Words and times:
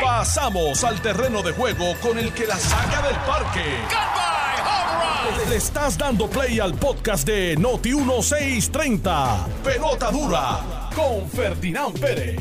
Pasamos 0.00 0.84
al 0.84 1.00
terreno 1.00 1.42
de 1.42 1.52
juego 1.52 1.94
con 2.00 2.18
el 2.18 2.32
que 2.32 2.46
la 2.46 2.56
saca 2.56 3.02
del 3.06 3.16
parque. 3.16 3.64
Le 5.48 5.56
estás 5.56 5.98
dando 5.98 6.28
play 6.28 6.60
al 6.60 6.74
podcast 6.74 7.26
de 7.26 7.56
Noti 7.56 7.94
1630. 7.94 9.46
Pelota 9.64 10.10
dura 10.10 10.90
con 10.94 11.28
Ferdinand 11.28 11.98
Pérez. 11.98 12.40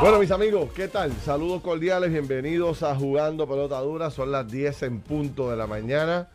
Bueno, 0.00 0.18
mis 0.18 0.30
amigos, 0.30 0.70
¿qué 0.74 0.88
tal? 0.88 1.12
Saludos 1.24 1.62
cordiales, 1.62 2.10
bienvenidos 2.10 2.82
a 2.82 2.94
Jugando 2.94 3.48
Pelota 3.48 3.80
Dura. 3.80 4.10
Son 4.10 4.30
las 4.30 4.50
10 4.50 4.82
en 4.84 5.00
punto 5.00 5.50
de 5.50 5.56
la 5.56 5.66
mañana. 5.66 6.28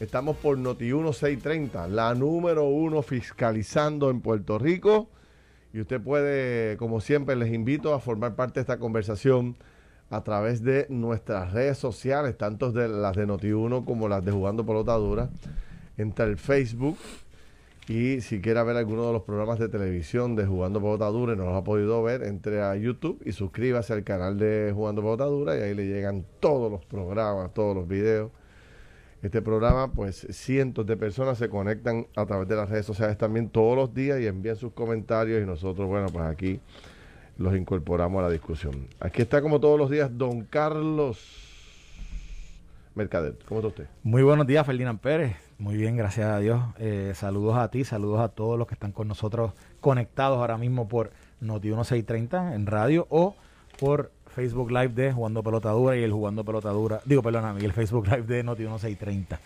Estamos 0.00 0.36
por 0.36 0.58
Noti 0.58 0.86
1630, 0.86 1.88
la 1.88 2.14
número 2.14 2.64
uno 2.64 3.02
fiscalizando 3.02 4.10
en 4.10 4.20
Puerto 4.20 4.58
Rico. 4.58 5.08
Y 5.74 5.80
usted 5.80 6.00
puede, 6.00 6.76
como 6.76 7.00
siempre, 7.00 7.34
les 7.34 7.52
invito 7.52 7.92
a 7.92 7.98
formar 7.98 8.36
parte 8.36 8.54
de 8.54 8.60
esta 8.60 8.78
conversación 8.78 9.56
a 10.08 10.22
través 10.22 10.62
de 10.62 10.86
nuestras 10.88 11.52
redes 11.52 11.78
sociales, 11.78 12.38
tanto 12.38 12.70
de 12.70 12.88
las 12.88 13.16
de 13.16 13.26
Noti1 13.26 13.84
como 13.84 14.08
las 14.08 14.24
de 14.24 14.30
Jugando 14.30 14.64
Pelota 14.64 14.94
Dura, 14.94 15.30
entre 15.98 16.26
el 16.26 16.38
Facebook 16.38 16.96
y 17.88 18.20
si 18.20 18.40
quiere 18.40 18.62
ver 18.62 18.76
alguno 18.76 19.08
de 19.08 19.12
los 19.12 19.22
programas 19.22 19.58
de 19.58 19.68
televisión 19.68 20.36
de 20.36 20.46
Jugando 20.46 20.80
Pelota 20.80 21.06
Dura 21.06 21.34
y 21.34 21.36
no 21.36 21.44
los 21.44 21.56
ha 21.56 21.64
podido 21.64 22.02
ver, 22.04 22.22
entre 22.22 22.62
a 22.62 22.76
YouTube 22.76 23.20
y 23.26 23.32
suscríbase 23.32 23.92
al 23.92 24.04
canal 24.04 24.38
de 24.38 24.72
Jugando 24.72 25.02
Pelota 25.02 25.24
Dura 25.24 25.58
y 25.58 25.60
ahí 25.60 25.74
le 25.74 25.86
llegan 25.86 26.24
todos 26.38 26.70
los 26.70 26.84
programas, 26.86 27.52
todos 27.52 27.74
los 27.74 27.88
videos. 27.88 28.30
Este 29.24 29.40
programa, 29.40 29.90
pues 29.90 30.26
cientos 30.32 30.84
de 30.84 30.98
personas 30.98 31.38
se 31.38 31.48
conectan 31.48 32.06
a 32.14 32.26
través 32.26 32.46
de 32.46 32.56
las 32.56 32.68
redes 32.68 32.84
sociales 32.84 33.16
también 33.16 33.48
todos 33.48 33.74
los 33.74 33.94
días 33.94 34.20
y 34.20 34.26
envían 34.26 34.54
sus 34.54 34.74
comentarios 34.74 35.42
y 35.42 35.46
nosotros, 35.46 35.88
bueno, 35.88 36.08
pues 36.12 36.26
aquí 36.26 36.60
los 37.38 37.56
incorporamos 37.56 38.20
a 38.20 38.24
la 38.24 38.30
discusión. 38.30 38.86
Aquí 39.00 39.22
está 39.22 39.40
como 39.40 39.60
todos 39.60 39.78
los 39.78 39.88
días 39.88 40.10
don 40.12 40.42
Carlos 40.42 41.24
Mercader. 42.94 43.38
¿Cómo 43.48 43.60
está 43.60 43.68
usted? 43.68 43.86
Muy 44.02 44.22
buenos 44.22 44.46
días, 44.46 44.66
Ferdinand 44.66 45.00
Pérez. 45.00 45.34
Muy 45.56 45.78
bien, 45.78 45.96
gracias 45.96 46.28
a 46.28 46.38
Dios. 46.38 46.62
Eh, 46.78 47.12
saludos 47.14 47.56
a 47.56 47.70
ti, 47.70 47.82
saludos 47.82 48.20
a 48.20 48.28
todos 48.28 48.58
los 48.58 48.68
que 48.68 48.74
están 48.74 48.92
con 48.92 49.08
nosotros 49.08 49.54
conectados 49.80 50.36
ahora 50.36 50.58
mismo 50.58 50.86
por 50.86 51.12
Noti 51.40 51.68
1630 51.68 52.54
en 52.54 52.66
radio 52.66 53.06
o 53.08 53.36
por 53.78 54.12
Facebook 54.34 54.70
Live 54.70 54.88
de 54.88 55.12
Jugando 55.12 55.42
Pelotadura 55.42 55.96
y 55.96 56.02
el 56.02 56.12
Jugando 56.12 56.44
Pelotadura, 56.44 57.00
digo, 57.04 57.22
perdóname, 57.22 57.60
y 57.62 57.64
el 57.64 57.72
Facebook 57.72 58.06
Live 58.06 58.22
de 58.22 58.42
Noti 58.42 58.62
1630. 58.62 59.40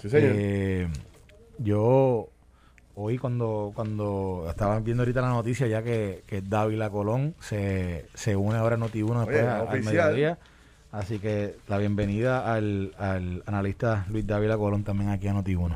Sí, 0.00 0.10
señor. 0.10 0.32
Eh, 0.34 0.88
yo 1.58 2.28
hoy 2.94 3.16
cuando 3.18 3.72
cuando 3.74 4.44
estaba 4.48 4.78
viendo 4.80 5.02
ahorita 5.02 5.20
la 5.22 5.28
noticia 5.30 5.66
ya 5.66 5.82
que, 5.82 6.24
que 6.26 6.42
Dávila 6.42 6.90
Colón 6.90 7.34
se, 7.40 8.06
se 8.14 8.36
une 8.36 8.56
ahora 8.58 8.74
a 8.74 8.78
Noti 8.78 9.02
1 9.02 9.20
después 9.20 9.38
Oye, 9.38 9.46
a- 9.48 9.58
al 9.60 9.82
mediodía. 9.82 10.38
Así 10.90 11.18
que 11.18 11.56
la 11.68 11.78
bienvenida 11.78 12.52
al, 12.52 12.92
al 12.98 13.42
analista 13.46 14.04
Luis 14.10 14.26
Dávila 14.26 14.58
Colón 14.58 14.84
también 14.84 15.08
aquí 15.08 15.26
a 15.28 15.32
Noti 15.32 15.54
1. 15.54 15.74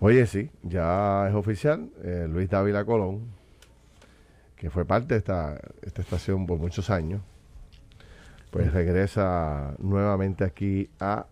Oye, 0.00 0.26
sí, 0.26 0.48
ya 0.62 1.28
es 1.28 1.34
oficial. 1.34 1.90
eh, 2.02 2.26
Luis 2.26 2.48
Dávila 2.48 2.86
Colón, 2.86 3.20
que 4.56 4.70
fue 4.70 4.86
parte 4.86 5.12
de 5.14 5.18
esta, 5.18 5.60
esta 5.82 6.00
estación 6.00 6.46
por 6.46 6.58
muchos 6.58 6.88
años, 6.88 7.20
pues 8.50 8.72
regresa 8.72 9.74
nuevamente 9.78 10.44
aquí 10.44 10.88
a 11.00 11.26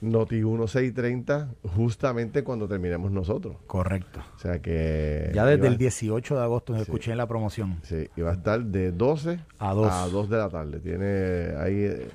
Noti 0.00 0.36
1630, 0.36 1.48
justamente 1.74 2.44
cuando 2.44 2.68
terminemos 2.68 3.10
nosotros. 3.10 3.56
Correcto. 3.66 4.20
O 4.36 4.38
sea 4.38 4.60
que. 4.60 5.32
Ya 5.34 5.44
desde 5.44 5.58
iba- 5.64 5.68
el 5.68 5.76
18 5.78 6.36
de 6.36 6.42
agosto 6.42 6.74
Sí. 6.76 6.82
escuché 6.82 7.10
en 7.12 7.18
la 7.18 7.26
promoción. 7.26 7.78
Sí, 7.82 8.08
y 8.16 8.20
va 8.20 8.30
a 8.30 8.34
estar 8.34 8.62
de 8.62 8.92
12 8.92 9.40
A 9.58 9.72
2. 9.74 9.90
a 9.92 10.06
2 10.08 10.28
de 10.30 10.36
la 10.36 10.48
tarde. 10.50 10.78
Tiene 10.78 11.56
ahí 11.58 11.82
eh, 11.84 12.08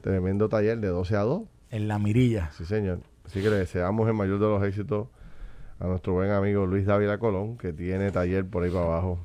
tremendo 0.00 0.48
taller 0.48 0.78
de 0.78 0.88
12 0.88 1.16
a 1.16 1.20
2. 1.22 1.42
En 1.70 1.88
la 1.88 1.98
mirilla. 1.98 2.50
Sí, 2.52 2.64
señor. 2.64 3.00
Así 3.26 3.42
que 3.42 3.50
le 3.50 3.56
deseamos 3.56 4.06
el 4.08 4.14
mayor 4.14 4.38
de 4.38 4.46
los 4.46 4.62
éxitos 4.62 5.08
a 5.80 5.86
nuestro 5.86 6.12
buen 6.12 6.30
amigo 6.30 6.66
Luis 6.66 6.86
Dávila 6.86 7.18
Colón, 7.18 7.56
que 7.58 7.72
tiene 7.72 8.10
taller 8.12 8.46
por 8.46 8.62
ahí 8.62 8.70
para 8.70 8.84
abajo. 8.84 9.18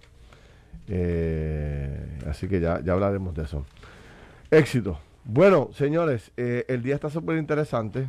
Eh, 0.88 2.20
así 2.30 2.48
que 2.48 2.60
ya, 2.60 2.82
ya 2.84 2.94
hablaremos 2.94 3.34
de 3.36 3.44
eso. 3.44 3.66
Éxito. 4.54 5.00
Bueno, 5.26 5.70
señores, 5.74 6.32
eh, 6.38 6.64
el 6.68 6.84
día 6.84 6.94
está 6.94 7.10
súper 7.10 7.38
interesante. 7.38 8.08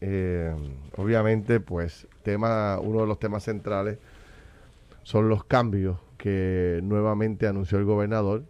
Eh, 0.00 0.54
obviamente, 0.96 1.60
pues, 1.60 2.06
tema, 2.22 2.78
uno 2.80 3.02
de 3.02 3.06
los 3.06 3.18
temas 3.18 3.42
centrales 3.42 3.98
son 5.02 5.28
los 5.28 5.44
cambios 5.44 5.98
que 6.16 6.80
nuevamente 6.82 7.46
anunció 7.46 7.76
el 7.76 7.84
gobernador. 7.84 8.44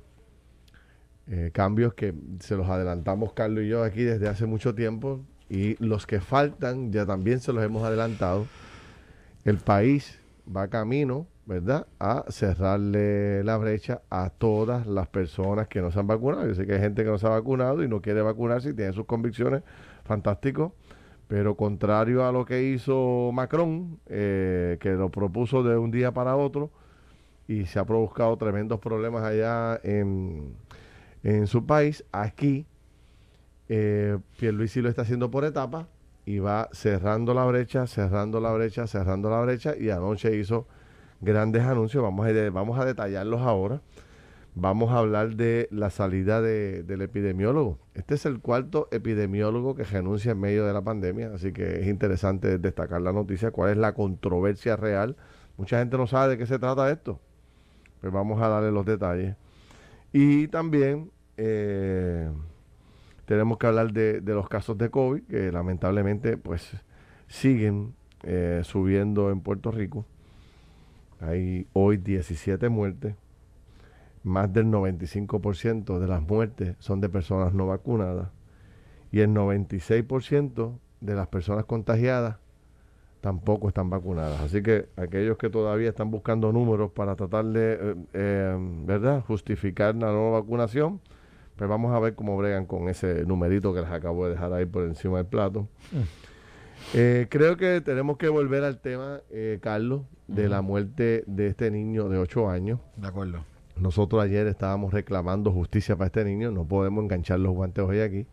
Eh, 1.26 1.50
cambios 1.52 1.94
que 1.94 2.14
se 2.38 2.54
los 2.54 2.68
adelantamos 2.68 3.32
Carlos 3.32 3.64
y 3.64 3.68
yo 3.68 3.82
aquí 3.82 4.04
desde 4.04 4.28
hace 4.28 4.46
mucho 4.46 4.74
tiempo 4.76 5.20
y 5.48 5.74
los 5.84 6.06
que 6.06 6.20
faltan 6.20 6.92
ya 6.92 7.06
también 7.06 7.40
se 7.40 7.52
los 7.52 7.64
hemos 7.64 7.82
adelantado. 7.82 8.46
El 9.44 9.56
país 9.56 10.16
va 10.46 10.68
camino, 10.68 11.26
¿verdad?, 11.46 11.86
a 11.98 12.24
cerrarle 12.28 13.42
la 13.44 13.56
brecha 13.56 14.02
a 14.10 14.30
todas 14.30 14.86
las 14.86 15.08
personas 15.08 15.68
que 15.68 15.80
no 15.80 15.90
se 15.90 15.98
han 15.98 16.06
vacunado. 16.06 16.46
Yo 16.46 16.54
sé 16.54 16.66
que 16.66 16.74
hay 16.74 16.80
gente 16.80 17.04
que 17.04 17.10
no 17.10 17.18
se 17.18 17.26
ha 17.26 17.30
vacunado 17.30 17.82
y 17.82 17.88
no 17.88 18.00
quiere 18.00 18.22
vacunarse 18.22 18.70
y 18.70 18.74
tiene 18.74 18.92
sus 18.92 19.06
convicciones, 19.06 19.62
fantástico. 20.04 20.74
Pero 21.28 21.56
contrario 21.56 22.26
a 22.26 22.32
lo 22.32 22.44
que 22.44 22.62
hizo 22.62 23.30
Macron, 23.32 23.98
eh, 24.06 24.76
que 24.80 24.90
lo 24.90 25.10
propuso 25.10 25.62
de 25.62 25.76
un 25.76 25.90
día 25.90 26.12
para 26.12 26.36
otro 26.36 26.70
y 27.48 27.66
se 27.66 27.78
ha 27.78 27.84
provocado 27.84 28.36
tremendos 28.36 28.80
problemas 28.80 29.24
allá 29.24 29.80
en, 29.82 30.54
en 31.22 31.46
su 31.46 31.66
país, 31.66 32.04
aquí 32.12 32.66
eh, 33.68 34.18
Pierluisi 34.38 34.82
lo 34.82 34.88
está 34.88 35.02
haciendo 35.02 35.30
por 35.30 35.44
etapas 35.44 35.86
y 36.26 36.38
va 36.38 36.68
cerrando 36.72 37.34
la 37.34 37.44
brecha, 37.44 37.86
cerrando 37.86 38.40
la 38.40 38.52
brecha, 38.52 38.86
cerrando 38.86 39.30
la 39.30 39.40
brecha 39.40 39.74
y 39.76 39.90
anoche 39.90 40.36
hizo 40.36 40.66
grandes 41.22 41.62
anuncios, 41.62 42.02
vamos 42.02 42.78
a, 42.78 42.84
detallarlos 42.84 43.40
ahora. 43.40 43.80
Vamos 44.54 44.90
a 44.90 44.98
hablar 44.98 45.36
de 45.36 45.66
la 45.70 45.88
salida 45.88 46.42
de- 46.42 46.82
del 46.82 47.00
epidemiólogo. 47.00 47.78
Este 47.94 48.16
es 48.16 48.26
el 48.26 48.40
cuarto 48.40 48.86
epidemiólogo 48.90 49.74
que 49.74 49.84
renuncia 49.84 50.32
en 50.32 50.40
medio 50.40 50.66
de 50.66 50.74
la 50.74 50.82
pandemia, 50.82 51.32
así 51.34 51.52
que 51.52 51.80
es 51.80 51.86
interesante 51.86 52.58
destacar 52.58 53.00
la 53.00 53.12
noticia, 53.14 53.50
cuál 53.50 53.70
es 53.70 53.76
la 53.78 53.94
controversia 53.94 54.76
real. 54.76 55.16
Mucha 55.56 55.78
gente 55.78 55.96
no 55.96 56.06
sabe 56.06 56.32
de 56.32 56.38
qué 56.38 56.44
se 56.46 56.58
trata 56.58 56.90
esto. 56.90 57.18
Pues 58.02 58.12
vamos 58.12 58.42
a 58.42 58.48
darle 58.48 58.72
los 58.72 58.84
detalles. 58.84 59.36
Y 60.12 60.48
también 60.48 61.10
eh, 61.38 62.28
tenemos 63.24 63.56
que 63.56 63.66
hablar 63.68 63.92
de, 63.92 64.20
de 64.20 64.34
los 64.34 64.48
casos 64.50 64.76
de 64.76 64.90
COVID, 64.90 65.22
que 65.22 65.50
lamentablemente 65.50 66.36
pues 66.36 66.76
siguen 67.26 67.94
eh, 68.24 68.60
subiendo 68.64 69.30
en 69.30 69.40
Puerto 69.40 69.70
Rico. 69.70 70.04
Hay 71.22 71.66
hoy 71.72 71.96
17 71.96 72.68
muertes. 72.68 73.14
Más 74.24 74.52
del 74.52 74.66
95% 74.66 75.98
de 75.98 76.06
las 76.06 76.22
muertes 76.22 76.76
son 76.78 77.00
de 77.00 77.08
personas 77.08 77.54
no 77.54 77.66
vacunadas. 77.66 78.28
Y 79.10 79.20
el 79.20 79.30
96% 79.30 80.72
de 81.00 81.14
las 81.14 81.28
personas 81.28 81.64
contagiadas 81.64 82.36
tampoco 83.20 83.68
están 83.68 83.88
vacunadas. 83.88 84.40
Así 84.40 84.62
que 84.62 84.88
aquellos 84.96 85.38
que 85.38 85.48
todavía 85.48 85.90
están 85.90 86.10
buscando 86.10 86.52
números 86.52 86.90
para 86.90 87.14
tratar 87.14 87.44
de, 87.46 87.74
eh, 87.74 87.94
eh, 88.14 88.56
¿verdad?, 88.84 89.22
justificar 89.24 89.94
la 89.94 90.10
nueva 90.12 90.40
vacunación, 90.40 91.00
pues 91.56 91.70
vamos 91.70 91.94
a 91.94 92.00
ver 92.00 92.14
cómo 92.14 92.36
bregan 92.36 92.66
con 92.66 92.88
ese 92.88 93.24
numerito 93.24 93.72
que 93.72 93.80
les 93.80 93.90
acabo 93.90 94.24
de 94.24 94.32
dejar 94.32 94.52
ahí 94.52 94.66
por 94.66 94.84
encima 94.84 95.18
del 95.18 95.26
plato. 95.26 95.68
Eh, 96.94 97.26
creo 97.30 97.56
que 97.56 97.80
tenemos 97.80 98.16
que 98.18 98.28
volver 98.28 98.64
al 98.64 98.78
tema, 98.80 99.20
eh, 99.30 99.58
Carlos, 99.62 100.02
de 100.28 100.48
la 100.48 100.62
muerte 100.62 101.24
de 101.26 101.46
este 101.48 101.70
niño 101.70 102.08
de 102.08 102.18
8 102.18 102.48
años. 102.50 102.80
De 102.96 103.06
acuerdo. 103.08 103.44
Nosotros 103.78 104.22
ayer 104.22 104.46
estábamos 104.46 104.92
reclamando 104.92 105.50
justicia 105.52 105.96
para 105.96 106.06
este 106.06 106.24
niño, 106.24 106.50
no 106.50 106.64
podemos 106.66 107.02
enganchar 107.04 107.40
los 107.40 107.52
guantes 107.54 107.84
hoy 107.84 108.00
aquí. 108.00 108.26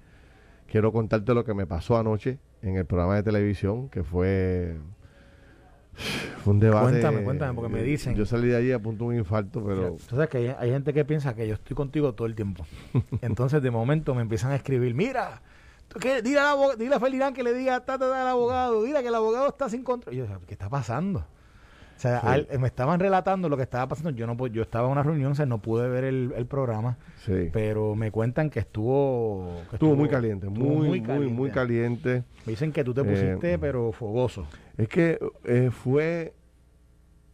Quiero 0.68 0.91
contarte 0.91 1.33
lo 1.33 1.44
que 1.45 1.53
me 1.53 1.65
pasó 1.65 1.97
anoche 1.97 2.38
en 2.62 2.75
el 2.75 2.86
programa 2.86 3.15
de 3.15 3.24
televisión, 3.24 3.89
que 3.89 4.03
fue, 4.03 4.75
fue 6.44 6.53
un 6.53 6.59
debate. 6.59 6.89
Cuéntame, 6.92 7.24
cuéntame, 7.24 7.53
porque 7.53 7.74
me 7.74 7.81
dicen- 7.83 8.15
Yo 8.15 8.25
salí 8.25 8.50
de 8.50 8.57
allí 8.57 8.71
a 8.71 8.80
punto 8.80 9.06
de 9.06 9.09
un 9.12 9.15
infarto, 9.18 9.63
pero 9.65 9.92
Tú 10.07 10.15
sabes 10.15 10.30
que 10.30 10.38
hay, 10.38 10.56
hay 10.59 10.69
gente 10.71 10.94
que 10.94 11.06
piensa 11.06 11.33
que 11.35 11.47
yo 11.47 11.56
estoy 11.56 11.75
contigo 11.75 12.13
todo 12.13 12.27
el 12.27 12.35
tiempo. 12.35 12.65
Entonces, 13.21 13.62
de 13.63 13.71
momento 13.71 14.13
me 14.13 14.21
empiezan 14.21 14.51
a 14.51 14.56
escribir, 14.56 14.94
mira, 14.94 15.42
¿tú 15.42 15.48
qué? 16.00 16.21
Dile, 16.21 16.39
al 16.39 16.56
abog- 16.57 16.75
dile 16.77 16.95
a 16.95 17.00
Ferdinand 17.00 17.36
que 17.36 17.41
le 17.44 17.53
diga 17.53 17.80
ta, 17.80 17.97
ta, 17.97 18.09
ta, 18.09 18.21
al 18.21 18.27
abogado, 18.27 18.83
dile 18.83 19.01
que 19.01 19.07
el 19.07 19.15
abogado 19.15 19.47
está 19.47 19.69
sin 19.69 19.83
control. 19.83 20.13
Y 20.13 20.18
yo, 20.18 20.25
¿qué 20.45 20.53
está 20.53 20.69
pasando? 20.69 21.19
O 21.19 22.01
sea, 22.01 22.21
Sí. 22.21 22.27
al- 22.27 22.59
me 22.59 22.68
estaban 22.68 23.00
relatando 23.00 23.50
lo 23.50 23.57
que 23.57 23.63
estaba 23.63 23.88
pasando. 23.88 24.12
Yo 24.12 24.25
no 24.27 24.47
yo 24.47 24.62
estaba 24.62 24.86
en 24.86 24.91
una 24.94 25.03
reunión, 25.03 25.31
o 25.33 25.36
sea, 25.36 25.45
no 25.45 25.57
pude 25.57 25.89
ver 25.89 26.06
el, 26.06 26.31
el 26.38 26.45
programa, 26.45 26.97
sí. 27.25 27.50
pero 27.51 27.94
me 27.95 28.09
cuentan 28.12 28.50
que 28.50 28.59
estuvo... 28.59 29.63
que 29.69 29.75
Estuvo 29.75 29.95
muy 29.95 30.07
caliente, 30.07 30.47
estuvo 30.47 30.65
muy, 30.65 31.01
muy, 31.01 31.27
muy 31.27 31.50
caliente. 31.51 32.24
Me 32.45 32.51
dicen 32.51 32.71
que 32.71 32.83
tú 32.85 32.94
te 32.94 33.01
Eh, 33.01 33.03
pusiste, 33.03 33.57
pero 33.59 33.92
fogoso. 33.92 34.47
Es 34.77 34.88
que 34.88 35.19
eh, 35.44 35.71
fue 35.74 36.33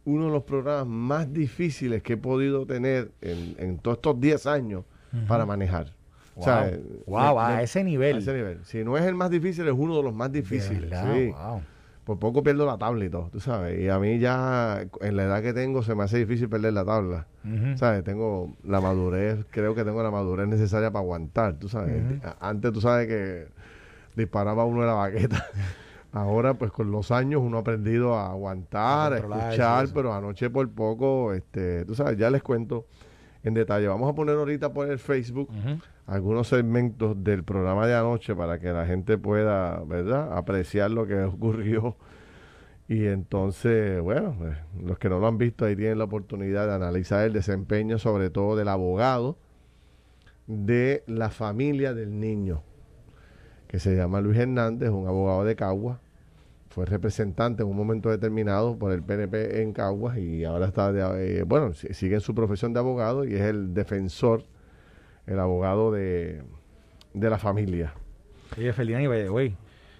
uno 0.04 0.26
de 0.26 0.30
los 0.32 0.42
programas 0.44 0.86
más 0.86 1.32
difíciles 1.32 2.02
que 2.02 2.14
he 2.14 2.16
podido 2.16 2.66
tener 2.66 3.12
en, 3.20 3.54
en 3.58 3.78
todos 3.78 3.98
estos 3.98 4.20
10 4.20 4.46
años 4.46 4.84
para 5.28 5.46
manejar. 5.46 5.92
Wow, 6.36 6.42
O 6.42 6.44
sea, 6.44 6.68
eh, 6.68 6.80
Wow, 7.06 7.40
a 7.40 7.62
ese 7.62 7.82
nivel. 7.82 8.16
a 8.16 8.18
ese 8.20 8.32
nivel. 8.34 8.60
Si 8.64 8.84
no 8.84 8.96
es 8.96 9.04
el 9.04 9.14
más 9.14 9.30
difícil, 9.30 9.66
es 9.66 9.74
uno 9.76 9.96
de 9.96 10.02
los 10.02 10.14
más 10.14 10.30
difíciles. 10.30 10.90
sí. 11.14 11.26
wow. 11.32 11.60
Por 12.04 12.20
poco 12.20 12.40
pierdo 12.44 12.64
la 12.66 12.78
tabla 12.78 13.04
y 13.04 13.10
todo, 13.10 13.30
tú 13.32 13.40
sabes. 13.40 13.80
Y 13.80 13.88
a 13.88 13.98
mí 13.98 14.20
ya, 14.20 14.86
en 15.00 15.16
la 15.16 15.24
edad 15.24 15.42
que 15.42 15.52
tengo, 15.52 15.82
se 15.82 15.96
me 15.96 16.04
hace 16.04 16.18
difícil 16.18 16.48
perder 16.48 16.72
la 16.72 16.84
tabla. 16.84 17.26
Ujú. 17.44 17.76
¿Sabes? 17.76 18.04
Tengo 18.04 18.54
la 18.62 18.80
madurez, 18.80 19.44
creo 19.50 19.74
que 19.74 19.82
tengo 19.82 20.04
la 20.04 20.12
madurez 20.12 20.46
necesaria 20.46 20.92
para 20.92 21.02
aguantar, 21.02 21.54
tú 21.58 21.68
sabes. 21.68 22.00
Antes 22.38 22.70
tú 22.72 22.80
sabes 22.80 23.08
que 23.08 23.48
disparaba 24.14 24.64
uno 24.64 24.82
de 24.82 24.86
la 24.86 24.92
baqueta. 24.92 25.46
Ahora, 26.12 26.54
pues 26.54 26.70
con 26.70 26.92
los 26.92 27.10
años 27.10 27.42
uno 27.44 27.56
ha 27.56 27.60
aprendido 27.62 28.14
a 28.14 28.30
aguantar, 28.30 29.12
A 29.14 29.16
escuchar, 29.18 29.84
eso. 29.86 29.92
pero 29.94 30.14
anoche 30.14 30.48
por 30.48 30.70
poco, 30.70 31.32
este, 31.34 31.84
tú 31.86 31.96
sabes, 31.96 32.16
ya 32.16 32.30
les 32.30 32.42
cuento 32.42 32.86
en 33.42 33.52
detalle. 33.54 33.88
Vamos 33.88 34.08
a 34.10 34.14
poner 34.14 34.36
ahorita 34.36 34.72
por 34.72 34.88
el 34.88 35.00
Facebook. 35.00 35.50
Algunos 36.06 36.48
segmentos 36.48 37.22
del 37.24 37.44
programa 37.44 37.86
de 37.86 37.94
anoche 37.94 38.34
para 38.34 38.58
que 38.60 38.72
la 38.72 38.86
gente 38.86 39.18
pueda, 39.18 39.82
¿verdad?, 39.84 40.36
apreciar 40.36 40.90
lo 40.90 41.06
que 41.06 41.20
ocurrió. 41.22 41.96
Y 42.88 43.06
entonces, 43.06 44.00
bueno, 44.00 44.36
pues, 44.38 44.56
los 44.84 44.98
que 44.98 45.08
no 45.08 45.18
lo 45.18 45.26
han 45.26 45.38
visto 45.38 45.64
ahí 45.64 45.74
tienen 45.74 45.98
la 45.98 46.04
oportunidad 46.04 46.68
de 46.68 46.74
analizar 46.74 47.24
el 47.26 47.32
desempeño, 47.32 47.98
sobre 47.98 48.30
todo 48.30 48.56
del 48.56 48.68
abogado 48.68 49.36
de 50.46 51.02
la 51.08 51.30
familia 51.30 51.94
del 51.94 52.20
niño, 52.20 52.62
que 53.68 53.78
se 53.80 53.96
llama 53.96 54.20
Luis 54.20 54.38
Hernández, 54.38 54.90
un 54.90 55.08
abogado 55.08 55.44
de 55.44 55.56
Caguas. 55.56 55.98
Fue 56.70 56.84
representante 56.84 57.62
en 57.62 57.68
un 57.70 57.76
momento 57.76 58.10
determinado 58.10 58.76
por 58.78 58.92
el 58.92 59.02
PNP 59.02 59.62
en 59.62 59.72
Caguas 59.72 60.18
y 60.18 60.44
ahora 60.44 60.66
está, 60.66 60.92
de- 60.92 61.38
eh, 61.38 61.42
bueno, 61.42 61.72
si- 61.72 61.92
sigue 61.94 62.16
en 62.16 62.20
su 62.20 62.34
profesión 62.34 62.72
de 62.72 62.80
abogado 62.80 63.24
y 63.24 63.34
es 63.34 63.40
el 63.40 63.72
defensor 63.74 64.44
el 65.26 65.38
abogado 65.38 65.90
de, 65.92 66.42
de 67.14 67.30
la 67.30 67.38
familia. 67.38 67.94
Oye, 68.56 68.72
Felina, 68.72 69.02
y 69.02 69.26
güey, 69.28 69.56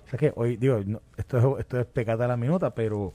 ¿sabes 0.07 0.21
qué? 0.21 0.33
Hoy, 0.37 0.57
digo, 0.57 0.81
no, 0.85 1.03
esto, 1.17 1.59
es, 1.59 1.61
esto 1.61 1.81
es 1.81 1.87
pecata 1.87 2.25
a 2.25 2.29
la 2.29 2.37
minuta, 2.37 2.75
pero 2.75 3.13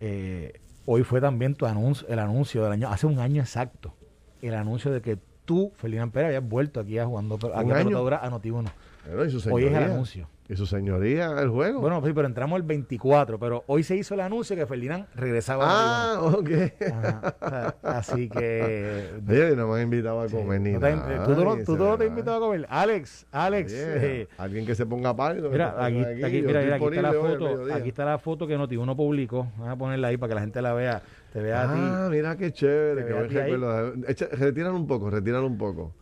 eh, 0.00 0.60
hoy 0.84 1.02
fue 1.02 1.20
también 1.20 1.54
tu 1.54 1.66
anuncio, 1.66 2.06
el 2.08 2.18
anuncio 2.18 2.62
del 2.62 2.72
año, 2.72 2.88
hace 2.88 3.06
un 3.06 3.18
año 3.18 3.42
exacto, 3.42 3.94
el 4.42 4.54
anuncio 4.54 4.90
de 4.90 5.00
que 5.00 5.18
tú, 5.44 5.72
Felina 5.76 6.06
Pérez, 6.08 6.28
habías 6.28 6.48
vuelto 6.48 6.80
aquí 6.80 6.98
a 6.98 7.06
jugando 7.06 7.36
aquí 7.36 7.46
a 7.54 7.58
año? 7.58 7.72
pelotadura 7.72 8.18
a 8.18 8.30
Noti1. 8.30 8.70
Bueno, 9.06 9.24
y 9.24 9.30
su 9.30 9.52
Hoy 9.52 9.64
es 9.64 9.72
el 9.72 9.82
anuncio. 9.82 10.28
Y 10.48 10.54
su 10.54 10.64
señoría, 10.64 11.32
el 11.40 11.48
juego. 11.48 11.80
Bueno, 11.80 12.00
sí, 12.04 12.12
pero 12.14 12.28
entramos 12.28 12.56
el 12.56 12.62
24, 12.62 13.36
pero 13.36 13.64
hoy 13.66 13.82
se 13.82 13.96
hizo 13.96 14.14
el 14.14 14.20
anuncio 14.20 14.54
que 14.54 14.64
Ferdinand 14.64 15.06
regresaba 15.16 15.64
a 15.64 16.14
ah, 16.14 16.20
ok. 16.22 16.48
Noti1. 16.48 16.92
Ajá, 16.92 17.36
o 17.40 17.48
sea, 17.48 17.74
así 17.82 18.28
que... 18.28 19.10
Oye, 19.28 19.56
no 19.56 19.66
me 19.66 19.74
han 19.74 19.82
invitado 19.82 20.20
a 20.20 20.28
comer 20.28 20.60
ni 20.60 20.72
¿No 20.72 20.78
te- 20.78 20.94
nada. 20.94 21.24
¿Tú, 21.24 21.34
tú 21.34 21.44
no- 21.44 21.56
tú 21.64 21.76
no 21.76 21.98
te 21.98 22.04
has 22.04 22.10
invitado 22.10 22.36
a 22.36 22.40
comer? 22.46 22.64
Alex, 22.70 23.26
Alex. 23.32 23.72
Oye, 23.72 24.20
eh, 24.22 24.28
alguien 24.38 24.64
que 24.64 24.76
se 24.76 24.86
ponga 24.86 25.16
pálido. 25.16 25.50
Mira, 25.50 25.84
aquí, 25.84 25.96
mira, 25.96 26.60
aquí 26.76 26.84
está 26.84 27.02
la 27.02 27.12
foto, 27.12 27.64
aquí 27.74 27.88
está 27.88 28.04
la 28.04 28.18
foto 28.18 28.46
que 28.46 28.56
Noti 28.56 28.76
uno 28.76 28.94
publicó. 28.94 29.48
Vamos 29.56 29.68
a 29.74 29.76
ponerla 29.76 30.08
ahí 30.08 30.16
para 30.16 30.28
que 30.28 30.34
la 30.36 30.40
gente 30.42 30.62
la 30.62 30.74
vea, 30.74 31.02
te 31.32 31.40
vea 31.42 31.62
Ah, 31.62 31.72
a 32.04 32.08
ti. 32.08 32.14
mira 32.14 32.36
qué 32.36 32.52
chévere. 32.52 33.04
Que 33.04 33.12
a 33.12 33.16
buen 33.16 33.30
recuerdo. 33.30 33.94
Retiran 34.38 34.74
un 34.74 34.86
poco, 34.86 35.10
retiran 35.10 35.42
un 35.42 35.58
poco. 35.58 35.92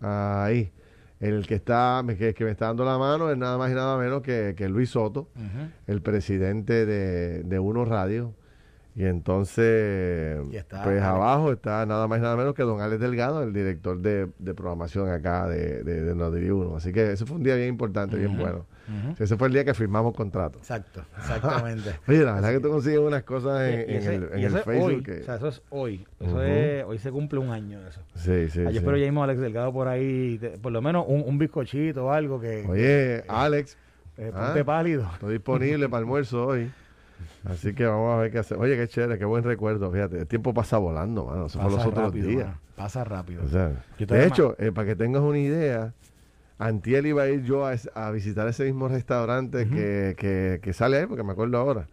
Ahí. 0.00 0.72
El 1.20 1.46
que 1.46 1.54
está, 1.54 2.02
que, 2.18 2.32
que 2.34 2.44
me 2.44 2.50
está 2.50 2.66
dando 2.66 2.84
la 2.84 2.96
mano 2.98 3.30
es 3.30 3.36
nada 3.36 3.58
más 3.58 3.70
y 3.70 3.74
nada 3.74 3.96
menos 3.98 4.22
que, 4.22 4.54
que 4.56 4.68
Luis 4.68 4.90
Soto, 4.90 5.28
el 5.86 6.00
presidente 6.02 6.86
de, 6.86 7.42
de 7.42 7.58
Uno 7.58 7.84
Radio. 7.84 8.34
Y 8.96 9.04
entonces, 9.04 10.40
Y 10.50 10.56
está 10.56 10.82
pues 10.82 10.96
Alex. 11.00 11.06
abajo 11.06 11.52
está 11.52 11.86
nada 11.86 12.08
más 12.08 12.18
y 12.18 12.22
nada 12.22 12.36
menos 12.36 12.54
que 12.54 12.62
don 12.62 12.80
Alex 12.80 13.00
Delgado, 13.00 13.42
el 13.42 13.52
director 13.52 14.00
de, 14.00 14.28
de 14.38 14.54
programación 14.54 15.08
acá 15.10 15.46
de, 15.46 15.84
de, 15.84 16.02
de 16.14 16.52
Uno. 16.52 16.76
Así 16.76 16.92
que 16.92 17.12
ese 17.12 17.24
fue 17.24 17.36
un 17.36 17.42
día 17.42 17.54
bien 17.54 17.68
importante, 17.68 18.16
bien 18.16 18.32
Ujú. 18.32 18.42
Ese 19.18 19.36
fue 19.36 19.48
el 19.48 19.54
día 19.54 19.64
que 19.64 19.74
firmamos 19.74 20.14
contrato. 20.14 20.58
Exacto, 20.58 21.02
exactamente. 21.18 21.94
Oye, 22.08 22.24
la 22.24 22.34
verdad 22.34 22.50
que 22.52 22.60
tú 22.60 22.68
consigues 22.70 22.98
unas 23.00 23.22
cosas 23.24 23.60
en, 23.70 23.80
Y 23.80 23.82
en 23.82 23.90
ese- 23.98 24.14
el, 24.14 24.22
en 24.32 24.38
y 24.38 24.44
el 24.44 24.54
eso 24.54 24.64
Facebook. 24.64 24.84
hoy, 24.86 25.02
que- 25.02 25.20
o 25.20 25.24
sea, 25.24 25.34
eso 25.36 25.48
es 25.48 25.62
hoy. 25.70 26.06
Eso 26.20 26.42
es, 26.42 26.84
hoy 26.84 26.98
se 26.98 27.10
cumple 27.10 27.38
un 27.38 27.50
año 27.50 27.78
eso. 27.86 28.00
sí, 28.14 28.48
sí, 28.50 28.64
sí. 28.70 28.76
espero 28.76 28.96
ya 28.96 29.04
mismo 29.06 29.20
a 29.22 29.24
Alex 29.24 29.40
Delgado 29.40 29.72
por 29.72 29.88
ahí, 29.88 30.38
te- 30.38 30.50
por 30.58 30.72
lo 30.72 30.82
menos 30.82 31.04
un, 31.08 31.22
un 31.26 31.38
bizcochito 31.38 32.06
o 32.06 32.10
algo 32.12 32.40
que 32.40 32.64
Oye, 32.68 33.24
Alex, 33.28 33.76
eh, 34.18 34.30
ah. 34.34 34.46
ponte 34.46 34.64
pálido. 34.64 35.08
estoy 35.14 35.34
disponible 35.34 35.88
para 35.88 36.00
almuerzo 36.00 36.46
hoy. 36.46 36.70
Así 37.44 37.74
que 37.74 37.86
vamos 37.86 38.14
a 38.14 38.20
ver 38.22 38.30
qué 38.30 38.38
hacer. 38.38 38.58
Oye, 38.58 38.76
qué 38.76 38.86
chévere, 38.88 39.18
qué 39.18 39.24
buen 39.24 39.44
recuerdo. 39.44 39.90
Fíjate, 39.90 40.18
el 40.20 40.26
tiempo 40.26 40.52
pasa 40.52 40.78
volando, 40.78 41.26
mano. 41.26 41.46
Eso 41.46 41.58
fue 41.60 41.70
los 41.70 41.84
otros 41.86 42.04
rápido, 42.06 42.28
días. 42.28 42.46
mano, 42.46 42.58
pasa 42.76 43.04
rápido. 43.04 43.42
O 43.44 43.48
sea, 43.48 43.72
Yo 43.98 44.06
de 44.06 44.26
hecho, 44.26 44.54
eh, 44.58 44.72
para 44.72 44.86
que 44.88 44.96
tengas 44.96 45.22
una 45.22 45.38
idea, 45.38 45.92
Antiel 46.60 47.06
iba 47.06 47.22
a 47.22 47.28
ir 47.28 47.42
yo 47.42 47.66
a, 47.66 48.10
visitar 48.10 48.46
ese 48.46 48.64
mismo 48.64 48.86
restaurante 48.86 49.66
que, 49.68 50.14
que, 50.16 50.60
que 50.62 50.72
sale 50.72 50.98
ahí, 50.98 51.06
porque 51.06 51.22
me 51.22 51.32
acuerdo 51.32 51.56
ahora. 51.56 51.88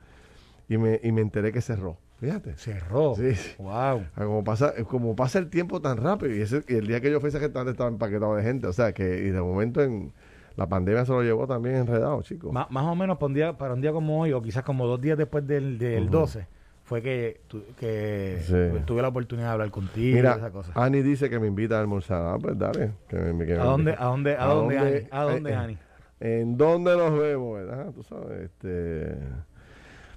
Y 0.70 0.78
me, 0.78 1.00
y 1.02 1.12
me 1.14 1.22
enteré 1.22 1.52
que 1.54 1.62
cerró. 1.62 1.98
Fíjate. 2.20 2.56
Cerró. 2.58 3.16
Sí, 3.16 3.36
sí. 3.36 3.56
Wow. 3.60 4.06
Como 4.16 4.44
pasa, 4.44 4.74
como 4.86 5.16
pasa 5.16 5.40
el 5.40 5.50
tiempo 5.50 5.82
tan 5.82 5.98
rápido. 5.98 6.36
Y, 6.36 6.42
ese, 6.42 6.64
y 6.68 6.76
el 6.76 6.88
día 6.88 7.00
que 7.00 7.10
yo 7.10 7.20
fui 7.22 7.30
ese 7.30 7.40
restaurante 7.40 7.72
estaba 7.72 7.90
empaquetado 7.90 8.36
de 8.36 8.44
gente. 8.44 8.68
O 8.68 8.74
sea, 8.74 8.92
que 8.92 9.04
y 9.04 9.30
de 9.30 9.42
momento 9.42 9.82
en 9.82 10.12
la 10.58 10.68
pandemia 10.68 11.06
se 11.06 11.12
lo 11.12 11.22
llevó 11.22 11.48
también 11.48 11.76
enredado, 11.76 12.22
chicos. 12.24 12.52
Má- 12.52 12.68
más 12.70 12.86
o 12.86 12.96
menos 12.96 13.18
para 13.18 13.28
un, 13.28 13.34
día, 13.36 13.58
para 13.58 13.74
un 13.76 13.82
día 13.82 13.92
como 13.94 14.20
hoy, 14.20 14.34
o 14.34 14.42
quizás 14.42 14.64
como 14.64 14.86
dos 14.88 15.00
días 15.00 15.18
después 15.18 15.46
del, 15.48 15.78
del 15.78 16.04
Ujú. 16.04 16.12
12, 16.12 16.48
fue 16.88 17.02
que, 17.02 17.42
tu- 17.48 17.64
que 17.78 18.38
Sí. 18.44 18.82
tuve 18.86 19.02
la 19.02 19.10
oportunidad 19.10 19.48
de 19.48 19.54
hablar 19.54 19.72
contigo 19.72 20.08
y 20.10 20.14
Mira, 20.14 20.36
esa 20.38 20.52
cosa. 20.52 20.72
Ani 20.74 21.02
dice 21.02 21.30
que 21.30 21.38
me 21.38 21.48
invita 21.48 21.78
a 21.78 21.82
almorzar. 21.82 22.22
Ah, 22.36 22.38
pues 22.42 22.58
dale. 22.58 22.92
Que 23.10 23.18
me- 23.18 23.46
que 23.46 23.54
me- 23.56 23.60
¿A 23.60 23.64
dónde, 23.66 23.96
a 23.98 24.06
dónde, 24.06 24.36
a 24.38 24.44
¿A 24.44 24.54
dónde, 24.54 24.76
dónde? 24.78 24.96
Ani? 24.98 25.08
¿A 25.12 25.24
dónde, 25.24 25.50
Eh, 25.50 25.54
eh, 25.54 25.56
Ani? 25.58 25.78
¿En 26.20 26.58
dónde 26.58 26.96
nos 26.98 27.20
vemos, 27.20 27.56
verdad? 27.58 27.92
Tú 27.94 28.04
sabes, 28.04 28.40
este... 28.42 29.18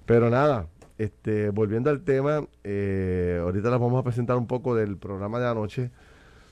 Pero 0.06 0.30
nada, 0.30 0.66
este, 0.96 1.50
volviendo 1.50 1.90
al 1.90 2.02
tema, 2.02 2.44
eh, 2.64 3.38
ahorita 3.42 3.68
les 3.70 3.78
vamos 3.80 4.00
a 4.00 4.04
presentar 4.04 4.36
un 4.36 4.46
poco 4.46 4.74
del 4.74 4.96
programa 4.96 5.38
de 5.40 5.48
anoche. 5.48 5.90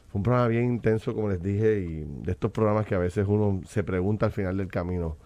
Fue 0.09 0.19
un 0.19 0.23
programa 0.23 0.49
bien 0.49 0.64
intenso, 0.64 1.14
como 1.14 1.29
les 1.29 1.43
dije, 1.43 1.79
y 1.81 2.05
de 2.25 2.32
estos 2.32 2.50
programas 2.50 2.87
que 2.87 2.94
a 2.94 2.99
veces 2.99 3.25
uno 3.29 3.61
se 3.67 3.85
pregunta 3.85 4.26
al 4.26 4.32
final 4.32 4.56
del 4.56 4.69
camino. 4.69 5.17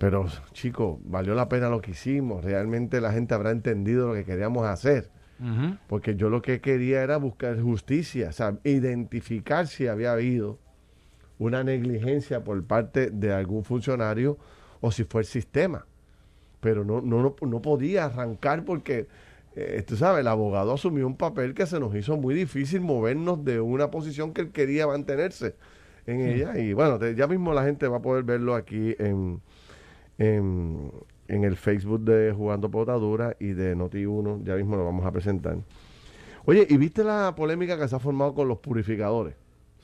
Pero, 0.00 0.24
chicos, 0.52 0.98
valió 1.04 1.34
la 1.34 1.50
pena 1.50 1.68
lo 1.68 1.82
que 1.82 1.90
hicimos. 1.90 2.42
Realmente 2.42 3.02
la 3.02 3.12
gente 3.12 3.34
habrá 3.34 3.50
entendido 3.50 4.08
lo 4.08 4.14
que 4.14 4.24
queríamos 4.24 4.66
hacer. 4.66 5.10
Porque 5.88 6.16
yo 6.16 6.30
lo 6.30 6.40
que 6.40 6.62
quería 6.62 7.02
era 7.02 7.18
buscar 7.18 7.60
justicia, 7.60 8.30
o 8.30 8.32
sea, 8.32 8.58
identificar 8.64 9.66
si 9.66 9.86
había 9.88 10.12
habido 10.12 10.58
una 11.38 11.62
negligencia 11.64 12.42
por 12.44 12.62
parte 12.64 13.10
de 13.10 13.32
algún 13.32 13.62
funcionario 13.62 14.38
o 14.80 14.90
si 14.90 15.04
fue 15.04 15.20
el 15.20 15.26
sistema. 15.26 15.84
Pero 16.60 16.82
no, 16.82 17.02
no, 17.02 17.22
no, 17.22 17.36
no 17.46 17.62
podía 17.62 18.06
arrancar 18.06 18.64
porque, 18.64 19.06
eh, 19.54 19.82
tú 19.86 19.96
sabes, 19.96 20.20
el 20.20 20.28
abogado 20.28 20.72
asumió 20.72 21.06
un 21.06 21.16
papel 21.16 21.52
que 21.52 21.66
se 21.66 21.78
nos 21.78 21.94
hizo 21.94 22.16
muy 22.16 22.34
difícil 22.34 22.80
movernos 22.80 23.44
de 23.44 23.60
una 23.60 23.90
posición 23.90 24.32
que 24.32 24.40
él 24.42 24.50
quería 24.50 24.86
mantenerse 24.86 25.56
en 26.06 26.20
ella. 26.20 26.58
Y 26.58 26.72
bueno, 26.72 26.98
te- 26.98 27.14
ya 27.14 27.26
mismo 27.26 27.52
la 27.54 27.64
gente 27.64 27.86
va 27.88 27.98
a 27.98 28.02
poder 28.02 28.24
verlo 28.24 28.54
aquí 28.54 28.94
en, 28.98 29.40
en, 30.20 30.92
en 31.28 31.44
el 31.44 31.56
Facebook 31.56 32.02
de 32.04 32.32
Jugando 32.32 32.70
Potadura 32.70 33.34
y 33.40 33.52
de 33.54 33.74
Noti1. 33.74 34.44
Ya 34.44 34.54
mismo 34.54 34.76
lo 34.76 34.84
vamos 34.84 35.04
a 35.06 35.10
presentar. 35.10 35.56
Oye, 36.44 36.66
¿y 36.68 36.76
viste 36.76 37.02
la 37.02 37.34
polémica 37.34 37.78
que 37.78 37.88
se 37.88 37.96
ha 37.96 37.98
formado 37.98 38.34
con 38.34 38.46
los 38.46 38.58
purificadores? 38.58 39.34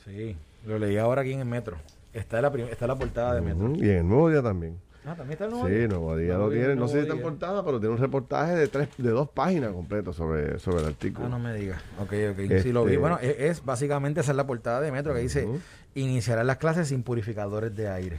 Sí, 0.05 0.37
lo 0.67 0.79
leí 0.79 0.97
ahora 0.99 1.23
aquí 1.23 1.33
en 1.33 1.41
el 1.41 1.47
metro. 1.47 1.77
Está 2.13 2.41
la, 2.41 2.49
está 2.71 2.87
la 2.87 2.97
portada 2.97 3.35
de 3.35 3.41
metro. 3.41 3.73
Y 3.77 3.91
en 3.91 3.97
el 3.97 4.09
nuevo 4.09 4.31
día 4.31 4.43
también. 4.43 4.77
Ah, 5.09 5.15
también 5.15 5.33
está 5.35 5.45
el 5.45 5.53
nuevo. 5.53 5.69
Sí, 5.69 5.87
Nuevo 5.87 6.17
Día 6.17 6.33
No 6.33 6.39
lo 6.41 6.49
vi 6.49 6.57
el 6.59 6.65
tiene. 6.65 6.75
No 6.81 6.89
sé 6.89 6.95
si 6.95 6.97
Nuevo 6.97 7.03
está 7.05 7.13
en 7.15 7.19
Día. 7.21 7.29
portada, 7.31 7.65
pero 7.65 7.79
tiene 7.79 7.95
un 7.95 8.01
reportaje 8.01 8.55
de 8.57 8.67
tres, 8.67 8.89
de 8.99 9.11
dos 9.11 9.29
páginas 9.29 9.71
completas 9.73 10.17
sobre, 10.17 10.59
sobre 10.59 10.81
el 10.81 10.87
artículo. 10.87 11.27
Ah, 11.27 11.29
no 11.29 11.39
me 11.39 11.55
digas. 11.55 11.81
Ok, 12.01 12.13
ok. 12.33 12.61
Sí, 12.61 12.73
lo 12.73 12.85
vi. 12.85 12.93
Este- 12.95 12.99
Bueno, 13.01 13.19
es, 13.23 13.37
es 13.39 13.65
básicamente 13.65 14.19
esa 14.21 14.33
es 14.33 14.37
la 14.37 14.47
portada 14.49 14.81
de 14.81 14.91
Metro 14.91 15.15
que 15.15 15.21
dice 15.21 15.45
Ujú. 15.45 15.61
iniciarán 15.95 16.49
las 16.49 16.57
clases 16.57 16.89
sin 16.89 17.05
purificadores 17.05 17.77
de 17.77 17.89
aire. 17.89 18.17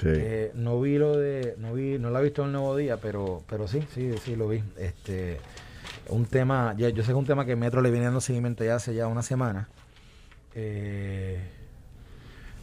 Sí. 0.00 0.08
Eh, 0.08 0.52
no 0.54 0.80
vi 0.80 0.98
lo 0.98 1.16
de, 1.16 1.54
no 1.58 1.72
vi, 1.74 1.98
no 1.98 2.10
la 2.10 2.20
he 2.20 2.24
visto 2.24 2.42
en 2.42 2.48
el 2.48 2.52
nuevo 2.52 2.76
día, 2.76 2.98
pero, 2.98 3.42
pero 3.48 3.66
sí, 3.66 3.82
sí, 3.94 4.14
sí 4.22 4.36
lo 4.36 4.48
vi. 4.48 4.62
Este, 4.78 5.38
un 6.08 6.26
tema, 6.26 6.74
ya, 6.76 6.90
yo 6.90 7.02
sé 7.02 7.06
que 7.08 7.12
es 7.12 7.18
un 7.18 7.26
tema 7.26 7.44
que 7.46 7.56
Metro 7.56 7.80
le 7.80 7.90
viene 7.90 8.04
dando 8.04 8.20
seguimiento 8.20 8.62
ya 8.64 8.76
hace 8.76 8.94
ya 8.94 9.06
una 9.06 9.22
semana. 9.22 9.68
Eh, 10.54 11.38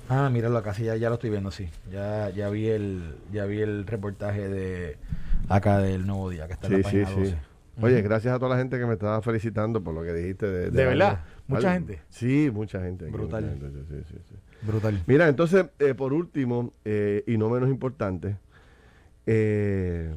ah, 0.10 0.30
míralo 0.30 0.58
acá, 0.58 0.74
sí, 0.74 0.84
ya, 0.84 0.96
ya 0.96 1.10
lo 1.10 1.16
estoy 1.16 1.30
viendo, 1.32 1.52
sí. 1.52 1.70
Ya, 1.92 2.30
ya 2.30 2.50
vi 2.50 2.68
el, 2.68 3.16
ya 3.32 3.46
vi 3.46 3.62
el 3.62 3.86
reportaje 3.88 4.48
de 4.48 4.98
acá 5.50 5.80
del 5.80 6.06
nuevo 6.06 6.30
día 6.30 6.48
que 6.48 6.54
está 6.54 6.68
en 6.68 6.74
Sí, 6.76 6.82
la 6.84 6.90
sí, 6.90 6.98
página 7.02 7.26
sí. 7.26 7.32
12. 7.32 7.54
Oye, 7.82 8.02
gracias 8.04 8.36
a 8.36 8.38
toda 8.38 8.52
la 8.52 8.58
gente 8.58 8.78
que 8.78 8.86
me 8.86 8.94
estaba 8.94 9.22
felicitando 9.24 9.84
por 9.84 9.96
lo 9.96 10.04
que 10.04 10.14
dijiste. 10.14 10.46
¿De, 10.46 10.70
¿De 10.70 10.86
verdad? 10.86 11.22
¿Mucha 11.48 11.74
gente? 11.74 12.02
Sí, 12.10 12.52
mucha 12.54 12.80
gente. 12.82 13.08
Brutal. 13.08 13.44
mucha 13.46 13.66
gente, 13.66 13.84
sí, 13.90 14.04
sí, 14.14 14.22
sí. 14.30 14.36
Brutal. 14.66 15.04
Mira, 15.08 15.28
entonces, 15.28 15.66
eh, 15.80 15.94
por 15.94 16.14
último, 16.14 16.74
eh, 16.86 17.24
y 17.28 17.38
no 17.38 17.50
menos 17.50 17.70
importante, 17.70 18.38
eh, 19.26 20.16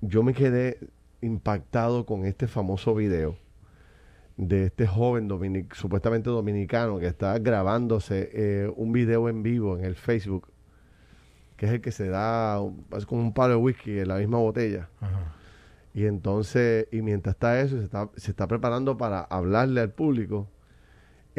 yo 0.00 0.22
me 0.22 0.34
quedé 0.34 0.78
impactado 1.20 2.06
con 2.06 2.24
este 2.24 2.46
famoso 2.46 2.94
video 2.94 3.36
de 4.36 4.66
este 4.66 4.86
joven 4.86 5.28
dominic- 5.28 5.74
supuestamente 5.74 6.30
dominicano 6.30 6.98
que 6.98 7.06
está 7.06 7.38
grabándose 7.38 8.70
un 8.76 8.92
video 8.92 9.28
en 9.28 9.42
vivo 9.42 9.76
en 9.76 9.84
el 9.84 9.96
Facebook, 9.96 10.48
que 11.56 11.66
es 11.66 11.72
el 11.72 11.80
que 11.80 11.90
se 11.90 12.08
da 12.08 12.60
un- 12.60 12.84
es 12.96 13.04
como 13.04 13.20
un 13.20 13.34
palo 13.34 13.54
de 13.54 13.60
whisky 13.60 13.98
en 13.98 14.08
la 14.08 14.18
misma 14.18 14.38
botella. 14.38 14.88
Ajá. 15.00 15.34
Y 15.92 16.04
entonces, 16.04 16.86
y 16.92 17.02
mientras 17.02 17.34
está 17.34 17.60
eso, 17.60 17.78
se 17.78 17.84
está, 17.84 18.08
se 18.14 18.30
está 18.30 18.46
preparando 18.46 18.96
para 18.96 19.22
hablarle 19.22 19.80
al 19.80 19.90
público, 19.90 20.46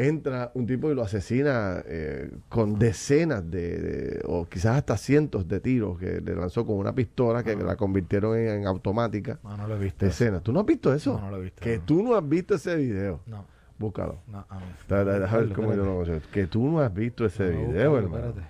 entra 0.08 0.50
un 0.54 0.66
tipo 0.66 0.90
y 0.90 0.94
lo 0.94 1.02
asesina 1.02 1.82
eh, 1.86 2.30
con 2.48 2.78
decenas 2.78 3.48
de, 3.50 3.78
de- 3.80 4.22
o 4.26 4.46
quizás 4.48 4.76
hasta 4.76 4.96
cientos 4.96 5.46
de 5.48 5.60
tiros 5.60 5.98
que 5.98 6.20
le 6.20 6.34
lanzó 6.34 6.64
con 6.64 6.76
una 6.76 6.94
pistola 6.94 7.42
que 7.42 7.54
la 7.56 7.76
convirtieron 7.76 8.36
en, 8.38 8.48
en 8.48 8.66
automática. 8.66 9.38
No, 9.42 9.56
no 9.56 9.66
lo 9.66 9.76
he 9.76 9.78
visto. 9.78 10.04
Decenas. 10.06 10.42
¿Tú 10.42 10.52
no 10.52 10.60
has 10.60 10.66
visto 10.66 10.92
eso? 10.94 11.14
No, 11.14 11.22
no 11.26 11.30
lo 11.32 11.36
he 11.38 11.42
visto. 11.42 11.60
Que 11.62 11.78
no. 11.78 11.84
tú 11.84 12.02
no 12.02 12.14
has 12.14 12.28
visto 12.28 12.54
ese 12.54 12.76
video. 12.76 13.20
No, 13.26 13.44
Búscalo. 13.78 14.20
no, 14.26 14.38
a 14.48 14.60
da- 14.88 15.18
Déjame 15.20 15.44
ver 15.46 15.52
cómo 15.54 15.74
yo 15.74 15.76
lo 15.84 16.02
espérate. 16.02 16.06
conozco. 16.10 16.28
Que 16.32 16.46
tú 16.46 16.68
no 16.68 16.80
has 16.80 16.92
visto 16.94 17.24
ese 17.26 17.44
a 17.44 17.48
video, 17.48 17.96
hermano. 17.98 18.16
espérate. 18.28 18.48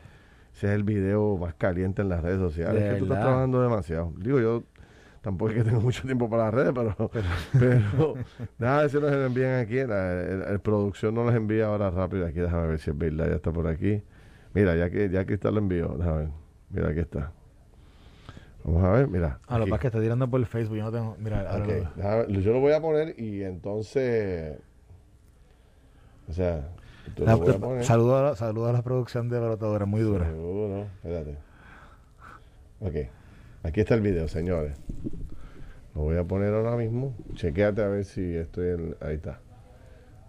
Ese 0.54 0.66
es 0.66 0.72
el 0.74 0.82
video 0.84 1.36
más 1.38 1.54
caliente 1.54 2.02
en 2.02 2.08
las 2.08 2.22
redes 2.22 2.38
sociales. 2.38 2.82
De 2.82 2.88
Es 2.88 2.92
que 2.94 2.98
tú 2.98 3.04
estás 3.04 3.16
verdad. 3.18 3.22
trabajando 3.30 3.62
demasiado. 3.62 4.12
Digo, 4.18 4.40
yo 4.40 4.64
tampoco 5.20 5.50
es 5.50 5.56
que 5.58 5.64
tengo 5.64 5.80
mucho 5.80 6.02
tiempo 6.02 6.28
para 6.30 6.44
las 6.44 6.54
redes, 6.54 6.72
pero, 6.74 7.10
pero 7.58 8.14
nada 8.58 8.84
eso 8.84 9.00
nos 9.00 9.12
envían 9.12 9.60
aquí. 9.60 9.76
La, 9.84 10.12
el- 10.22 10.42
el 10.42 10.60
producción 10.60 11.14
nos 11.14 11.26
los 11.26 11.34
envía 11.34 11.66
ahora 11.66 11.90
rápido. 11.90 12.26
Aquí 12.26 12.40
déjame 12.40 12.66
ver 12.68 12.78
si 12.78 12.90
es 12.90 12.96
verdad, 12.98 13.28
ya 13.28 13.34
está 13.36 13.52
por 13.52 13.66
aquí. 13.66 14.02
Mira, 14.54 14.74
ya 14.76 14.90
que 14.90 15.08
ya 15.10 15.20
está 15.22 15.50
lo 15.50 15.58
envío. 15.58 15.88
Déjame 15.98 16.18
ver. 16.18 16.28
Mira, 16.70 16.88
aquí 16.88 17.00
está. 17.00 17.32
Vamos 18.64 18.84
a 18.84 18.90
ver, 18.90 19.08
mira. 19.08 19.38
Ah, 19.46 19.58
lo 19.58 19.64
que 19.64 19.70
pasa 19.70 19.76
es 19.76 19.80
que 19.80 19.86
está 19.88 20.00
tirando 20.00 20.28
por 20.28 20.38
el 20.40 20.46
Facebook. 20.46 20.76
Yo 20.76 20.84
no 20.84 20.92
tengo. 20.92 21.16
Mira, 21.18 21.50
ahora 21.50 21.64
Ok, 21.64 22.28
lo- 22.28 22.40
yo 22.40 22.52
lo 22.52 22.60
voy 22.60 22.72
a 22.72 22.80
poner 22.80 23.18
y 23.18 23.42
entonces. 23.42 24.58
O 26.28 26.32
sea, 26.32 26.68
La- 27.16 27.32
a 27.32 27.36
poner. 27.38 27.84
saludo, 27.84 28.16
a 28.18 28.22
la, 28.22 28.36
saludo 28.36 28.68
a 28.68 28.72
la 28.72 28.82
producción 28.82 29.28
de 29.28 29.40
Brotadora, 29.40 29.86
muy 29.86 30.00
dura. 30.02 30.26
Seguro, 30.26 30.86
espérate. 31.02 31.36
Ok, 32.80 32.94
aquí 33.62 33.80
está 33.80 33.94
el 33.94 34.00
video, 34.00 34.28
señores. 34.28 34.76
Lo 35.94 36.02
voy 36.02 36.16
a 36.16 36.24
poner 36.24 36.54
ahora 36.54 36.76
mismo. 36.76 37.14
Chequéate 37.34 37.82
a 37.82 37.88
ver 37.88 38.04
si 38.04 38.36
estoy 38.36 38.68
en. 38.68 38.96
Ahí 39.00 39.16
está. 39.16 39.40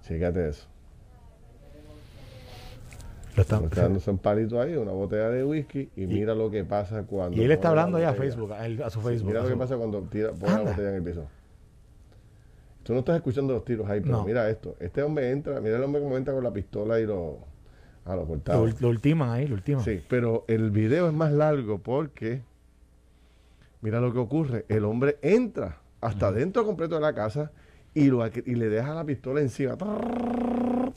Chequéate 0.03 0.49
eso. 0.49 0.67
Lo 3.35 3.43
está- 3.43 3.63
está 3.63 3.83
dándose 3.83 4.11
un 4.11 4.17
palito 4.17 4.59
ahí, 4.59 4.75
una 4.75 4.91
botella 4.91 5.29
de 5.29 5.45
whisky 5.45 5.89
y, 5.95 6.05
mira 6.05 6.35
lo 6.35 6.51
que 6.51 6.65
pasa 6.65 7.03
cuando. 7.03 7.37
y 7.37 7.43
él 7.45 7.51
está 7.51 7.69
hablando 7.69 7.97
ya 7.97 8.09
a. 8.09 8.13
Facebook, 8.13 8.51
a, 8.51 8.65
él- 8.65 8.83
a 8.83 8.89
su 8.89 8.99
Sí, 8.99 9.07
Facebook. 9.07 9.27
mira 9.29 9.39
a 9.39 9.43
lo 9.43 9.49
que 9.49 9.55
pasa 9.55 9.77
cuando 9.77 10.01
tira, 10.01 10.31
pone 10.33 10.51
la 10.53 10.59
botella 10.71 10.89
en 10.89 10.95
el 10.95 11.03
piso. 11.03 11.27
Tú 12.83 12.93
no 12.93 12.99
estás 12.99 13.15
escuchando 13.15 13.53
los 13.53 13.63
tiros 13.63 13.87
ahí, 13.89 14.01
pero 14.01 14.17
No. 14.17 14.25
mira 14.25 14.49
esto. 14.49 14.75
Este 14.79 15.01
hombre 15.03 15.29
entra, 15.31 15.61
mira 15.61 15.77
el 15.77 15.83
hombre 15.83 16.01
cómo 16.01 16.17
entra 16.17 16.33
con 16.33 16.43
la 16.43 16.51
pistola 16.51 16.99
y 16.99 17.05
lo. 17.05 17.37
Ah, 18.03 18.15
lo 18.15 18.23
Lo, 18.23 18.27
cortaba. 18.27 18.59
ul- 18.63 18.75
lo 18.79 18.89
ultiman 18.89 19.29
ahí, 19.29 19.47
lo 19.47 19.53
ultiman. 19.53 19.83
Sí, 19.85 20.01
pero 20.09 20.43
el 20.47 20.71
video 20.71 21.07
es 21.07 21.13
más 21.13 21.31
largo 21.31 21.77
porque. 21.77 22.41
Mira 23.81 23.99
lo 23.99 24.13
que 24.13 24.19
ocurre. 24.19 24.65
El 24.69 24.85
hombre 24.85 25.17
entra 25.21 25.77
hasta 25.99 26.31
dentro 26.31 26.65
completo 26.65 26.95
de 26.95 27.01
la 27.01 27.13
casa 27.13 27.51
y, 27.93 28.07
lo, 28.07 28.25
y 28.27 28.55
le 28.55 28.69
deja 28.69 28.93
la 28.93 29.03
pistola 29.03 29.41
encima. 29.41 29.75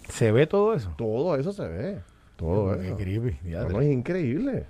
¿Se 0.08 0.32
ve 0.32 0.46
todo 0.46 0.74
eso? 0.74 0.94
Todo 0.96 1.36
eso 1.36 1.52
se 1.52 1.66
ve. 1.66 2.00
Todo 2.36 2.78
Qué 2.78 2.88
eso. 2.88 2.96
creepy, 2.96 3.38
No, 3.44 3.80
es 3.80 3.90
increíble. 3.90 4.66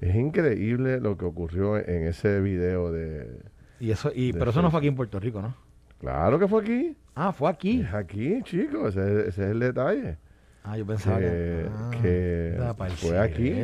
Es 0.00 0.14
increíble 0.14 1.00
lo 1.00 1.16
que 1.16 1.24
ocurrió 1.24 1.76
en 1.78 2.06
ese 2.06 2.40
video 2.40 2.92
de. 2.92 3.40
Y 3.80 3.90
eso, 3.90 4.10
y, 4.14 4.32
pero 4.32 4.50
eso 4.50 4.62
no 4.62 4.70
fue 4.70 4.78
aquí 4.78 4.88
en 4.88 4.94
Puerto 4.94 5.18
Rico, 5.18 5.40
¿no? 5.40 5.54
Claro 5.98 6.38
que 6.38 6.46
fue 6.46 6.62
aquí. 6.62 6.96
Ah, 7.14 7.32
fue 7.32 7.50
aquí. 7.50 7.80
Es 7.80 7.94
aquí, 7.94 8.42
chicos. 8.42 8.96
Ese, 8.96 9.28
ese 9.28 9.44
es 9.44 9.50
el 9.50 9.60
detalle. 9.60 10.18
Ah, 10.64 10.76
yo 10.76 10.86
pensaba 10.86 11.18
que, 11.18 11.68
Que, 12.02 12.58
ah, 12.60 12.74
que 12.78 12.90
fue 12.94 13.18
aquí. 13.18 13.54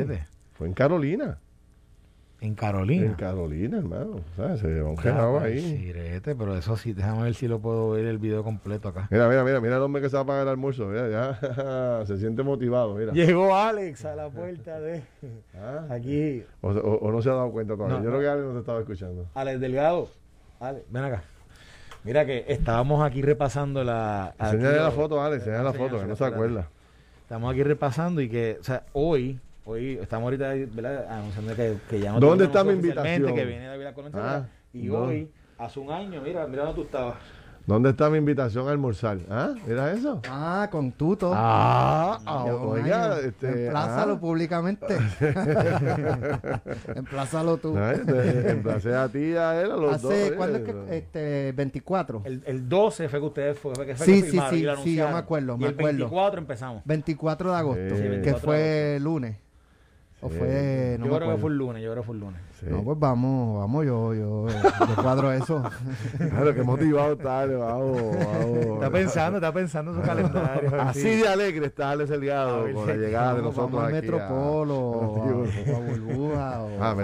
Fue 0.53 0.67
en 0.67 0.73
Carolina. 0.73 1.37
En 2.41 2.49
En 2.49 2.55
Carolina. 2.55 3.15
Carolina, 3.17 3.77
hermano. 3.79 4.21
¿Sabes? 4.37 4.61
Se 4.61 4.67
llevó 4.69 4.91
un 4.91 4.95
Da 4.95 5.01
gelado 5.01 5.33
pa'l 5.39 5.43
ahí. 5.45 5.59
sirete, 5.59 6.35
pero 6.35 6.55
eso 6.55 6.77
sí, 6.77 6.93
déjame 6.93 7.23
ver 7.23 7.33
si 7.35 7.47
lo 7.49 7.59
puedo 7.59 7.89
ver 7.91 8.05
el 8.05 8.17
video 8.17 8.43
completo 8.45 8.87
acá. 8.87 9.07
Mira, 9.11 9.27
mira, 9.27 9.43
mira, 9.43 9.59
mira 9.59 9.75
el 9.75 9.81
hombre 9.81 10.01
que 10.01 10.09
se 10.09 10.15
va 10.15 10.21
a 10.23 10.25
pagar 10.25 10.43
el 10.43 10.49
almuerzo. 10.49 10.85
Mira, 10.87 11.09
ya 11.09 12.05
se 12.05 12.17
siente 12.17 12.41
motivado, 12.43 12.95
mira. 12.95 13.11
Llegó 13.11 13.53
Alex 13.55 14.05
a 14.05 14.15
la 14.15 14.29
puerta 14.29 14.79
de 14.79 15.01
Ah. 15.53 15.85
aquí. 15.89 16.43
O, 16.61 16.69
o- 16.69 16.97
o 17.07 17.11
no 17.11 17.21
se 17.21 17.29
ha 17.29 17.33
dado 17.33 17.51
cuenta 17.51 17.73
todavía. 17.75 17.97
No, 17.97 18.03
Yo 18.05 18.09
no. 18.09 18.17
creo 18.17 18.21
que 18.21 18.29
alguien 18.29 18.47
no 18.47 18.53
te 18.53 18.59
estaba 18.61 18.79
escuchando. 18.79 19.25
Alex 19.33 19.59
Delgado. 19.59 20.07
Alex, 20.61 20.85
ven 20.89 21.03
acá. 21.03 21.23
Mira 22.05 22.25
que 22.25 22.45
estábamos 22.47 23.03
aquí 23.05 23.21
repasando 23.21 23.83
la. 23.83 24.33
Enseñale 24.39 24.77
la 24.77 24.91
foto, 24.91 25.21
Alex, 25.21 25.41
enseñale 25.41 25.65
la 25.65 25.73
foto, 25.73 25.99
que 25.99 26.05
no 26.05 26.15
se 26.15 26.23
acuerda. 26.23 26.69
Estamos 27.23 27.51
aquí 27.51 27.63
repasando 27.63 28.21
y 28.21 28.29
que, 28.29 28.57
o 28.59 28.63
sea, 28.63 28.83
hoy, 28.93 29.39
hoy 29.69 29.99
estamos 30.01 30.25
ahorita 30.25 30.53
¿verdad? 30.73 31.07
anunciando 31.11 31.55
que, 31.55 31.77
que 31.89 31.99
ya 31.99 32.13
no 32.13 32.19
¿Dónde 32.19 32.47
tenemos 32.47 32.49
está 32.57 32.63
mi 32.63 32.73
invitación? 32.73 33.35
Que 33.35 33.45
viene 33.45 33.67
David 33.67 33.85
Colón 33.93 34.11
Ah, 34.15 34.45
y 34.73 34.87
¿dónde? 34.87 35.07
hoy, 35.15 35.31
hace 35.57 35.79
un 35.79 35.91
año, 35.91 36.21
mira, 36.21 36.47
mira 36.47 36.63
dónde 36.63 36.75
tú 36.81 36.85
estabas. 36.85 37.15
¿Dónde 37.65 37.91
está 37.91 38.09
mi 38.09 38.17
invitación 38.17 38.67
a 38.67 38.71
almorzar? 38.71 39.19
¿Ah? 39.29 39.53
¿Era 39.67 39.91
eso? 39.93 40.21
Ah, 40.27 40.67
con 40.71 40.91
tuto. 40.91 41.31
Ah, 41.35 42.17
ah, 42.25 42.45
oiga, 42.45 43.13
año. 43.13 43.21
este. 43.27 43.65
Emplázalo 43.65 44.13
ah. 44.13 44.19
públicamente. 44.19 44.87
Emplázalo 46.95 47.57
tú. 47.57 47.77
Ay, 47.77 47.99
te 48.05 48.51
Emplacé 48.51 48.95
a 48.95 49.07
ti 49.07 49.19
y 49.19 49.35
a 49.35 49.61
él, 49.61 49.71
a 49.71 49.75
los 49.75 50.01
dos. 50.01 50.11
Hace, 50.11 50.27
eh. 50.27 50.31
¿cuándo 50.33 50.57
es 50.57 50.63
que? 50.63 50.97
Este, 50.97 51.51
24. 51.51 52.21
El, 52.25 52.41
el 52.47 52.67
12 52.67 53.07
fue 53.07 53.19
que 53.19 53.25
ustedes 53.25 53.59
fue, 53.59 53.73
que 53.85 53.95
fue 53.95 54.05
Sí, 54.05 54.21
que 54.23 54.31
sí, 54.31 54.33
firmaron 54.39 54.53
sí, 54.53 54.59
y 54.59 54.63
lo 54.63 54.77
sí, 54.77 54.95
yo 54.95 55.09
me 55.09 55.17
acuerdo, 55.17 55.55
Y 55.55 55.59
me 55.59 55.67
el 55.67 55.73
acuerdo. 55.73 55.97
24 55.97 56.39
empezamos. 56.39 56.81
24 56.85 57.51
de 57.51 57.57
agosto, 57.57 57.95
Sí. 57.95 58.01
que 58.01 58.09
24 58.09 58.33
de 58.33 58.39
fue 58.45 58.97
lunes. 59.01 59.35
O 60.21 60.29
fue, 60.29 60.97
no 60.99 61.05
yo 61.05 61.11
me 61.11 61.17
creo 61.17 61.19
que 61.19 61.25
fue 61.25 61.33
acuerdo. 61.35 61.47
el 61.47 61.57
lunes, 61.57 61.83
yo 61.83 61.91
creo 61.91 62.03
que 62.03 62.05
fue 62.07 62.15
el 62.15 62.21
lunes. 62.21 62.41
Sí. 62.59 62.65
No, 62.69 62.83
pues 62.83 62.99
vamos, 62.99 63.59
vamos, 63.59 63.85
yo, 63.85 64.13
yo, 64.13 64.47
yo 64.49 64.95
cuadro 65.01 65.31
eso. 65.31 65.63
Claro, 66.17 66.53
que 66.53 66.63
motivado 66.63 67.13
está, 67.13 67.45
vamos, 67.45 68.01
vamos. 68.01 68.73
Está 68.73 68.89
pensando, 68.91 69.37
está 69.37 69.53
pensando 69.53 69.91
en 69.91 69.97
su 70.01 70.03
calendario. 70.03 70.69
Así 70.81 71.01
sí. 71.01 71.21
de 71.21 71.27
alegre 71.27 71.67
está 71.67 71.91
Alex 71.91 72.09
Delgado 72.09 72.71
con 72.73 72.87
la 72.87 72.95
llegada 72.95 73.35
de 73.35 73.41
nosotros 73.43 73.71
vamos 73.71 73.83
al 73.83 73.95
aquí. 73.95 73.97
a- 74.07 74.11
Metropolo, 74.11 74.75
o 74.77 75.25
Digo, 75.25 75.43
a, 75.45 75.71
o 75.71 75.75
a 75.75 75.79
Burbuja, 75.79 76.61
o 76.63 76.81
Ah, 76.81 76.91
a 76.91 76.95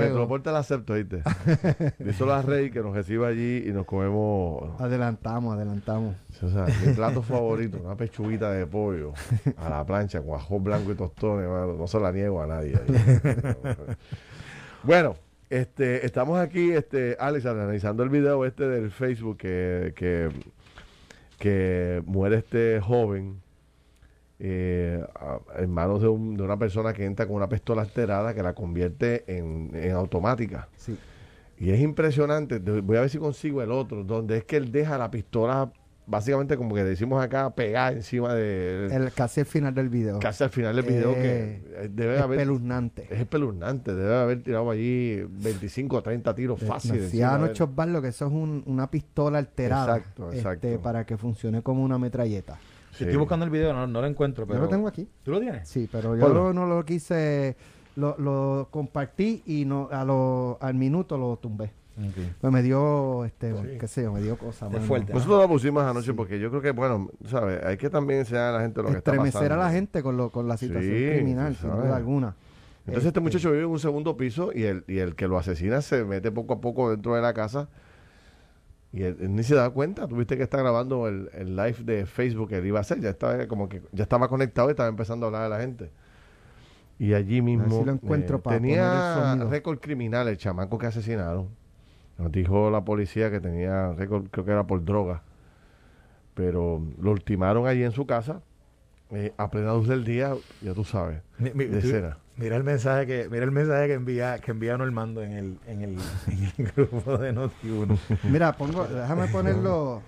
Metropol, 0.00 0.42
te 0.42 0.50
la 0.52 0.58
acepto, 0.60 0.94
¿viste? 0.94 1.22
Díselo 1.98 2.32
a 2.32 2.40
Rey 2.42 2.70
que 2.70 2.80
nos 2.80 2.94
reciba 2.94 3.28
allí 3.28 3.64
y 3.66 3.72
nos 3.72 3.84
comemos. 3.84 4.80
Adelantamos, 4.80 5.54
adelantamos. 5.56 6.14
O 6.42 6.48
sea, 6.48 6.64
mi 6.86 6.94
plato 6.94 7.22
favorito, 7.22 7.78
una 7.84 7.96
pechuguita 7.96 8.50
de 8.50 8.66
pollo 8.66 9.12
a 9.58 9.68
la 9.68 9.84
plancha 9.84 10.22
con 10.22 10.34
ajo 10.38 10.58
blanco 10.58 10.92
y 10.92 10.94
tostones, 10.94 11.46
mano. 11.48 11.74
No 11.74 11.86
se 11.86 12.00
la 12.00 12.10
niego 12.12 12.40
a 12.42 12.46
nadie. 12.46 12.80
Bueno, 14.82 15.16
este, 15.48 16.06
estamos 16.06 16.38
aquí, 16.38 16.70
este, 16.72 17.16
Alex, 17.18 17.46
analizando 17.46 18.02
el 18.02 18.08
video 18.08 18.44
este 18.44 18.68
del 18.68 18.90
Facebook 18.90 19.36
que, 19.38 19.92
que, 19.96 20.28
que 21.38 22.02
muere 22.06 22.36
este 22.38 22.80
joven 22.80 23.40
eh, 24.38 25.04
en 25.58 25.70
manos 25.70 26.00
de, 26.00 26.08
un- 26.08 26.36
de 26.36 26.42
una 26.42 26.58
persona 26.58 26.92
que 26.92 27.04
entra 27.04 27.26
con 27.26 27.36
una 27.36 27.48
pistola 27.48 27.82
alterada 27.82 28.32
que 28.34 28.42
la 28.42 28.54
convierte 28.54 29.24
en, 29.26 29.70
en 29.74 29.92
automática. 29.92 30.68
Sí. 30.76 30.96
Y 31.58 31.70
es 31.72 31.80
impresionante, 31.80 32.58
voy 32.58 32.96
a 32.96 33.02
ver 33.02 33.10
si 33.10 33.18
consigo 33.18 33.60
el 33.60 33.70
otro, 33.70 34.02
donde 34.02 34.38
es 34.38 34.44
que 34.44 34.56
él 34.56 34.72
deja 34.72 34.96
la 34.96 35.10
pistola, 35.10 35.70
básicamente 36.10 36.56
como 36.56 36.74
que 36.74 36.82
decimos 36.82 37.22
acá, 37.24 37.54
pegada 37.54 37.92
encima 37.92 38.34
de... 38.34 38.86
El, 38.90 39.12
casi 39.12 39.40
el 39.40 39.46
final 39.46 39.74
del 39.74 39.88
video. 39.88 40.18
casi 40.18 40.42
al 40.42 40.50
final 40.50 40.74
del 40.74 40.84
video 40.84 41.14
que 41.14 41.20
Eh, 41.20 41.62
eh, 41.84 41.90
debe 41.92 42.18
haber... 42.18 42.40
espeluznante. 42.40 43.06
Es 43.08 43.20
espeluznante, 43.20 43.94
debe 43.94 44.16
haber 44.16 44.42
tirado 44.42 44.70
allí 44.70 45.22
25 45.28 45.96
o 45.96 46.02
30 46.02 46.34
tiros 46.34 46.60
fáciles. 46.60 47.12
De 47.12 47.22
Arnold 47.24 47.50
él. 47.50 47.56
Schwarzenegger 47.56 48.02
que 48.02 48.08
eso 48.08 48.26
es 48.26 48.32
un- 48.32 48.62
una 48.66 48.90
pistola 48.90 49.38
alterada. 49.38 49.98
Exacto, 49.98 50.26
este, 50.32 50.36
exacto. 50.38 50.82
para 50.82 51.06
que 51.06 51.16
funcione 51.16 51.62
como 51.62 51.82
una 51.84 51.96
metralleta. 51.98 52.58
Sí. 52.92 53.04
Estoy 53.04 53.16
buscando 53.18 53.44
el 53.44 53.50
video, 53.52 53.72
no, 53.72 53.86
no 53.86 54.00
lo 54.00 54.06
encuentro. 54.08 54.46
Pero... 54.46 54.58
Yo 54.58 54.64
lo 54.64 54.68
tengo 54.68 54.88
aquí. 54.88 55.08
¿Tú 55.22 55.30
lo 55.30 55.38
tienes? 55.40 55.68
Sí, 55.68 55.88
pero 55.90 56.16
yo 56.16 56.28
lo- 56.28 56.52
no 56.52 56.66
lo 56.66 56.84
quise, 56.84 57.56
lo, 57.94 58.16
lo 58.18 58.66
compartí 58.72 59.42
y 59.46 59.64
no 59.64 59.88
a 59.92 60.04
lo, 60.04 60.58
al 60.60 60.74
minuto 60.74 61.16
lo 61.16 61.36
tumbé. 61.36 61.70
Pues 62.40 62.52
me 62.52 62.62
dio, 62.62 63.24
este, 63.24 63.52
Sí. 63.54 63.78
qué 63.78 63.86
sé 63.88 64.02
yo, 64.04 64.12
me 64.12 64.20
dio 64.20 64.36
cosas. 64.38 64.70
Nosotros 64.70 65.26
lo 65.26 65.48
pusimos 65.48 65.82
anoche 65.82 66.14
porque 66.14 66.38
yo 66.38 66.50
creo 66.50 66.62
que, 66.62 66.70
bueno, 66.72 67.10
¿sabes? 67.26 67.62
Hay 67.64 67.76
que 67.76 67.90
también 67.90 68.20
enseñar 68.20 68.54
a 68.54 68.58
la 68.58 68.60
gente 68.62 68.80
lo 68.82 68.88
que 68.88 68.98
está 68.98 69.10
Estremecer 69.12 69.40
pasando. 69.42 69.54
a 69.62 69.66
la 69.66 69.72
gente 69.72 70.02
con, 70.02 70.16
lo, 70.16 70.30
con 70.30 70.48
la 70.48 70.56
situación 70.56 70.92
Sí, 70.94 71.08
criminal, 71.14 71.56
sin 71.56 71.70
duda 71.70 71.96
alguna. 71.96 72.34
Entonces 72.86 73.06
este 73.06 73.08
Este, 73.08 73.20
muchacho 73.20 73.50
vive 73.50 73.64
en 73.64 73.68
un 73.70 73.78
segundo 73.78 74.16
piso 74.16 74.50
y 74.54 74.62
el, 74.64 74.84
y 74.88 74.98
el 74.98 75.14
que 75.14 75.28
lo 75.28 75.38
asesina 75.38 75.82
se 75.82 76.04
mete 76.04 76.32
poco 76.32 76.54
a 76.54 76.60
poco 76.60 76.90
dentro 76.90 77.14
de 77.14 77.22
la 77.22 77.34
casa 77.34 77.68
y 78.92 79.02
él, 79.02 79.16
él 79.20 79.34
ni 79.34 79.42
se 79.44 79.54
da 79.54 79.70
cuenta. 79.70 80.08
Tuviste 80.08 80.36
que 80.36 80.42
está 80.42 80.58
grabando 80.58 81.06
el, 81.06 81.30
el 81.34 81.54
live 81.54 81.76
de 81.84 82.06
Facebook 82.06 82.48
que 82.48 82.56
él 82.56 82.66
iba 82.66 82.78
a 82.78 82.80
hacer. 82.80 82.98
Ya 83.00 83.10
estaba 83.10 83.46
como 83.46 83.68
que 83.68 83.82
ya 83.92 84.02
estaba 84.04 84.28
conectado 84.28 84.68
y 84.68 84.72
estaba 84.72 84.88
empezando 84.88 85.26
a 85.26 85.28
hablar 85.28 85.42
a 85.42 85.48
la 85.50 85.60
gente. 85.60 85.90
Y 86.98 87.14
allí 87.14 87.40
mismo 87.40 87.78
si 87.80 87.84
lo 87.84 87.92
encuentro 87.92 88.40
para 88.42 88.56
poner 88.58 88.72
el 88.72 88.78
tenía 88.78 89.44
récord 89.48 89.78
criminal 89.78 90.26
el 90.28 90.36
chamaco 90.36 90.76
que 90.78 90.86
asesinaron. 90.86 91.48
Nos 92.20 92.30
dijo 92.30 92.70
la 92.70 92.84
policía 92.84 93.30
que 93.30 93.40
tenía 93.40 93.92
récord, 93.94 94.26
creo 94.30 94.44
que 94.44 94.50
era 94.52 94.64
por 94.66 94.84
droga. 94.84 95.22
pero 96.34 96.80
lo 97.02 97.10
ultimaron 97.10 97.66
allí 97.66 97.82
en 97.82 97.92
su 97.92 98.06
casa, 98.06 98.40
eh, 99.10 99.32
a 99.36 99.50
plena 99.50 99.74
luz 99.74 99.88
del 99.88 100.04
día, 100.04 100.34
ya 100.62 100.72
tú 100.72 100.84
sabes, 100.84 101.20
Mi- 101.38 101.50
mi- 101.52 101.64
de 101.66 101.80
tú- 101.82 101.88
cena. 101.88 102.16
Mira 102.36 102.56
el 102.56 102.64
mensaje 102.64 103.06
que 103.06 103.28
mira 103.28 103.44
el 103.44 103.50
mensaje 103.50 103.88
que 103.88 103.94
envía 103.94 104.38
que 104.38 104.50
envía 104.52 104.78
Normando 104.78 105.22
en 105.22 105.32
el 105.32 105.58
en 105.66 105.82
el, 105.82 105.98
en 106.28 106.44
el 106.56 106.72
grupo 106.76 107.18
de 107.18 107.34
Noti1. 107.34 107.98
Mira, 108.30 108.52
pongo, 108.56 108.84
déjame 108.88 109.26
ponerlo. 109.28 110.00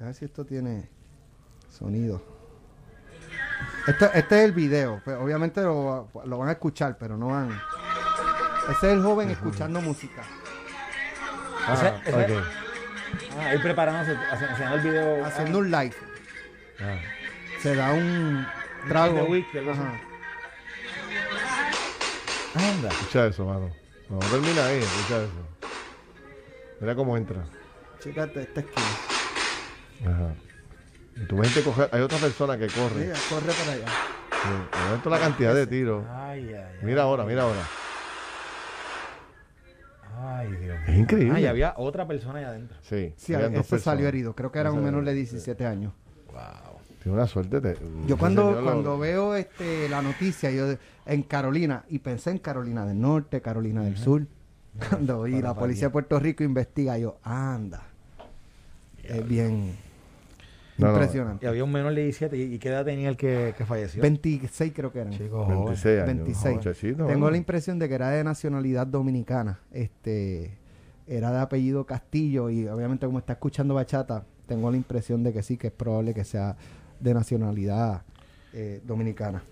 A 0.00 0.04
ver 0.04 0.14
si 0.14 0.24
esto 0.24 0.46
tiene 0.46 0.88
sonido. 1.68 2.22
Esto, 3.86 4.06
este 4.14 4.38
es 4.38 4.44
el 4.46 4.52
video. 4.52 5.00
pues, 5.04 5.16
obviamente 5.18 5.60
lo, 5.62 6.08
lo 6.24 6.38
van 6.38 6.48
a 6.48 6.52
escuchar, 6.52 6.96
pero 6.98 7.16
no 7.18 7.28
van. 7.28 7.50
Ese 8.70 8.86
es 8.86 8.92
el 8.94 9.02
joven 9.02 9.28
escuchando 9.30 9.80
música. 9.82 10.22
Ah, 11.68 12.00
ese-. 12.04 12.38
Ah, 13.38 13.46
ahí 13.50 13.58
preparándose, 13.58 14.16
haciendo 14.30 14.74
el 14.74 14.80
video. 14.80 15.24
Haciendo 15.24 15.58
un 15.58 15.70
live. 15.70 15.94
Ah. 16.80 16.98
Se 17.60 17.74
da 17.74 17.92
un 17.92 18.46
trago. 18.88 19.28
Ajá. 19.72 20.00
Anda. 22.54 22.88
Escucha 22.88 23.26
eso, 23.26 23.44
mano. 23.44 23.70
No, 24.08 24.18
termina 24.18 24.66
ahí, 24.66 24.78
escucha 24.78 25.22
eso. 25.22 25.48
Mira 26.80 26.94
cómo 26.94 27.16
entra. 27.16 27.44
Chécate 28.00 28.42
esta 28.42 28.60
esquina. 28.60 28.86
Ajá. 30.06 30.34
Y 31.16 31.26
tú 31.26 31.36
ves 31.38 31.52
que 31.52 31.62
coger, 31.62 31.90
hay 31.92 32.00
otra 32.00 32.18
persona 32.18 32.56
que 32.56 32.68
corre. 32.68 33.06
Mira, 33.06 33.16
corre 33.28 33.52
para 33.52 33.72
allá. 33.72 33.86
Sí. 35.02 35.10
La 35.10 35.18
cantidad 35.18 35.54
de 35.54 35.66
tiros. 35.66 36.04
Ay, 36.08 36.48
ay, 36.48 36.54
ay. 36.54 36.78
Mira 36.82 37.02
ahora, 37.02 37.24
mira 37.24 37.42
ahora. 37.42 37.60
Ay, 40.20 40.48
Dios 40.48 40.60
mío. 40.60 40.74
Es 40.88 40.98
increíble. 40.98 41.32
Ah, 41.36 41.40
y 41.40 41.46
había 41.46 41.74
otra 41.76 42.06
persona 42.06 42.38
ahí 42.40 42.44
adentro. 42.44 42.76
Sí, 42.82 43.12
Sí, 43.16 43.34
habían 43.34 43.52
dos 43.54 43.66
ese 43.66 43.78
salió 43.78 44.08
herido. 44.08 44.34
Creo 44.34 44.50
que 44.50 44.58
era 44.58 44.72
un 44.72 44.82
menor 44.82 45.04
de 45.04 45.14
17 45.14 45.64
años. 45.66 45.92
Wow. 46.32 46.78
Tiene 47.02 47.16
una 47.16 47.26
suerte. 47.26 47.60
te- 47.60 47.74
Yo 47.74 47.80
ese 48.06 48.16
cuando, 48.16 48.42
señor 48.48 48.62
lo- 48.64 48.64
cuando 48.70 48.98
veo 48.98 49.34
este 49.36 49.88
la 49.88 50.02
noticia, 50.02 50.50
yo 50.50 50.66
de- 50.68 50.78
en 51.06 51.22
Carolina, 51.22 51.84
y 51.88 52.00
pensé 52.00 52.30
en 52.30 52.38
Carolina 52.38 52.84
del 52.84 53.00
Norte, 53.00 53.40
Carolina 53.40 53.82
del 53.82 53.96
Sur, 53.96 54.26
cuando 54.90 55.22
vi 55.22 55.40
la 55.40 55.54
policía 55.54 55.88
de 55.88 55.92
Puerto 55.92 56.18
Rico 56.18 56.42
investiga, 56.44 56.98
yo, 56.98 57.18
anda. 57.22 57.84
Es 59.04 59.26
bien 59.26 59.74
No, 60.78 60.86
no, 60.86 60.92
Y 60.92 60.96
impresionante. 60.96 61.46
había 61.48 61.64
un 61.64 61.72
menor 61.72 61.94
de 61.94 62.02
17. 62.04 62.36
¿Y, 62.36 62.54
y 62.54 62.58
qué 62.58 62.68
edad 62.68 62.84
tenía 62.84 63.08
el 63.08 63.16
que, 63.16 63.54
que 63.58 63.64
falleció? 63.66 64.00
26 64.02 64.72
creo 64.74 64.92
que 64.92 65.00
eran. 65.00 65.12
Chico, 65.12 65.44
joven. 65.44 65.64
26 65.64 65.98
años. 66.00 66.06
26. 66.06 66.54
muchachito, 66.56 67.06
Tengo 67.06 67.30
la 67.30 67.36
impresión 67.36 67.78
de 67.78 67.88
que 67.88 67.94
era 67.94 68.10
de 68.10 68.24
nacionalidad 68.24 68.86
dominicana. 68.86 69.58
Este 69.72 70.56
era 71.06 71.32
de 71.32 71.38
apellido 71.40 71.84
Castillo 71.86 72.50
y 72.50 72.68
obviamente 72.68 73.06
como 73.06 73.18
está 73.18 73.32
escuchando 73.34 73.74
bachata, 73.74 74.24
tengo 74.46 74.70
la 74.70 74.76
impresión 74.76 75.22
de 75.22 75.32
que 75.32 75.42
sí, 75.42 75.56
que 75.56 75.68
es 75.68 75.72
probable 75.72 76.14
que 76.14 76.24
sea 76.24 76.56
de 77.00 77.14
nacionalidad 77.14 78.02
eh, 78.52 78.80
dominicana. 78.84 79.42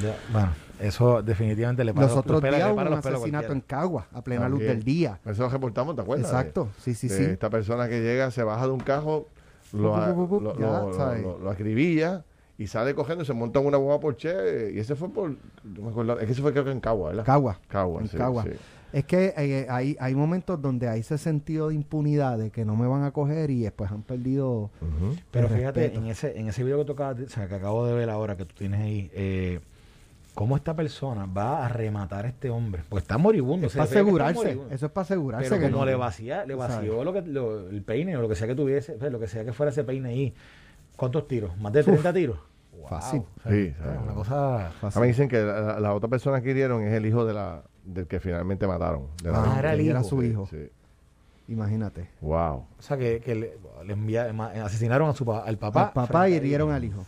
Ya, 0.00 0.16
Bueno, 0.32 0.48
eso 0.80 1.22
definitivamente 1.22 1.84
le 1.84 1.92
para 1.92 2.06
Los 2.06 2.16
otros 2.16 2.42
días 2.42 2.72
un 2.72 2.78
asesinato 2.94 3.52
en. 3.52 3.60
Cagua, 3.60 4.06
a 4.12 4.22
plena 4.22 4.48
luz 4.48 4.60
del 4.60 4.82
día. 4.82 5.20
Eso 5.24 5.42
lo 5.42 5.48
reportamos, 5.48 5.94
¿te 5.94 6.02
acuerdas? 6.02 6.26
Exacto, 6.30 6.68
sí, 6.78 6.94
sí, 6.94 7.08
De 7.08 7.16
sí. 7.16 7.24
Esta 7.24 7.50
persona 7.50 7.88
que 7.88 8.00
llega, 8.00 8.30
se 8.30 8.42
baja 8.42 8.64
de 8.66 8.72
un 8.72 8.80
cajo, 8.80 9.28
lo, 9.72 11.38
lo 11.38 11.50
acribilla 11.50 12.24
y 12.58 12.66
sale 12.66 12.94
cogiendo 12.94 13.24
y 13.24 13.26
se 13.26 13.32
monta 13.32 13.60
en 13.60 13.66
una 13.66 13.78
bomba 13.78 13.98
Porsche. 13.98 14.72
Y 14.72 14.78
ese 14.78 14.94
fue 14.94 15.08
por. 15.08 15.30
No 15.64 15.82
me 15.82 15.90
acuerdo, 15.90 16.18
es 16.20 16.26
que 16.26 16.32
ese 16.32 16.42
fue 16.42 16.52
creo 16.52 16.64
que 16.64 16.70
en 16.70 16.80
Cagua, 16.80 17.08
¿verdad? 17.10 17.24
Cagua. 17.24 17.58
Cagua, 17.68 18.02
en 18.02 18.08
sí, 18.08 18.16
Cagua. 18.16 18.44
sí. 18.44 18.50
Es 18.92 19.06
que 19.06 19.32
eh, 19.36 19.66
hay, 19.70 19.96
hay 19.98 20.14
momentos 20.14 20.60
donde 20.60 20.86
hay 20.86 21.00
ese 21.00 21.16
sentido 21.16 21.70
de 21.70 21.74
impunidad 21.74 22.36
de 22.36 22.50
que 22.50 22.66
no 22.66 22.76
me 22.76 22.86
van 22.86 23.04
a 23.04 23.10
coger 23.10 23.50
y 23.50 23.62
después 23.62 23.90
han 23.90 24.02
perdido. 24.02 24.70
Pero 25.30 25.48
el 25.48 25.54
fíjate, 25.54 25.80
respeto. 25.80 26.04
en 26.04 26.10
ese, 26.10 26.38
en 26.38 26.48
ese 26.48 26.62
video 26.62 26.78
que, 26.78 26.84
tocaba, 26.84 27.12
o 27.12 27.28
sea, 27.28 27.48
que 27.48 27.54
acabo 27.54 27.86
de 27.86 27.94
ver 27.94 28.10
ahora, 28.10 28.36
que 28.36 28.44
tú 28.44 28.54
tienes 28.54 28.80
ahí, 28.80 29.10
eh, 29.14 29.60
cómo 30.34 30.56
esta 30.56 30.74
persona 30.74 31.26
va 31.26 31.64
a 31.64 31.68
rematar 31.68 32.24
a 32.26 32.28
este 32.28 32.50
hombre. 32.50 32.82
Porque 32.88 33.02
está 33.02 33.18
moribundo. 33.18 33.66
Es 33.66 33.72
para 33.74 33.84
asegurarse. 33.84 34.34
moribundo. 34.34 34.74
Eso 34.74 34.86
es 34.86 34.92
para 34.92 35.02
asegurarse. 35.02 35.48
Pero 35.48 35.60
que 35.60 35.70
como 35.70 35.84
no- 35.84 35.90
le 35.90 35.94
vacía, 35.94 36.44
le 36.44 36.56
¿sabes? 36.56 36.76
vació 36.76 37.04
lo 37.04 37.12
que, 37.12 37.22
lo- 37.22 37.68
el 37.68 37.82
peine 37.82 38.16
o 38.16 38.22
lo 38.22 38.28
que 38.28 38.34
sea 38.36 38.46
que 38.46 38.54
tuviese, 38.54 38.92
pues, 38.94 39.12
lo 39.12 39.20
que 39.20 39.28
sea 39.28 39.44
que 39.44 39.52
fuera 39.52 39.70
ese 39.70 39.84
peine 39.84 40.08
ahí. 40.10 40.34
¿Cuántos 40.96 41.26
tiros? 41.28 41.56
¿Más 41.58 41.72
de 41.72 41.82
30 41.82 42.12
tiros? 42.12 42.38
Fácil. 42.88 43.20
Wow. 43.20 43.28
Sea, 43.42 43.52
Sí, 43.52 43.74
una 44.04 44.14
cosa... 44.14 44.72
A 44.94 45.00
mí 45.00 45.06
dicen 45.06 45.28
que 45.28 45.40
la, 45.40 45.78
la 45.80 45.94
otra 45.94 46.08
persona 46.08 46.40
que 46.40 46.50
hirieron 46.50 46.82
es 46.82 46.92
el 46.94 47.06
hijo 47.06 47.24
de 47.24 47.34
la, 47.34 47.62
del 47.84 48.06
que 48.06 48.18
finalmente 48.20 48.66
mataron. 48.66 49.06
de 49.22 49.30
la 49.30 49.42
Ah, 49.42 49.56
era 49.58 49.72
el 49.74 49.80
era 49.80 50.00
hijo. 50.00 50.08
su 50.08 50.22
hijo. 50.22 50.46
Sí. 50.46 50.68
Imagínate. 51.48 52.08
Wow. 52.20 52.66
O 52.78 52.82
sea, 52.82 52.96
que, 52.96 53.20
que 53.20 53.34
le, 53.34 53.58
le 53.84 53.92
envía- 53.92 54.30
asesinaron 54.64 55.08
a 55.10 55.12
su, 55.14 55.30
al 55.32 55.58
papá. 55.58 55.86
Al 55.88 55.92
papá 55.92 56.28
y 56.28 56.34
hirieron 56.34 56.70
al 56.72 56.84
hijo. 56.84 57.04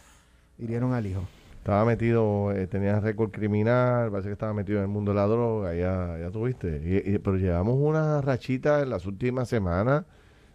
Hirieron 0.59 0.93
al 0.93 1.07
hijo. 1.07 1.23
Estaba 1.65 1.87
metido, 1.87 2.53
eh, 2.53 2.67
tenía 2.67 3.01
récord 3.01 3.31
criminal, 3.31 4.11
parece 4.11 4.29
que 4.29 4.35
estaba 4.35 4.53
metido 4.53 4.79
en 4.81 4.83
el 4.85 4.89
mundo 4.91 5.13
de 5.13 5.17
la 5.17 5.27
droga, 5.27 5.75
ya, 5.75 6.19
ya 6.21 6.31
tuviste. 6.31 6.83
Y, 7.07 7.15
y- 7.15 7.19
pero 7.19 7.39
llevamos 7.39 7.77
una 7.81 8.21
rachita 8.21 8.83
en 8.83 8.91
las 8.91 9.07
últimas 9.07 9.49
semanas 9.49 10.05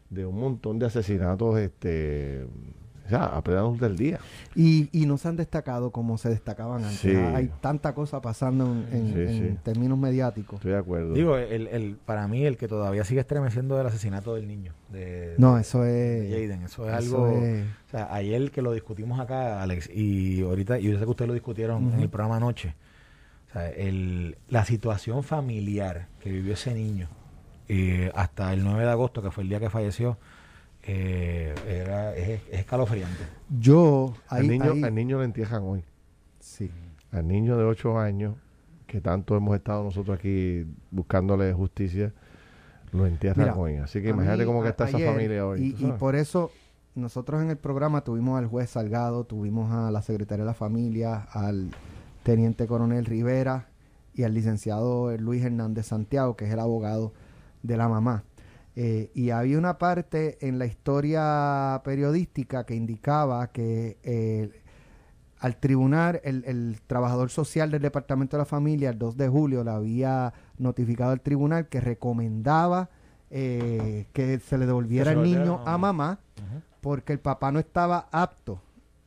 de 0.10 0.26
un 0.28 0.40
montón 0.40 0.80
de 0.80 0.88
asesinatos, 0.88 1.60
este, 1.60 2.46
o 3.10 3.18
sea, 3.18 3.26
a 3.26 3.44
plena 3.44 3.62
luz 3.62 3.80
del 3.80 3.96
día. 3.98 4.20
Y, 4.56 4.90
y 4.92 5.06
no 5.06 5.18
se 5.18 5.28
han 5.28 5.36
destacado 5.36 5.92
como 5.92 6.18
se 6.18 6.30
destacaban 6.30 6.84
antes. 6.84 7.00
Sí. 7.00 7.14
Ah, 7.16 7.34
Hay 7.38 7.50
tanta 7.60 7.94
cosa 7.96 8.22
pasando 8.22 8.66
en, 8.66 8.88
en- 8.92 9.14
Sí, 9.14 9.20
en 9.20 9.50
sí. 9.54 9.58
términos 9.64 9.98
mediáticos. 9.98 10.56
Estoy 10.58 10.72
de 10.74 10.78
acuerdo. 10.78 11.14
Digo, 11.14 11.38
el, 11.38 11.68
el, 11.68 11.96
para 12.06 12.28
mí 12.28 12.46
el 12.46 12.58
que 12.58 12.68
todavía 12.68 13.04
sigue 13.04 13.20
estremeciendo 13.22 13.78
del 13.78 13.88
asesinato 13.88 14.36
del 14.36 14.48
niño. 14.48 14.74
De, 14.92 15.36
No, 15.38 15.58
eso 15.58 15.82
de 15.82 16.28
es. 16.28 16.48
Jaden. 16.50 16.64
Eso 16.64 16.88
es 16.90 17.06
eso 17.06 17.26
algo... 17.26 17.38
es- 17.38 17.66
O 17.88 17.90
sea, 17.92 18.14
ayer 18.14 18.52
que 18.52 18.62
lo 18.62 18.72
discutimos 18.74 19.20
acá, 19.20 19.62
Alex, 19.64 19.90
y 19.94 20.42
ahorita, 20.44 20.78
y 20.80 20.84
yo 20.92 21.00
sé 21.00 21.04
que 21.06 21.10
ustedes 21.10 21.28
lo 21.28 21.34
discutieron 21.34 21.92
en 21.94 22.00
el 22.02 22.10
programa 22.10 22.38
anoche. 22.38 22.76
O 23.50 23.54
sea, 23.54 23.68
el, 23.70 24.38
la 24.48 24.64
situación 24.66 25.24
familiar 25.24 26.08
que 26.20 26.30
vivió 26.32 26.54
ese 26.54 26.74
niño 26.76 27.08
eh, 27.68 28.12
hasta 28.14 28.54
el 28.54 28.64
9 28.64 28.84
de 28.84 28.90
agosto, 28.92 29.22
que 29.24 29.32
fue 29.32 29.42
el 29.44 29.50
día 29.50 29.60
que 29.60 29.70
falleció, 29.72 30.18
eh, 30.92 31.54
era, 31.68 32.16
es, 32.16 32.42
es 32.52 32.60
escalofriante. 32.60 33.24
Yo. 33.60 34.14
al, 34.28 34.48
niño, 34.48 34.72
ahí- 34.74 34.84
al 34.84 34.96
niño 34.96 35.18
lo 35.18 35.24
entierran 35.24 35.64
hoy. 35.64 35.84
sí. 36.40 36.72
Al 37.12 37.28
niño 37.28 37.58
de 37.58 37.64
8 37.64 37.98
años, 37.98 38.36
que 38.86 39.02
tanto 39.02 39.36
hemos 39.36 39.56
estado 39.56 39.84
nosotros 39.84 40.18
aquí 40.20 40.64
buscándole 40.92 41.52
justicia, 41.54 42.14
lo 42.92 43.08
entierran 43.08 43.48
Mira, 43.48 43.56
hoy. 43.58 43.78
Así 43.78 44.00
que 44.00 44.10
imagínate 44.10 44.44
mí, 44.44 44.46
cómo 44.46 44.62
que 44.62 44.70
está 44.70 44.88
esa 44.88 45.00
familia 45.00 45.46
hoy. 45.48 45.60
Y, 45.70 45.74
¿tú 45.74 45.88
y 45.88 45.92
por 45.94 46.16
eso 46.16 46.52
nosotros 46.94 47.42
en 47.42 47.50
el 47.50 47.58
programa 47.58 48.02
tuvimos 48.04 48.38
al 48.38 48.46
juez 48.46 48.70
Salgado, 48.70 49.24
tuvimos 49.24 49.72
a 49.72 49.90
la 49.90 50.04
secretaria 50.04 50.44
de 50.44 50.50
la 50.52 50.54
familia, 50.54 51.28
al 51.32 51.72
teniente 52.22 52.68
coronel 52.68 53.06
Rivera 53.06 53.70
y 54.14 54.22
al 54.22 54.36
licenciado 54.36 55.16
Luis 55.18 55.44
Hernández 55.44 55.88
Santiago, 55.88 56.36
que 56.36 56.46
es 56.46 56.52
el 56.52 56.60
abogado 56.60 57.12
de 57.64 57.76
la 57.76 57.88
mamá. 57.90 58.24
Eh, 58.82 59.12
y 59.14 59.32
había 59.32 59.58
una 59.58 59.78
parte 59.78 60.38
en 60.40 60.58
la 60.58 60.66
historia 60.66 61.82
periodística 61.84 62.66
que 62.66 62.76
indicaba 62.76 63.52
que 63.52 63.98
eh, 64.04 64.62
al 65.38 65.58
tribunal, 65.58 66.22
el, 66.24 66.46
el 66.46 66.80
trabajador 66.88 67.30
social 67.30 67.72
del 67.72 67.82
Departamento 67.82 68.38
de 68.38 68.44
la 68.44 68.46
Familia, 68.46 68.92
el 68.92 68.98
2 68.98 69.18
de 69.18 69.28
julio, 69.28 69.66
le 69.66 69.72
había 69.72 70.34
notificado 70.58 71.12
al 71.12 71.20
tribunal 71.20 71.68
que 71.68 71.82
recomendaba 71.82 72.90
eh, 73.30 74.08
que 74.14 74.40
se 74.40 74.58
le 74.58 74.66
devolviera 74.66 75.12
se 75.12 75.18
el 75.18 75.24
niño 75.24 75.62
a 75.66 75.74
a 75.74 75.78
mamá 75.78 76.20
porque 76.80 77.12
el 77.12 77.20
papá 77.20 77.52
no 77.52 77.60
estaba 77.60 78.08
apto. 78.14 78.62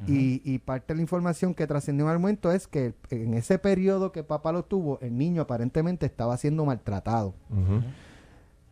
y, 0.06 0.42
y 0.44 0.58
parte 0.58 0.92
de 0.92 0.96
la 0.96 1.00
información 1.02 1.54
que 1.54 1.66
trascendió 1.66 2.04
en 2.04 2.12
el 2.12 2.18
momento 2.18 2.52
es 2.52 2.66
que 2.66 2.92
en 3.08 3.32
ese 3.32 3.58
periodo 3.58 4.12
que 4.12 4.20
el 4.20 4.26
papá 4.26 4.52
lo 4.52 4.66
tuvo, 4.66 5.00
el 5.00 5.16
niño 5.16 5.40
aparentemente 5.40 6.04
estaba 6.04 6.36
siendo 6.36 6.66
maltratado. 6.66 7.32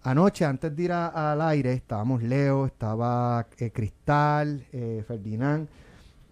Anoche, 0.03 0.45
antes 0.47 0.75
de 0.75 0.83
ir 0.83 0.93
al 0.93 1.41
aire, 1.43 1.73
estábamos 1.75 2.23
Leo, 2.23 2.65
estaba 2.67 3.47
eh, 3.59 3.71
Cristal, 3.71 4.65
eh, 4.73 5.05
Ferdinand. 5.07 5.69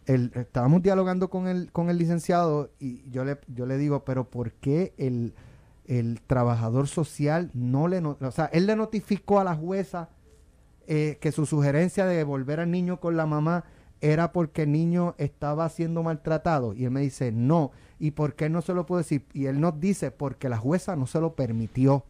El- 0.07 0.33
estábamos 0.35 0.83
dialogando 0.83 1.29
con 1.29 1.47
el, 1.49 1.71
con 1.71 1.91
el 1.91 1.99
licenciado 1.99 2.71
y 2.81 3.09
yo 3.11 3.25
le, 3.27 3.39
yo 3.55 3.67
le 3.67 3.77
digo, 3.77 4.05
pero 4.05 4.25
¿por 4.25 4.53
qué 4.53 4.95
el, 4.97 5.35
el 5.87 6.21
trabajador 6.27 6.89
social 6.89 7.51
no 7.53 7.89
le... 7.89 8.01
no- 8.01 8.17
o 8.21 8.31
sea, 8.31 8.47
él 8.47 8.65
le 8.67 8.75
notificó 8.75 9.39
a 9.39 9.45
la 9.45 9.55
jueza 9.55 10.09
eh, 10.87 11.19
que 11.21 11.31
su 11.31 11.45
sugerencia 11.45 12.07
de 12.07 12.17
devolver 12.17 12.61
al 12.61 12.71
niño 12.71 13.01
con 13.01 13.19
la 13.19 13.27
mamá 13.27 13.65
era 14.01 14.33
porque 14.33 14.63
el 14.63 14.73
niño 14.73 15.15
estaba 15.19 15.69
siendo 15.69 16.03
maltratado. 16.03 16.73
Y 16.73 16.85
él 16.87 16.91
me 16.91 17.01
dice, 17.03 17.33
no. 17.33 17.73
¿Y 17.99 18.13
por 18.13 18.35
qué 18.35 18.49
no 18.49 18.63
se 18.63 18.73
lo 18.73 18.87
puedo 18.87 18.99
decir? 19.01 19.27
Y 19.35 19.47
él 19.47 19.61
nos 19.61 19.79
dice, 19.81 20.11
porque 20.13 20.49
la 20.49 20.57
jueza 20.57 20.97
no 20.97 21.07
se 21.07 21.21
lo 21.21 21.35
permitió. 21.35 22.05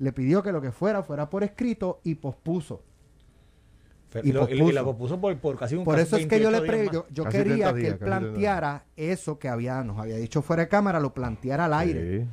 Le 0.00 0.12
pidió 0.12 0.42
que 0.42 0.50
lo 0.50 0.60
que 0.60 0.72
fuera 0.72 1.02
fuera 1.04 1.30
por 1.30 1.44
escrito 1.44 2.00
y 2.02 2.16
pospuso. 2.16 2.82
Y 4.24 4.30
Y, 4.30 4.32
lo- 4.32 4.48
y- 4.48 4.54
y 4.54 4.56
pospuso. 4.58 4.72
la 4.72 4.82
pospuso 4.84 5.20
por, 5.20 5.36
por 5.38 5.56
casi 5.56 5.76
un 5.76 5.84
Por 5.84 6.00
eso 6.00 6.16
es 6.16 6.26
que 6.26 6.40
yo 6.40 6.50
le 6.50 6.58
28 6.60 6.90
días 6.90 7.04
pre- 7.04 7.14
yo, 7.14 7.24
quería 7.28 7.44
30 7.72 7.74
que 7.74 7.86
él 7.86 7.92
casi 7.92 7.98
30 8.00 8.04
planteara 8.06 8.84
eso 8.96 9.38
que 9.38 9.48
había 9.48 9.84
nos 9.84 9.98
había 10.00 10.16
dicho 10.16 10.42
fuera 10.42 10.64
de 10.64 10.68
cámara, 10.68 10.98
lo 10.98 11.14
planteara 11.14 11.66
al 11.66 11.74
aire. 11.74 12.20
Sí. 12.22 12.28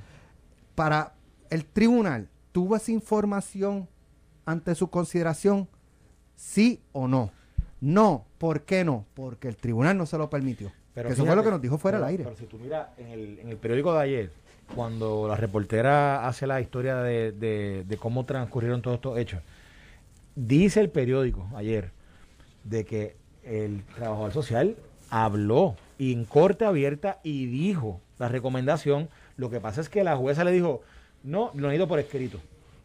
Para 0.74 1.14
el 1.52 1.66
tribunal, 1.66 2.30
¿tuvo 2.52 2.76
esa 2.76 2.92
información 2.92 3.88
ante 4.46 4.74
su 4.74 4.90
consideración? 4.90 5.68
Sí 6.36 6.82
o 6.94 7.08
no. 7.08 7.32
No, 7.80 8.26
¿por 8.40 8.62
qué 8.62 8.84
no? 8.84 9.06
Porque 9.14 9.48
el 9.48 9.56
tribunal 9.56 9.98
no 9.98 10.06
se 10.08 10.18
lo 10.18 10.30
permitió. 10.32 10.72
Pero 10.96 11.10
Que 11.10 11.14
eso 11.14 11.26
fue 11.28 11.36
lo 11.36 11.44
que 11.44 11.52
nos 11.52 11.62
dijo 11.62 11.78
fuera 11.78 12.00
del 12.00 12.08
aire. 12.08 12.24
Pero 12.24 12.36
si 12.36 12.46
tú 12.48 12.58
miras 12.58 12.88
en 12.98 13.08
el, 13.10 13.40
en 13.40 13.50
el 13.50 13.58
periódico 13.58 13.94
de 13.94 14.00
ayer, 14.02 14.32
cuando 14.76 15.28
la 15.28 15.36
reportera 15.36 16.28
hace 16.28 16.48
la 16.48 16.62
historia 16.62 16.98
de, 16.98 17.98
cómo 18.00 18.26
transcurrieron 18.26 18.82
todos 18.82 18.96
estos 18.96 19.18
hechos, 19.18 19.42
dice 20.36 20.82
el 20.82 20.90
periódico 20.90 21.48
ayer 21.56 21.92
de 22.64 22.86
que 22.86 23.16
el 23.44 23.84
trabajador 23.96 24.34
social 24.34 24.76
habló 25.10 25.76
en 26.00 26.26
corte 26.26 26.66
abierta 26.66 27.20
y 27.24 27.46
dijo 27.48 28.02
la 28.20 28.28
recomendación. 28.28 29.10
Lo 29.38 29.50
que 29.50 29.60
pasa 29.60 29.82
es 29.82 29.90
que 29.90 30.04
la 30.04 30.18
jueza 30.18 30.44
le 30.44 30.52
dijo, 30.52 30.82
no, 31.24 31.52
lo 31.54 31.68
necesito 31.68 31.88
por 31.88 32.00
escrito. 32.00 32.40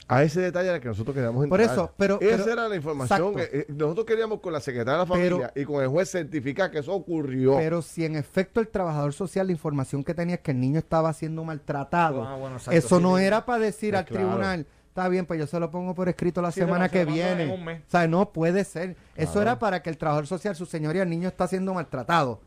A 0.09 0.23
ese 0.25 0.41
detalle 0.41 0.69
era 0.69 0.81
que 0.81 0.89
nosotros 0.89 1.15
queríamos 1.15 1.47
Por 1.47 1.61
entrar. 1.61 1.75
eso, 1.77 1.93
pero- 1.97 2.21
Esa 2.21 2.37
pero- 2.45 2.53
era 2.53 2.69
la 2.69 2.77
información. 2.77 3.33
exacto. 3.33 3.51
que, 3.51 3.59
eh, 3.61 3.67
nosotros 3.69 4.05
queríamos 4.07 4.41
con 4.41 4.53
la 4.53 4.61
secretaria 4.61 4.93
de 4.95 4.99
la 4.99 5.15
Pero- 5.15 5.37
familia 5.39 5.53
y 5.55 5.65
con 5.65 5.83
el 5.83 5.89
juez 5.89 6.11
certificar 6.11 6.71
que 6.71 6.81
eso 6.81 6.93
ocurrió. 6.93 7.57
Pero 7.57 7.81
si 7.83 8.05
en 8.05 8.17
efecto 8.17 8.61
el 8.61 8.69
trabajador 8.69 9.13
social, 9.13 9.47
la 9.47 9.53
información 9.53 10.03
que 10.05 10.13
tenía 10.13 10.35
es 10.35 10.41
que 10.41 10.51
el 10.51 10.61
niño 10.61 10.79
estaba 10.79 11.13
siendo 11.13 11.45
maltratado, 11.45 12.25
Ah, 12.25 12.37
bueno, 12.37 12.57
exacto, 12.57 12.77
eso 12.77 12.97
sí, 12.99 13.03
no 13.03 13.17
sí. 13.17 13.25
era 13.25 13.47
para 13.47 13.59
decir 13.65 13.91
Pues 13.93 14.01
al 14.01 14.07
claro. 14.07 14.27
tribunal, 14.27 14.67
está 14.89 15.09
bien, 15.09 15.25
pues 15.25 15.39
yo 15.39 15.47
se 15.47 15.59
lo 15.61 15.71
pongo 15.71 15.95
por 15.95 16.09
escrito 16.09 16.43
la 16.43 16.51
Sí, 16.53 16.61
semana 16.61 16.89
que 16.89 17.05
viene. 17.05 17.51
O 17.87 17.91
sea, 17.91 18.07
no 18.07 18.31
puede 18.33 18.65
ser. 18.65 18.97
Eso 19.17 19.41
era 19.41 19.59
para 19.59 19.83
que 19.83 19.89
el 19.89 19.97
trabajador 19.97 20.27
social, 20.27 20.55
su 20.57 20.67
señoría, 20.67 21.05
el 21.05 21.11
niño 21.11 21.29
está 21.29 21.47
siendo 21.47 21.73
maltratado. 21.75 22.41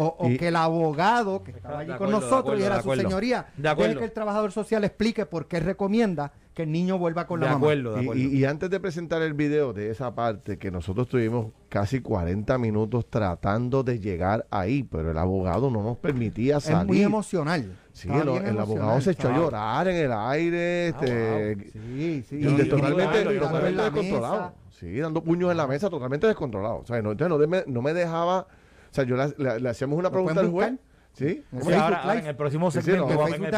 O, 0.00 0.14
o 0.20 0.28
Y- 0.30 0.36
que 0.38 0.46
el 0.48 0.54
abogado 0.56 1.42
que 1.42 1.50
estaba 1.50 1.80
allí 1.80 1.90
acuerdo, 1.90 2.12
con 2.12 2.20
nosotros 2.22 2.40
acuerdo, 2.40 2.60
y 2.62 2.66
era 2.66 2.76
de 2.76 2.82
su 2.82 2.94
señoría, 2.94 3.46
De 3.56 3.74
que 3.74 4.04
el 4.04 4.12
trabajador 4.12 4.52
social 4.52 4.84
explique 4.84 5.26
por 5.26 5.48
qué 5.48 5.58
recomienda 5.58 6.30
que 6.58 6.64
el 6.64 6.72
niño 6.72 6.98
vuelva 6.98 7.24
con 7.28 7.38
de 7.38 7.46
la 7.46 7.52
mamá. 7.52 7.66
acuerdo, 7.66 7.92
de 7.94 8.00
Y, 8.00 8.04
acuerdo. 8.04 8.20
y- 8.22 8.26
y 8.38 8.44
antes 8.44 8.68
de 8.68 8.80
presentar 8.80 9.22
el 9.22 9.32
video 9.32 9.72
de 9.72 9.90
esa 9.90 10.12
parte, 10.16 10.58
que 10.58 10.72
nosotros 10.72 11.06
tuvimos 11.08 11.52
casi 11.68 12.00
40 12.00 12.58
minutos 12.58 13.06
tratando 13.08 13.84
de 13.84 14.00
llegar 14.00 14.44
ahí, 14.50 14.82
pero 14.82 15.12
el 15.12 15.18
abogado 15.18 15.70
no 15.70 15.84
nos 15.84 15.98
permitía 15.98 16.56
Es 16.56 16.64
salir. 16.64 16.86
muy 16.88 17.00
emocional. 17.02 17.76
Sí, 17.92 18.08
el, 18.08 18.58
abogado 18.58 19.00
se 19.00 19.12
echó 19.12 19.28
a 19.28 19.36
llorar 19.36 19.86
en 19.86 19.96
el 19.96 20.12
aire, 20.12 20.92
Ah, 20.96 21.00
este, 21.00 21.70
Sí, 21.70 22.24
sí. 22.28 22.36
y 22.36 22.38
y- 22.48 22.56
de- 22.56 22.62
y 22.64 22.68
totalmente, 22.68 23.24
dando 23.24 23.60
descontrolado. 23.82 24.52
Sí, 24.70 24.98
dando 24.98 25.22
puños 25.22 25.50
en 25.52 25.56
la 25.58 25.66
mesa, 25.68 25.88
totalmente 25.88 26.26
descontrolado. 26.26 26.78
O 26.78 26.86
sea, 26.86 27.00
no, 27.02 27.12
entonces 27.12 27.38
no, 27.38 27.46
me, 27.48 27.62
no 27.68 27.82
me 27.82 27.94
dejaba. 27.94 28.40
O 28.40 28.94
sea, 28.94 29.04
yo 29.04 29.16
le, 29.16 29.68
hacíamos 29.68 29.96
una 29.98 30.08
¿Lo 30.08 30.12
pregunta 30.12 30.40
al 30.40 30.50
juez. 30.50 30.72
¿Sí? 31.18 31.24
En 31.24 31.34
Sí, 31.34 31.44
¿Cómo 31.50 31.64
Facebook 31.64 31.82
ahora, 31.82 31.96
ahora 31.98 32.14
Live. 32.14 32.22
en 32.22 32.26
el 32.30 32.36
próximo 32.36 32.70
Sí, 32.70 32.78
sí, 32.78 32.84
segmento. 32.84 33.08
no, 33.08 33.18
vamos- 33.18 33.28
en 33.34 33.34
el 33.34 33.50
que- 33.50 33.52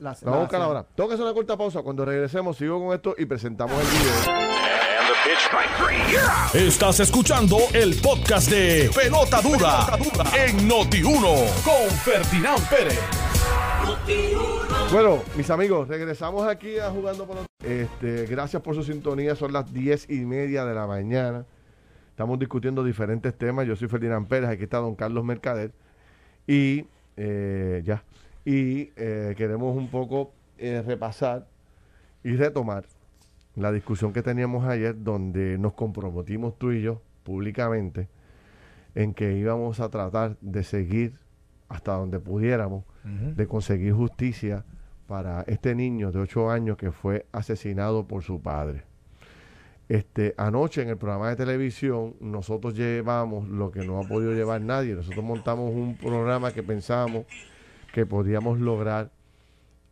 la- 0.00 0.16
Vamos 0.22 0.54
a 0.54 0.56
ahora. 0.64 0.86
Tengo 0.96 1.08
que 1.08 1.14
hacer 1.14 1.26
una 1.26 1.34
corta 1.34 1.56
pausa. 1.58 1.82
Cuando 1.82 2.04
regresemos, 2.06 2.56
sigo 2.56 2.82
con 2.84 2.94
esto 2.94 3.14
y 3.18 3.26
presentamos 3.26 3.74
el 3.78 3.86
video. 3.86 4.44
Estás 6.54 7.00
escuchando 7.00 7.58
el 7.72 7.94
podcast 8.00 8.50
de 8.50 8.90
Pelota 8.94 9.40
Dura, 9.42 9.86
en 10.46 10.68
Noti1 10.68 11.62
con 11.64 11.90
Ferdinand 12.02 12.68
Pérez. 12.68 13.00
Bueno, 14.92 15.22
mis 15.36 15.50
amigos, 15.50 15.88
regresamos 15.88 16.46
aquí 16.46 16.78
a 16.78 16.90
Jugando 16.90 17.26
por 17.26 17.36
los... 17.36 17.46
Este, 17.64 18.26
gracias 18.26 18.62
por 18.62 18.74
su 18.74 18.82
sintonía. 18.84 19.34
Son 19.34 19.52
las 19.52 19.72
diez 19.72 20.08
y 20.08 20.20
media 20.24 20.64
de 20.64 20.74
la 20.74 20.86
mañana. 20.86 21.44
Estamos 22.10 22.38
discutiendo 22.38 22.84
diferentes 22.84 23.36
temas. 23.36 23.66
Yo 23.66 23.74
soy 23.76 23.88
Ferdinand 23.88 24.28
Pérez. 24.28 24.50
Aquí 24.50 24.64
está 24.64 24.78
don 24.78 24.94
Carlos 24.94 25.24
Mercader. 25.24 25.72
Y 26.46 26.86
eh, 27.16 27.82
ya. 27.84 28.02
Y 28.44 28.90
eh, 28.96 29.34
queremos 29.36 29.76
un 29.76 29.88
poco 29.88 30.32
eh, 30.58 30.82
repasar 30.86 31.46
y 32.22 32.36
retomar 32.36 32.84
la 33.56 33.72
discusión 33.72 34.12
que 34.12 34.22
teníamos 34.22 34.66
ayer, 34.66 35.02
donde 35.02 35.58
nos 35.58 35.74
comprometimos 35.74 36.58
tú 36.58 36.72
y 36.72 36.82
yo 36.82 37.00
públicamente 37.22 38.08
en 38.94 39.14
que 39.14 39.36
íbamos 39.36 39.80
a 39.80 39.88
tratar 39.88 40.36
de 40.40 40.62
seguir 40.62 41.14
hasta 41.68 41.94
donde 41.94 42.20
pudiéramos 42.20 42.84
de 43.04 43.46
conseguir 43.46 43.92
justicia 43.92 44.64
para 45.06 45.42
este 45.42 45.74
niño 45.74 46.10
de 46.10 46.20
8 46.20 46.50
años 46.50 46.78
que 46.78 46.90
fue 46.90 47.26
asesinado 47.32 48.06
por 48.06 48.22
su 48.22 48.40
padre. 48.40 48.84
Este, 49.88 50.34
anoche 50.38 50.80
en 50.80 50.88
el 50.88 50.96
programa 50.96 51.28
de 51.28 51.36
televisión 51.36 52.16
nosotros 52.18 52.74
llevamos 52.74 53.48
lo 53.48 53.70
que 53.70 53.84
no 53.84 54.00
ha 54.00 54.08
podido 54.08 54.32
llevar 54.32 54.60
nadie. 54.60 54.94
Nosotros 54.94 55.24
montamos 55.24 55.72
un 55.74 55.96
programa 55.96 56.52
que 56.52 56.62
pensábamos 56.62 57.26
que 57.92 58.06
podíamos 58.06 58.58
lograr 58.58 59.12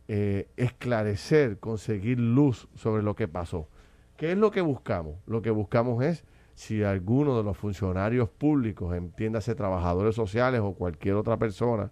eh, 0.07 0.47
esclarecer, 0.57 1.59
conseguir 1.59 2.19
luz 2.19 2.67
sobre 2.75 3.03
lo 3.03 3.15
que 3.15 3.27
pasó. 3.27 3.69
¿Qué 4.17 4.31
es 4.31 4.37
lo 4.37 4.51
que 4.51 4.61
buscamos? 4.61 5.15
Lo 5.25 5.41
que 5.41 5.51
buscamos 5.51 6.03
es 6.03 6.25
si 6.53 6.83
alguno 6.83 7.37
de 7.37 7.43
los 7.43 7.57
funcionarios 7.57 8.29
públicos, 8.29 8.95
entiéndase 8.95 9.55
trabajadores 9.55 10.15
sociales 10.15 10.61
o 10.61 10.73
cualquier 10.73 11.15
otra 11.15 11.37
persona, 11.37 11.91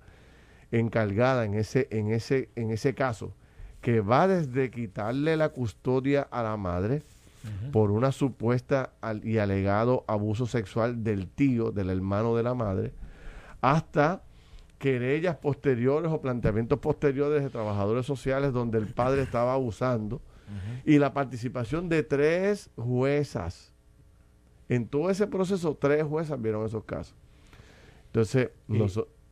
encargada 0.71 1.45
en 1.45 1.53
ese, 1.53 1.87
en 1.91 2.11
ese, 2.11 2.49
en 2.55 2.71
ese 2.71 2.93
caso, 2.93 3.33
que 3.81 4.01
va 4.01 4.27
desde 4.27 4.69
quitarle 4.69 5.37
la 5.37 5.49
custodia 5.49 6.23
a 6.29 6.43
la 6.43 6.57
madre 6.57 7.03
por 7.71 7.91
una 7.91 8.12
supuesta 8.12 8.93
al- 9.01 9.25
y 9.25 9.38
alegado 9.39 10.04
abuso 10.08 10.45
sexual 10.45 11.04
del 11.04 11.27
tío, 11.27 11.71
del 11.71 11.89
hermano 11.89 12.36
de 12.36 12.43
la 12.43 12.54
madre, 12.54 12.93
hasta 13.62 14.23
querellas 14.77 15.36
posteriores 15.38 16.12
o 16.12 16.21
planteamientos 16.21 16.80
posteriores 16.80 17.43
de 17.43 17.49
trabajadores 17.49 18.06
sociales 18.06 18.51
donde 18.54 18.77
el 18.80 18.88
padre 18.88 19.21
estaba 19.21 19.54
abusando 19.54 20.21
y 20.86 20.97
la 20.99 21.13
participación 21.13 21.88
de 21.88 22.04
tres 22.04 22.69
juezas. 22.75 23.73
En 24.69 24.88
todo 24.88 25.10
ese 25.10 25.27
proceso, 25.27 25.77
tres 25.80 26.04
juezas 26.04 26.41
vieron 26.41 26.65
esos 26.65 26.84
casos. 26.84 27.15
Entonces, 28.08 28.49
Y- 28.67 28.77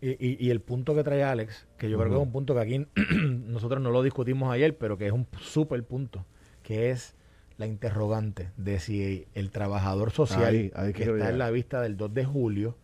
Y, 0.02 0.12
y- 0.12 0.38
y 0.40 0.50
el 0.50 0.62
punto 0.62 0.96
que 0.96 1.04
trae 1.04 1.24
Alex, 1.26 1.68
que 1.78 1.90
yo 1.90 1.98
creo 1.98 2.10
que 2.12 2.16
es 2.16 2.26
un 2.28 2.32
punto 2.32 2.54
que 2.54 2.62
aquí 2.62 2.88
nosotros 3.48 3.82
no 3.82 3.92
lo 3.92 4.02
discutimos 4.02 4.50
ayer, 4.54 4.78
pero 4.78 4.98
que 4.98 5.08
es 5.08 5.12
un 5.12 5.28
súper 5.42 5.84
punto, 5.84 6.26
que 6.64 6.90
es 6.92 7.16
la 7.60 7.68
interrogante 7.68 8.50
de 8.58 8.80
si 8.80 9.28
el 9.36 9.52
trabajador 9.52 10.12
social 10.12 10.56
Ahí, 10.56 10.72
ahí 10.76 10.94
que 10.94 11.04
está 11.04 11.30
en 11.30 11.38
la 11.38 11.52
vista 11.52 11.82
del 11.82 11.98
2 11.98 12.14
de 12.14 12.26
julio, 12.26 12.78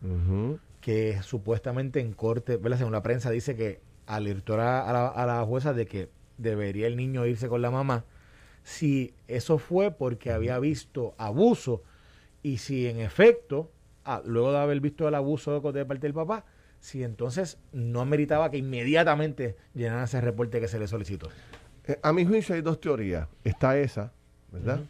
que 0.82 1.20
supuestamente 1.22 1.98
en 1.98 2.12
corte, 2.12 2.58
¿verdad? 2.58 2.78
según 2.78 2.92
la 2.92 3.02
prensa, 3.02 3.30
dice 3.30 3.56
que 3.56 3.80
alertó 4.06 4.54
a, 4.54 4.56
la, 4.56 5.08
a 5.08 5.26
la 5.26 5.42
jueza 5.44 5.72
de 5.72 5.86
que 5.86 6.10
debería 6.36 6.86
el 6.86 6.96
niño 6.96 7.24
irse 7.26 7.48
con 7.48 7.62
la 7.62 7.70
mamá, 7.70 8.04
si 8.62 9.14
eso 9.28 9.56
fue 9.58 9.92
porque 9.92 10.30
había 10.30 10.58
visto 10.58 11.14
abuso 11.16 11.82
y 12.42 12.58
si 12.58 12.86
en 12.86 13.00
efecto, 13.00 13.72
ah, 14.04 14.20
luego 14.26 14.52
de 14.52 14.58
haber 14.58 14.80
visto 14.80 15.08
el 15.08 15.14
abuso 15.14 15.58
de, 15.72 15.84
parte 15.86 16.06
del 16.06 16.14
papá, 16.14 16.44
si 16.80 17.02
entonces 17.02 17.58
no 17.72 18.04
meritaba 18.04 18.50
que 18.50 18.58
inmediatamente 18.58 19.56
llenaran 19.74 20.04
ese 20.04 20.20
reporte 20.20 20.60
que 20.60 20.68
se 20.68 20.78
le 20.78 20.86
solicitó. 20.86 21.30
Eh, 21.86 21.98
A 22.02 22.12
mi 22.12 22.26
juicio 22.26 22.54
hay 22.54 22.60
dos 22.60 22.78
teorías. 22.78 23.26
Está 23.42 23.78
esa, 23.78 24.12
¿verdad? 24.52 24.80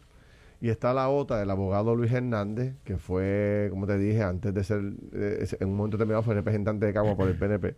Y 0.59 0.69
está 0.69 0.93
la 0.93 1.09
otra 1.09 1.37
del 1.37 1.49
abogado 1.51 1.95
Luis 1.95 2.11
Hernández, 2.11 2.73
que 2.83 2.97
fue, 2.97 3.67
como 3.69 3.85
te 3.85 3.97
dije, 3.97 4.23
antes 4.23 4.53
de 4.53 4.63
ser, 4.63 4.81
eh, 5.13 5.47
en 5.59 5.69
un 5.69 5.75
momento 5.75 5.97
determinado 5.97 6.23
fue 6.23 6.33
representante 6.33 6.85
de 6.85 6.93
Cagua 6.93 7.15
por 7.15 7.27
el 7.27 7.37
PNP. 7.37 7.75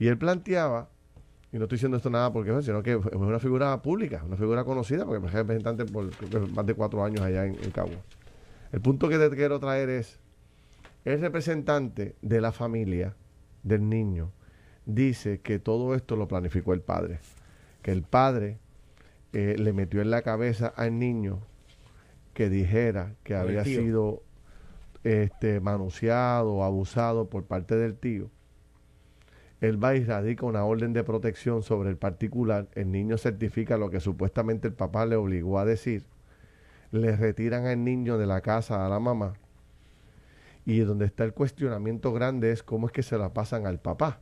Y 0.00 0.08
él 0.08 0.18
planteaba, 0.18 0.88
y 1.52 1.58
no 1.58 1.64
estoy 1.64 1.76
diciendo 1.76 1.96
esto 1.96 2.10
nada 2.10 2.32
porque, 2.32 2.60
sino 2.62 2.82
que 2.82 2.98
fue 2.98 3.16
una 3.16 3.38
figura 3.38 3.80
pública, 3.82 4.22
una 4.24 4.36
figura 4.36 4.64
conocida, 4.64 5.04
porque 5.04 5.20
fue 5.20 5.30
representante 5.30 5.84
por 5.84 6.10
más 6.50 6.66
de 6.66 6.74
cuatro 6.74 7.04
años 7.04 7.20
allá 7.20 7.46
en, 7.46 7.54
en 7.62 7.70
Cagua. 7.70 7.98
El 8.72 8.80
punto 8.80 9.08
que 9.08 9.18
te 9.18 9.30
quiero 9.30 9.60
traer 9.60 9.88
es, 9.88 10.18
el 11.04 11.20
representante 11.20 12.16
de 12.20 12.40
la 12.40 12.52
familia 12.52 13.14
del 13.62 13.88
niño 13.88 14.32
dice 14.84 15.40
que 15.40 15.58
todo 15.58 15.94
esto 15.94 16.16
lo 16.16 16.26
planificó 16.26 16.72
el 16.74 16.80
padre, 16.80 17.20
que 17.82 17.92
el 17.92 18.02
padre 18.02 18.58
eh, 19.32 19.56
le 19.58 19.72
metió 19.72 20.00
en 20.00 20.10
la 20.10 20.22
cabeza 20.22 20.68
al 20.68 20.98
niño 20.98 21.40
que 22.34 22.48
dijera 22.48 23.14
que 23.24 23.34
Por 23.34 23.42
había 23.42 23.64
sido 23.64 24.22
este, 25.04 25.60
manoseado 25.60 26.54
o 26.54 26.64
abusado 26.64 27.28
por 27.28 27.44
parte 27.44 27.76
del 27.76 27.96
tío. 27.96 28.30
Él 29.60 29.82
va 29.82 29.96
y 29.96 30.04
radica 30.04 30.46
una 30.46 30.64
orden 30.64 30.92
de 30.92 31.02
protección 31.02 31.62
sobre 31.62 31.90
el 31.90 31.96
particular. 31.96 32.68
El 32.74 32.92
niño 32.92 33.18
certifica 33.18 33.76
lo 33.76 33.90
que 33.90 34.00
supuestamente 34.00 34.68
el 34.68 34.74
papá 34.74 35.04
le 35.04 35.16
obligó 35.16 35.58
a 35.58 35.64
decir. 35.64 36.04
Le 36.92 37.16
retiran 37.16 37.66
al 37.66 37.82
niño 37.82 38.18
de 38.18 38.26
la 38.26 38.40
casa 38.40 38.86
a 38.86 38.88
la 38.88 39.00
mamá. 39.00 39.34
Y 40.64 40.80
donde 40.80 41.06
está 41.06 41.24
el 41.24 41.34
cuestionamiento 41.34 42.12
grande 42.12 42.52
es 42.52 42.62
cómo 42.62 42.86
es 42.86 42.92
que 42.92 43.02
se 43.02 43.18
la 43.18 43.32
pasan 43.32 43.66
al 43.66 43.80
papá. 43.80 44.20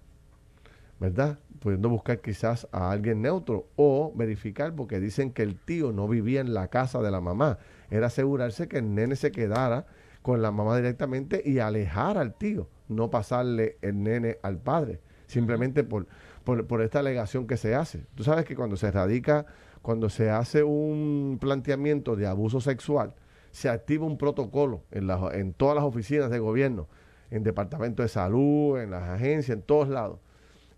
¿Verdad? 1.01 1.39
Pudiendo 1.61 1.89
buscar 1.89 2.21
quizás 2.21 2.69
a 2.73 2.91
alguien 2.91 3.23
neutro 3.23 3.67
o 3.77 4.13
verificar, 4.15 4.75
porque 4.75 5.01
dicen 5.01 5.33
que 5.33 5.43
el 5.43 5.57
tío 5.59 5.93
no 5.93 6.09
vivía 6.09 6.41
en 6.41 6.55
la 6.55 6.69
casa 6.69 7.01
de 7.03 7.11
la 7.11 7.21
mamá. 7.21 7.59
Era 7.91 8.07
asegurarse 8.07 8.69
que 8.69 8.79
el 8.79 8.95
nene 8.95 9.17
se 9.17 9.31
quedara 9.33 9.87
con 10.23 10.43
la 10.43 10.51
mamá 10.51 10.77
directamente 10.77 11.43
y 11.45 11.59
alejar 11.61 12.19
al 12.19 12.35
tío, 12.35 12.69
no 12.89 13.11
pasarle 13.11 13.77
el 13.81 14.03
nene 14.03 14.39
al 14.43 14.59
padre, 14.59 15.01
simplemente 15.27 15.85
por, 15.85 16.07
por, 16.45 16.83
esta 16.83 16.99
alegación 17.01 17.47
que 17.47 17.57
se 17.57 17.75
hace. 17.75 18.07
Tú 18.15 18.25
sabes 18.25 18.45
que 18.45 18.57
cuando 18.57 18.77
se 18.77 18.91
radica, 18.91 19.47
cuando 19.83 20.09
se 20.09 20.31
hace 20.31 20.65
un 20.65 21.39
planteamiento 21.41 22.17
de 22.17 22.27
abuso 22.27 22.61
sexual, 22.61 23.15
se 23.53 23.69
activa 23.69 24.05
un 24.05 24.19
protocolo 24.19 24.83
en, 24.91 25.07
las- 25.07 25.35
en 25.35 25.53
todas 25.53 25.77
las 25.77 25.85
oficinas 25.85 26.31
de 26.31 26.39
gobierno, 26.41 26.89
en 27.31 27.43
departamento 27.43 28.03
de 28.03 28.09
salud, 28.09 28.79
en 28.81 28.91
las 28.91 29.09
agencias, 29.09 29.57
en 29.57 29.63
todos 29.63 29.89
lados. 29.89 30.19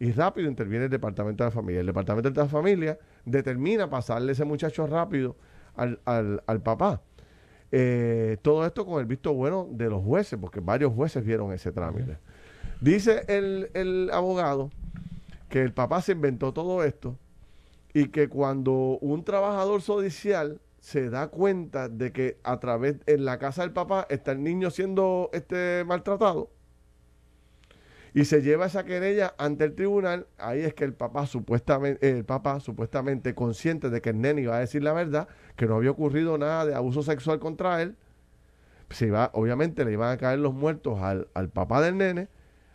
Y 0.01 0.13
rápido 0.13 0.49
interviene 0.49 0.85
el 0.85 0.91
departamento 0.91 1.43
de 1.45 1.51
la 1.51 1.55
familia. 1.55 1.81
El 1.81 1.87
departamento 1.87 2.31
de 2.31 2.37
la 2.41 2.47
familia 2.47 2.99
determina 3.25 3.91
pasarle 3.91 4.33
ese 4.33 4.45
muchacho 4.45 4.87
rápido 4.87 5.37
al, 5.75 6.01
al- 6.05 6.43
al 6.47 6.61
papá. 6.63 7.03
Eh, 7.73 8.39
todo 8.43 8.65
esto 8.65 8.87
con 8.87 9.01
el 9.01 9.07
visto 9.07 9.35
bueno 9.35 9.67
de 9.71 9.91
los 9.91 10.03
jueces, 10.05 10.39
porque 10.41 10.61
varios 10.61 10.93
jueces 10.95 11.25
vieron 11.25 11.53
ese 11.53 11.73
trámite. 11.73 12.17
Dice 12.81 13.25
el, 13.29 13.71
el 13.75 14.11
abogado 14.13 14.71
que 15.49 15.63
el 15.63 15.73
papá 15.73 16.01
se 16.01 16.13
inventó 16.13 16.53
todo 16.53 16.85
esto 16.85 17.19
y 17.93 18.09
que 18.09 18.29
cuando 18.29 18.99
un 19.01 19.25
trabajador 19.25 19.83
judicial 19.83 20.61
se 20.79 21.11
da 21.11 21.27
cuenta 21.29 21.89
de 21.89 22.13
que 22.13 22.39
a 22.45 22.61
través 22.61 22.97
en 23.07 23.25
la 23.25 23.39
casa 23.39 23.63
del 23.63 23.73
papá 23.73 24.07
está 24.11 24.31
el 24.33 24.43
niño 24.45 24.71
siendo 24.71 25.29
este 25.33 25.83
maltratado 25.85 26.51
y 28.15 28.25
se 28.25 28.43
lleva 28.43 28.67
esa 28.67 28.85
querella 28.85 29.35
ante 29.39 29.65
el 29.65 29.75
tribunal, 29.75 30.27
ahí 30.39 30.61
es 30.61 30.75
que 30.75 30.85
el 30.85 30.95
papá 30.95 31.27
supuestamente 31.27 32.09
el 32.09 32.25
papá 32.25 32.61
supuestamente 32.61 33.35
consciente 33.35 33.91
de 33.91 34.01
que 34.01 34.11
el 34.11 34.21
nene 34.21 34.43
iba 34.43 34.57
a 34.57 34.61
decir 34.61 34.83
la 34.83 34.93
verdad, 34.93 35.29
que 35.57 35.67
no 35.67 35.77
había 35.77 35.91
ocurrido 35.91 36.39
nada 36.39 36.67
de 36.67 36.75
abuso 36.75 37.03
sexual 37.03 37.39
contra 37.39 37.83
él, 37.83 37.97
se 38.91 39.07
iba, 39.07 39.31
obviamente 39.35 39.85
le 39.85 39.93
iban 39.93 40.11
a 40.11 40.17
caer 40.17 40.39
los 40.39 40.55
muertos 40.55 41.01
al, 41.01 41.29
al 41.35 41.51
papá 41.51 41.83
del 41.83 41.97
nene, 41.99 42.29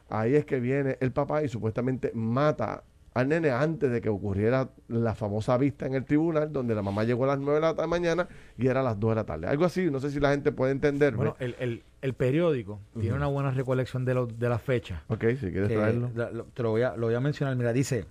ahí 0.10 0.36
es 0.36 0.46
que 0.46 0.60
viene 0.60 0.98
el 1.00 1.12
papá 1.12 1.43
y 1.43 1.50
supuestamente 1.50 2.12
mata 2.13 2.84
al 3.15 3.28
nene 3.30 3.52
antes 3.52 3.91
de 3.91 4.02
que 4.02 4.10
ocurriera 4.10 4.69
la 4.88 5.13
famosa 5.15 5.56
vista 5.58 5.86
en 5.86 5.93
el 5.93 6.04
tribunal, 6.06 6.52
donde 6.52 6.73
la 6.73 6.82
mamá 6.82 7.04
llegó 7.04 7.26
a 7.26 7.28
las 7.28 7.39
9 7.39 7.60
de 7.65 7.73
la 7.76 7.88
mañana 7.88 8.28
y 8.58 8.67
era 8.67 8.80
a 8.80 8.84
las 8.84 8.99
2 8.99 9.12
de 9.12 9.15
la 9.15 9.23
tarde. 9.23 9.47
Algo 9.47 9.65
así, 9.65 9.89
no 9.91 9.99
sé 9.99 10.10
si 10.10 10.19
la 10.19 10.32
gente 10.32 10.52
puede 10.52 10.71
entender. 10.71 11.15
Bueno, 11.15 11.36
el, 11.39 11.56
el, 11.60 11.84
el 12.02 12.13
periódico 12.13 12.80
tiene 12.99 13.15
una 13.15 13.28
buena 13.28 13.52
recolección 13.52 14.04
de, 14.06 14.13
lo- 14.15 14.26
de 14.28 14.49
las 14.49 14.62
fechas. 14.62 15.02
ok, 15.10 15.23
si 15.39 15.52
quieres 15.52 15.69
traerlo. 15.69 16.10
la- 16.15 16.32
lo- 16.32 16.45
te 16.45 16.63
lo 16.63 16.71
voy, 16.71 16.82
a, 16.82 16.95
lo 16.97 17.06
voy 17.08 17.15
a 17.15 17.19
mencionar. 17.19 17.56
Mira, 17.56 17.71
dice 17.71 18.06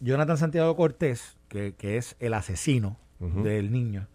Jonathan 0.00 0.36
Santiago 0.38 0.76
Cortés, 0.76 1.36
que, 1.48 1.74
que 1.74 1.96
es 1.96 2.16
el 2.20 2.34
asesino 2.34 2.96
del 3.42 3.72
niño, 3.72 4.06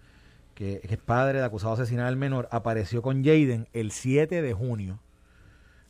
que, 0.54 0.82
que 0.88 0.94
es 0.94 1.00
padre 1.00 1.40
de 1.40 1.46
acusado 1.46 1.76
de 1.76 1.82
asesinar 1.82 2.06
al 2.06 2.16
menor, 2.16 2.48
apareció 2.52 3.02
con 3.02 3.24
Jaden 3.24 3.68
el 3.74 3.92
7 3.92 4.42
de 4.42 4.54
junio 4.54 5.00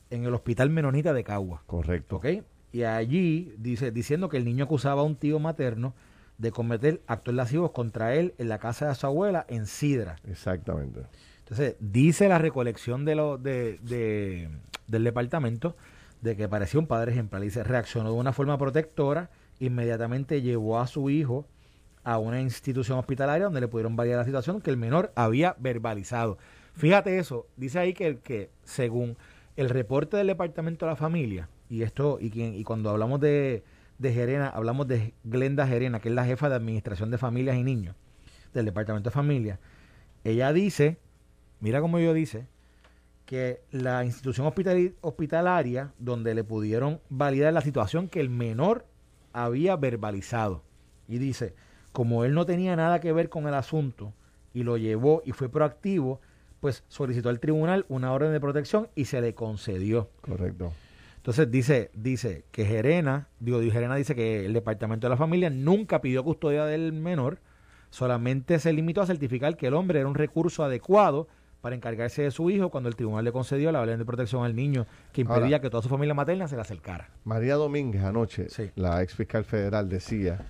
en 0.09 0.23
el 0.25 0.33
hospital 0.33 0.69
Menonita 0.69 1.11
de 1.13 1.23
Cagua. 1.23 1.63
Correcto. 1.67 2.15
¿Ok? 2.15 2.25
Y 2.71 2.84
allí 2.84 3.53
dice, 3.58 3.91
diciendo 3.91 4.29
que 4.29 4.38
el 4.38 4.45
niño 4.45 4.65
acusaba 4.65 5.01
a 5.01 5.05
un 5.05 5.15
tío 5.15 5.39
materno 5.39 5.93
de 6.38 6.51
cometer 6.51 7.01
actos 7.08 7.34
lascivos 7.34 7.71
contra 7.71 8.15
él 8.15 8.34
en 8.38 8.47
la 8.47 8.60
casa 8.60 8.88
de 8.88 8.95
su 8.95 9.05
abuela 9.08 9.45
en 9.49 9.65
Sidra. 9.65 10.17
Exactamente. 10.27 11.01
Entonces, 11.39 11.75
dice 11.79 12.29
la 12.29 12.38
recolección 12.38 13.05
de 13.05 13.15
lo, 13.15 13.38
de, 13.38 13.79
de- 13.82 14.49
del 14.88 15.03
departamento 15.03 15.75
de 16.21 16.36
que 16.36 16.47
parecía 16.47 16.79
un 16.79 16.88
padre 16.88 17.12
ejemplar. 17.12 17.41
Dice, 17.41 17.63
reaccionó 17.63 18.12
de 18.13 18.19
una 18.19 18.34
forma 18.34 18.58
protectora, 18.58 19.29
inmediatamente 19.60 20.41
llevó 20.41 20.79
a 20.79 20.88
su 20.88 21.10
hijo 21.10 21.45
a 22.03 22.17
una 22.17 22.39
institución 22.41 22.97
hospitalaria 22.99 23.45
donde 23.45 23.62
le 23.62 23.67
pudieron 23.67 23.95
validar 23.95 24.19
la 24.19 24.25
situación 24.25 24.62
que 24.62 24.69
el 24.69 24.77
menor 24.77 25.12
había 25.15 25.55
verbalizado. 25.60 26.38
Fíjate 26.75 27.17
eso, 27.19 27.47
dice 27.58 27.79
ahí 27.79 27.93
que, 27.93 28.19
que 28.19 28.49
según 28.63 29.17
el 29.58 29.69
reporte 29.69 30.15
del 30.17 30.27
departamento 30.27 30.86
de 30.86 30.91
la 30.91 30.95
familia, 30.95 31.49
y 31.69 31.84
esto, 31.84 32.17
y, 32.19 32.32
quien, 32.32 32.55
y 32.55 32.63
cuando 32.63 32.89
hablamos 32.89 33.19
de, 33.19 33.63
de 33.99 34.13
Gerena, 34.13 34.49
hablamos 34.49 34.88
de 34.88 35.13
Glenda 35.23 35.67
Gerena, 35.67 35.99
que 35.99 36.10
es 36.10 36.15
la 36.15 36.25
jefa 36.25 36.49
de 36.49 36.55
administración 36.55 37.12
de 37.12 37.17
familias 37.17 37.55
y 37.58 37.63
niños 37.63 37.95
del 38.53 38.65
departamento 38.65 39.10
de 39.10 39.13
familia, 39.13 39.60
ella 40.23 40.51
dice, 40.51 40.97
mira 41.60 41.82
cómo 41.82 41.99
yo 41.99 42.13
dice, 42.13 42.47
que 43.25 43.62
la 43.71 44.03
institución 44.03 44.51
hospitalaria 45.01 45.93
donde 45.99 46.34
le 46.34 46.43
pudieron 46.43 46.99
validar 47.10 47.53
la 47.53 47.62
situación 47.62 48.08
que 48.08 48.19
el 48.19 48.29
menor 48.29 48.88
había 49.34 49.75
verbalizado. 49.75 50.63
Y 51.08 51.19
dice, 51.19 51.53
como 51.91 52.25
él 52.25 52.34
no 52.34 52.47
tenía 52.47 52.75
nada 52.75 52.99
que 52.99 53.13
ver 53.13 53.29
con 53.29 53.47
el 53.47 53.53
asunto 53.53 54.13
y 54.51 54.63
lo 54.63 54.77
llevó 54.77 55.21
y 55.25 55.34
fue 55.34 55.47
proactivo, 55.47 56.19
pues 56.60 56.84
solicitó 56.88 57.29
al 57.29 57.39
tribunal 57.39 57.86
una 57.88 58.12
orden 58.12 58.32
de 58.32 58.39
protección 58.39 58.89
y 58.95 59.05
se 59.05 59.21
le 59.21 59.36
concedió. 59.36 60.10
Correcto. 60.21 60.73
Entonces 61.19 61.51
dice, 61.51 61.91
dice 61.93 62.45
que 62.51 62.65
Gerena, 62.65 63.27
digo, 63.39 63.60
Gerena 63.62 63.95
dice 63.95 64.15
que 64.15 64.45
el 64.45 64.53
departamento 64.53 65.05
de 65.08 65.10
la 65.12 65.17
familia 65.17 65.49
nunca 65.49 66.01
pidió 66.01 66.23
custodia 66.23 66.65
del 66.65 66.93
menor, 66.93 67.39
solamente 67.89 68.58
se 68.60 68.71
limitó 68.71 69.01
a 69.01 69.05
certificar 69.05 69.58
que 69.58 69.67
el 69.67 69.73
hombre 69.73 69.99
era 69.99 70.08
un 70.08 70.15
recurso 70.15 70.63
adecuado 70.63 71.27
para 71.62 71.75
encargarse 71.75 72.21
de 72.21 72.32
su 72.32 72.49
hijo 72.49 72.69
cuando 72.69 72.88
el 72.88 72.95
tribunal 72.95 73.25
le 73.25 73.34
concedió 73.34 73.69
la 73.73 73.82
orden 73.82 73.99
de 73.99 74.05
protección 74.05 74.45
al 74.45 74.55
niño 74.55 74.86
que 75.12 75.21
impedía 75.21 75.43
Ahora- 75.43 75.60
que 75.60 75.69
toda 75.69 75.84
su 75.84 75.89
familia 75.89 76.13
materna 76.13 76.47
se 76.47 76.55
le 76.55 76.62
acercara. 76.62 77.10
María 77.25 77.55
Domínguez 77.55 78.01
anoche, 78.03 78.49
Sí. 78.49 78.71
la 78.75 79.01
ex 79.03 79.13
fiscal 79.13 79.43
federal, 79.43 79.89
decía 79.89 80.45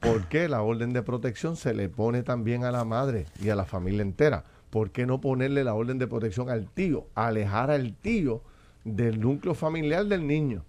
por 0.00 0.26
qué 0.28 0.48
la 0.48 0.62
orden 0.62 0.94
de 0.94 1.02
protección 1.02 1.56
se 1.56 1.74
le 1.74 1.90
pone 1.90 2.22
también 2.22 2.64
a 2.64 2.70
la 2.70 2.84
madre 2.86 3.26
y 3.42 3.50
a 3.50 3.54
la 3.56 3.66
familia 3.66 4.00
entera. 4.00 4.44
¿Por 4.70 4.90
qué 4.90 5.04
no 5.04 5.20
ponerle 5.20 5.62
la 5.64 5.74
orden 5.74 5.98
de 5.98 6.06
protección 6.06 6.48
al 6.48 6.70
tío? 6.70 7.08
Alejar 7.14 7.70
al 7.70 7.94
tío 7.94 8.42
del 8.84 9.20
núcleo 9.20 9.54
familiar 9.54 10.04
del 10.06 10.26
niño. 10.26 10.64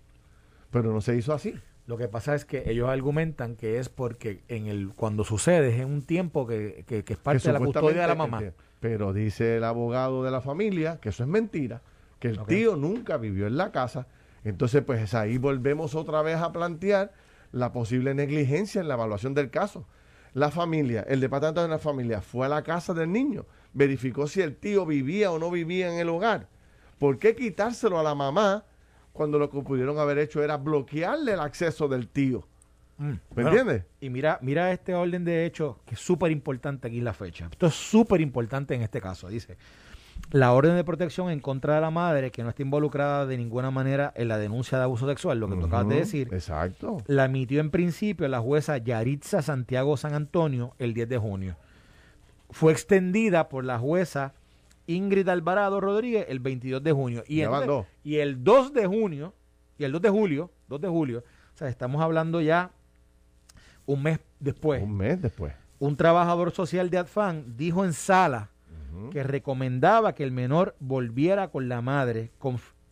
Pero 0.72 0.92
no 0.92 1.02
se 1.02 1.16
hizo 1.16 1.34
así. 1.34 1.54
Lo 1.88 1.98
que 1.98 2.08
pasa 2.08 2.34
es 2.34 2.46
que 2.46 2.64
ellos 2.70 2.90
argumentan 2.90 3.56
que 3.56 3.78
es 3.78 3.90
porque 3.90 4.42
en 4.48 4.66
el 4.68 4.90
cuando 4.96 5.24
sucede 5.24 5.70
es 5.70 5.82
en 5.82 5.88
un 5.88 6.02
tiempo 6.02 6.48
que, 6.48 6.84
que- 6.88 7.04
que 7.04 7.14
es 7.14 7.20
parte 7.20 7.42
Que 7.44 7.48
de 7.50 7.54
la 7.54 7.60
custodia 7.60 8.02
de 8.02 8.08
la 8.08 8.16
mamá. 8.16 8.40
Pero 8.80 9.14
dice 9.14 9.58
el 9.58 9.64
abogado 9.64 10.24
de 10.24 10.32
la 10.32 10.42
familia 10.42 11.00
que 11.00 11.10
eso 11.10 11.24
es 11.24 11.30
mentira, 11.30 11.82
que 12.20 12.30
el 12.30 12.40
tío 12.46 12.76
nunca 12.76 13.18
vivió 13.18 13.46
en 13.48 13.58
la 13.58 13.72
casa. 13.72 14.08
Entonces, 14.44 14.84
pues 14.84 15.14
ahí 15.14 15.38
volvemos 15.38 15.96
otra 15.96 16.22
vez 16.22 16.38
a 16.38 16.52
plantear 16.52 17.14
la 17.52 17.72
posible 17.72 18.14
negligencia 18.16 18.82
en 18.82 18.88
la 18.88 18.96
evaluación 18.96 19.34
del 19.34 19.50
caso. 19.50 19.86
La 20.34 20.52
familia, 20.52 21.06
el 21.08 21.20
departamento 21.22 21.62
de 21.62 21.70
la 21.70 21.80
familia 21.80 22.22
fue 22.22 22.46
a 22.46 22.50
la 22.50 22.64
casa 22.64 22.94
del 22.94 23.12
niño, 23.12 23.46
verificó 23.74 24.28
si 24.28 24.42
el 24.42 24.56
tío 24.56 24.86
vivía 24.86 25.32
o 25.32 25.40
no 25.40 25.50
vivía 25.52 25.92
en 25.92 26.00
el 26.00 26.10
hogar. 26.10 26.50
¿Por 27.00 27.20
qué 27.20 27.36
quitárselo 27.36 28.00
a 28.00 28.04
la 28.04 28.16
mamá 28.16 28.64
cuando 29.14 29.40
lo 29.40 29.50
que 29.50 29.62
pudieron 29.62 30.00
haber 30.00 30.18
hecho 30.18 30.44
era 30.44 30.58
bloquearle 30.58 31.34
el 31.34 31.40
acceso 31.40 31.88
del 31.88 32.08
tío? 32.08 32.48
Mm, 32.98 33.04
¿Me 33.04 33.20
bueno, 33.30 33.50
entiendes? 33.50 33.84
Y 34.00 34.10
mira, 34.10 34.40
mira 34.42 34.72
este 34.72 34.96
orden 34.96 35.26
de 35.26 35.46
hecho 35.46 35.80
que 35.86 35.96
es 35.96 36.02
súper 36.02 36.32
importante 36.32 36.88
aquí 36.88 37.00
en 37.00 37.06
la 37.06 37.14
fecha. 37.14 37.48
Esto 37.52 37.68
es 37.68 37.76
súper 37.76 38.22
importante 38.22 38.74
en 38.74 38.82
este 38.82 39.02
caso. 39.02 39.28
Dice, 39.28 39.58
la 40.32 40.54
orden 40.54 40.76
de 40.76 40.84
protección 40.84 41.30
en 41.30 41.40
contra 41.40 41.76
de 41.76 41.82
la 41.82 41.92
madre 41.92 42.32
que 42.32 42.44
no 42.44 42.50
está 42.50 42.62
involucrada 42.62 43.26
de 43.26 43.38
ninguna 43.38 43.72
manera 43.72 44.14
en 44.16 44.28
la 44.28 44.38
denuncia 44.38 44.78
de 44.78 44.86
abuso 44.86 45.08
sexual, 45.08 45.40
lo 45.40 45.50
que 45.50 45.56
tú 45.56 45.66
acabas 45.66 45.90
de 45.90 45.96
decir, 45.96 46.30
Exacto. 46.32 46.98
la 47.08 47.26
emitió 47.26 47.60
en 47.60 47.70
principio 47.70 48.28
la 48.28 48.40
jueza 48.40 48.78
Yaritza 48.78 49.42
Santiago 49.42 49.98
San 49.98 50.14
Antonio 50.14 50.74
el 50.80 50.94
10 50.94 51.10
de 51.10 51.18
junio. 51.18 51.58
Fue 52.50 52.72
extendida 52.72 53.50
por 53.50 53.66
la 53.66 53.78
jueza 53.78 54.34
Ingrid 54.88 55.28
Alvarado 55.30 55.80
Rodríguez 55.82 56.26
el 56.30 56.40
22 56.40 56.84
de 56.84 56.92
junio. 56.92 57.24
Y, 57.28 57.38
Ya 57.38 57.50
van 57.50 57.64
entonces- 57.64 57.88
dos. 57.92 58.02
y 58.04 58.18
el 58.18 58.44
2 58.44 58.74
de 58.74 58.86
junio, 58.88 59.34
y 59.78 59.84
el 59.84 59.92
2 59.92 60.02
de 60.02 60.10
julio, 60.10 60.52
2 60.68 60.82
de 60.82 60.88
julio, 60.88 61.24
o 61.54 61.58
sea, 61.58 61.70
estamos 61.70 62.02
hablando 62.02 62.42
ya 62.42 62.72
un 63.86 64.04
mes 64.04 64.20
después. 64.40 64.82
Un 64.84 64.96
mes 64.98 65.22
después. 65.22 65.54
Un 65.80 65.96
trabajador 65.96 66.52
social 66.52 66.90
de 66.90 66.98
ADFAN 67.00 67.56
dijo 67.58 67.84
en 67.86 67.94
sala 67.94 68.50
que 69.12 69.24
recomendaba 69.24 70.16
que 70.16 70.24
el 70.24 70.32
menor 70.32 70.76
volviera 70.80 71.50
con 71.50 71.68
la 71.68 71.82
madre. 71.82 72.32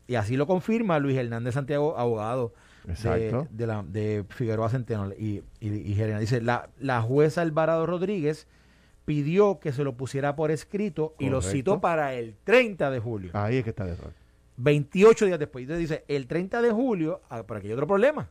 y 0.05 0.15
así 0.15 0.35
lo 0.35 0.45
confirma 0.47 0.99
Luis 0.99 1.17
Hernández 1.17 1.53
Santiago, 1.53 1.97
abogado 1.97 2.53
de, 2.85 3.65
la, 3.67 3.83
de 3.87 4.25
Figueroa 4.27 4.67
Centeno 4.69 5.11
y, 5.17 5.41
y. 5.61 5.69
Dice, 5.69 6.41
la, 6.41 6.69
la 6.79 7.01
jueza 7.01 7.41
Alvarado 7.41 7.85
Rodríguez 7.85 8.47
pidió 9.05 9.59
que 9.59 9.71
se 9.71 9.83
lo 9.83 9.95
pusiera 9.95 10.35
por 10.35 10.51
escrito 10.51 11.15
y 11.19 11.29
lo 11.29 11.41
citó 11.41 11.81
para 11.81 12.13
el 12.13 12.35
30 12.43 12.89
de 12.91 12.99
julio. 12.99 13.31
Ahí 13.33 13.57
es 13.57 13.63
que 13.63 13.71
está 13.71 13.83
el 13.83 13.91
error. 13.91 14.13
28 14.57 15.25
días 15.25 15.39
después. 15.39 15.63
Entonces 15.63 15.89
dice, 15.89 16.05
el 16.07 16.27
30 16.27 16.61
de 16.61 16.71
julio, 16.71 17.21
ah, 17.29 17.43
por 17.43 17.57
aquí 17.57 17.67
hay 17.67 17.73
otro 17.73 17.87
problema. 17.87 18.29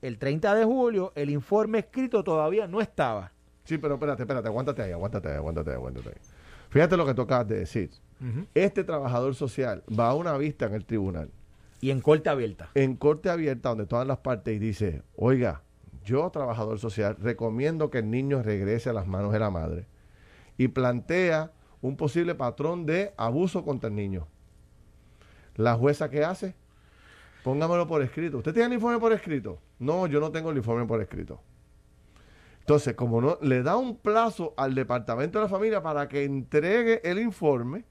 El 0.00 0.18
30 0.18 0.54
de 0.54 0.64
julio 0.64 1.12
el 1.14 1.30
informe 1.30 1.78
escrito 1.80 2.24
todavía 2.24 2.66
no 2.66 2.80
estaba. 2.80 3.32
Sí, 3.64 3.78
pero 3.78 3.94
espérate, 3.94 4.22
espérate, 4.22 4.48
aguántate 4.48 4.82
ahí, 4.82 4.92
aguántate 4.92 5.28
ahí, 5.28 5.36
aguántate 5.36 5.70
ahí, 5.70 5.76
aguántate 5.76 6.08
ahí. 6.08 6.14
Fíjate 6.70 6.96
lo 6.96 7.06
que 7.06 7.14
tú 7.14 7.22
acabas 7.22 7.46
de 7.48 7.58
decir. 7.58 7.90
Este 8.54 8.84
trabajador 8.84 9.34
social 9.34 9.82
va 9.98 10.08
a 10.10 10.14
una 10.14 10.36
vista 10.36 10.66
en 10.66 10.74
el 10.74 10.84
tribunal, 10.84 11.30
Y 11.80 11.90
en 11.90 12.00
corte 12.00 12.28
abierta. 12.30 12.70
en 12.74 12.94
corte 12.94 13.30
abierta, 13.30 13.70
donde 13.70 13.86
todas 13.86 14.06
las 14.06 14.18
partes, 14.18 14.54
y 14.54 14.58
dice, 14.60 15.02
oiga, 15.16 15.62
yo, 16.04 16.30
trabajador 16.30 16.78
social, 16.78 17.16
recomiendo 17.20 17.90
que 17.90 17.98
el 17.98 18.10
niño 18.10 18.42
regrese 18.42 18.90
a 18.90 18.92
las 18.92 19.06
manos 19.08 19.32
de 19.32 19.40
la 19.40 19.50
madre. 19.50 19.86
Y 20.62 20.68
plantea 20.68 21.50
un 21.80 21.96
posible 21.96 22.36
patrón 22.36 22.86
de 22.86 23.12
abuso 23.16 23.64
contra 23.64 23.88
el 23.88 23.96
niño. 23.96 24.28
¿La 25.56 25.74
jueza 25.74 26.08
qué 26.08 26.22
hace? 26.24 26.54
Póngamelo 27.42 27.88
por 27.88 28.00
escrito. 28.00 28.38
¿Usted 28.38 28.52
tiene 28.52 28.68
el 28.68 28.74
informe 28.74 29.00
por 29.00 29.12
escrito? 29.12 29.58
No, 29.80 30.06
yo 30.06 30.20
no 30.20 30.30
tengo 30.30 30.52
el 30.52 30.56
informe 30.58 30.86
por 30.86 31.00
escrito. 31.02 31.40
Entonces, 32.60 32.94
como 32.94 33.20
no, 33.20 33.38
le 33.42 33.64
da 33.64 33.76
un 33.76 33.96
plazo 33.96 34.54
al 34.56 34.76
Departamento 34.76 35.40
de 35.40 35.46
la 35.46 35.48
Familia 35.48 35.82
para 35.82 36.06
que 36.06 36.22
entregue 36.22 37.00
el 37.02 37.18
informe 37.18 37.84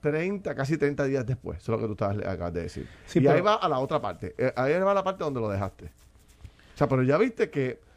30, 0.00 0.54
casi 0.54 0.78
30 0.78 1.02
días 1.06 1.26
después. 1.26 1.58
Eso 1.58 1.74
es 1.74 1.80
lo 1.80 1.82
que 1.82 1.86
tú 1.88 1.92
estabas, 2.04 2.24
acabas 2.24 2.52
de 2.52 2.62
decir. 2.62 2.88
Sí, 3.06 3.18
y 3.18 3.22
pero- 3.22 3.34
ahí 3.34 3.40
va 3.40 3.54
a 3.56 3.68
la 3.68 3.80
otra 3.80 4.00
parte. 4.00 4.36
Eh, 4.38 4.52
Ahí 4.54 4.78
va 4.78 4.92
a 4.92 4.94
la 4.94 5.02
parte 5.02 5.24
donde 5.24 5.40
lo 5.40 5.48
dejaste. 5.48 5.86
O 5.86 6.78
sea, 6.78 6.88
pero 6.88 7.02
ya 7.02 7.18
viste 7.18 7.50
que... 7.50 7.87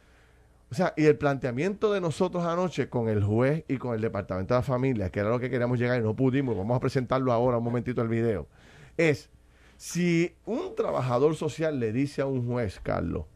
O 0.72 0.74
sea, 0.74 0.94
y 0.96 1.04
el 1.04 1.18
planteamiento 1.18 1.92
de 1.92 2.00
nosotros 2.00 2.46
anoche 2.46 2.88
con 2.88 3.10
el 3.10 3.22
juez 3.22 3.62
y 3.68 3.76
con 3.76 3.94
el 3.94 4.00
Departamento 4.00 4.54
de 4.54 4.60
la 4.60 4.64
Familia, 4.64 5.10
que 5.10 5.20
era 5.20 5.28
lo 5.28 5.38
que 5.38 5.50
queríamos 5.50 5.78
llegar 5.78 6.00
y 6.00 6.02
no 6.02 6.16
pudimos, 6.16 6.56
vamos 6.56 6.74
a 6.74 6.80
presentarlo 6.80 7.30
ahora, 7.30 7.58
un 7.58 7.64
momentito 7.64 8.00
el 8.00 8.08
video, 8.08 8.48
es 8.96 9.28
si 9.76 10.34
un 10.46 10.74
trabajador 10.74 11.36
social 11.36 11.78
le 11.78 11.92
dice 11.92 12.22
a 12.22 12.26
un 12.26 12.46
juez, 12.48 12.80
Carlos, 12.82 13.26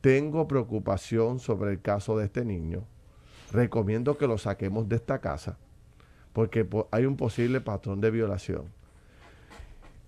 tengo 0.00 0.48
preocupación 0.48 1.38
sobre 1.38 1.70
el 1.70 1.80
caso 1.80 2.18
de 2.18 2.24
este 2.24 2.44
niño, 2.44 2.82
recomiendo 3.52 4.18
que 4.18 4.26
lo 4.26 4.36
saquemos 4.36 4.88
de 4.88 4.96
esta 4.96 5.20
casa 5.20 5.56
porque 6.32 6.64
po- 6.64 6.88
hay 6.90 7.04
un 7.06 7.16
posible 7.16 7.60
patrón 7.60 8.00
de 8.00 8.10
violación. 8.10 8.64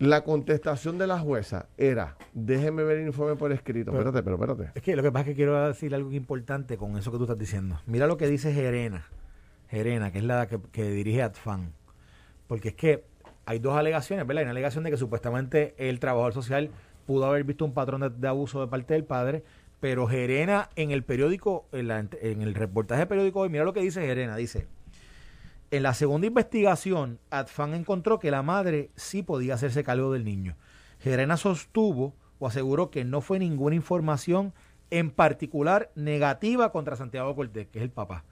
La 0.02 0.24
contestación 0.24 0.98
de 0.98 1.06
la 1.06 1.20
jueza 1.20 1.66
era, 1.76 2.16
déjeme 2.32 2.82
ver 2.82 2.98
el 2.98 3.06
informe 3.06 3.36
por 3.36 3.52
escrito. 3.52 3.92
Pero- 3.92 4.02
espérate, 4.08 4.24
pero 4.24 4.34
espérate. 4.34 4.72
Es 4.78 4.82
que 4.82 4.96
lo 4.96 5.02
que 5.04 5.12
pasa 5.12 5.20
es 5.22 5.26
que 5.28 5.34
quiero 5.36 5.64
decir 5.68 5.94
algo 5.94 6.10
importante 6.12 6.76
con 6.76 6.96
eso 6.96 7.12
que 7.12 7.18
tú 7.18 7.22
estás 7.22 7.38
diciendo. 7.38 7.80
Mira 7.86 8.08
lo 8.08 8.16
que 8.16 8.26
dice 8.26 8.52
Gerena. 8.52 9.06
Gerena, 9.68 10.10
que 10.10 10.18
es 10.18 10.24
la 10.24 10.48
que, 10.48 10.58
que 10.72 10.90
dirige 10.90 11.22
ATFAN. 11.22 11.72
Porque 12.48 12.70
es 12.70 12.74
que 12.74 13.04
hay 13.46 13.60
dos 13.60 13.76
alegaciones, 13.76 14.26
¿verdad? 14.26 14.40
Hay 14.40 14.44
una 14.46 14.50
alegación 14.50 14.82
de 14.82 14.90
que 14.90 14.96
supuestamente 14.96 15.74
el 15.78 16.00
trabajador 16.00 16.32
social 16.32 16.70
pudo 17.06 17.26
haber 17.26 17.44
visto 17.44 17.64
un 17.64 17.72
patrón 17.72 18.00
de, 18.00 18.10
de 18.10 18.26
abuso 18.26 18.60
de 18.60 18.66
parte 18.66 18.94
del 18.94 19.04
padre, 19.04 19.44
pero 19.78 20.08
Gerena 20.08 20.68
en 20.74 20.90
el 20.90 21.04
periódico, 21.04 21.66
en, 21.70 21.86
la- 21.86 22.00
en 22.20 22.42
el 22.42 22.54
reportaje 22.56 23.06
periódico 23.06 23.38
hoy, 23.38 23.50
mira 23.50 23.62
lo 23.64 23.72
que 23.72 23.80
dice 23.80 24.00
Gerena, 24.00 24.34
dice, 24.36 24.66
en 25.72 25.82
la 25.82 25.94
segunda 25.94 26.26
investigación, 26.26 27.18
ATFAN 27.30 27.72
encontró 27.72 28.18
que 28.18 28.30
la 28.30 28.42
madre 28.42 28.90
sí 28.94 29.22
podía 29.22 29.54
hacerse 29.54 29.82
cargo 29.82 30.12
del 30.12 30.22
niño. 30.22 30.58
Gerena 31.00 31.38
sostuvo 31.38 32.14
o 32.38 32.46
aseguró 32.46 32.90
que 32.90 33.04
no 33.06 33.22
fue 33.22 33.38
ninguna 33.38 33.74
información 33.74 34.52
en 34.90 35.10
particular 35.10 35.90
negativa 35.94 36.70
contra 36.72 36.94
Santiago 36.94 37.34
Cortés, 37.34 37.68
que 37.68 37.78
es 37.78 37.84
el 37.84 37.90
papá. 37.90 38.26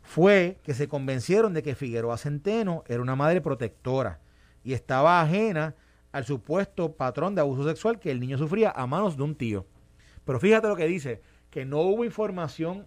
Fue 0.00 0.58
que 0.62 0.72
se 0.72 0.88
convencieron 0.88 1.52
de 1.52 1.62
que 1.62 1.74
Figueroa 1.74 2.16
Centeno 2.16 2.84
era 2.86 3.02
una 3.02 3.16
madre 3.16 3.42
protectora 3.42 4.20
y 4.64 4.72
estaba 4.72 5.20
ajena 5.20 5.74
al 6.10 6.24
supuesto 6.24 6.96
patrón 6.96 7.34
de 7.34 7.42
abuso 7.42 7.68
sexual 7.68 7.98
que 7.98 8.10
el 8.10 8.18
niño 8.18 8.38
sufría 8.38 8.70
a 8.70 8.86
manos 8.86 9.18
de 9.18 9.24
un 9.24 9.34
tío. 9.34 9.66
Pero 10.24 10.40
fíjate 10.40 10.68
lo 10.68 10.76
que 10.76 10.86
dice, 10.86 11.20
que 11.50 11.66
no 11.66 11.80
hubo 11.82 12.06
información, 12.06 12.86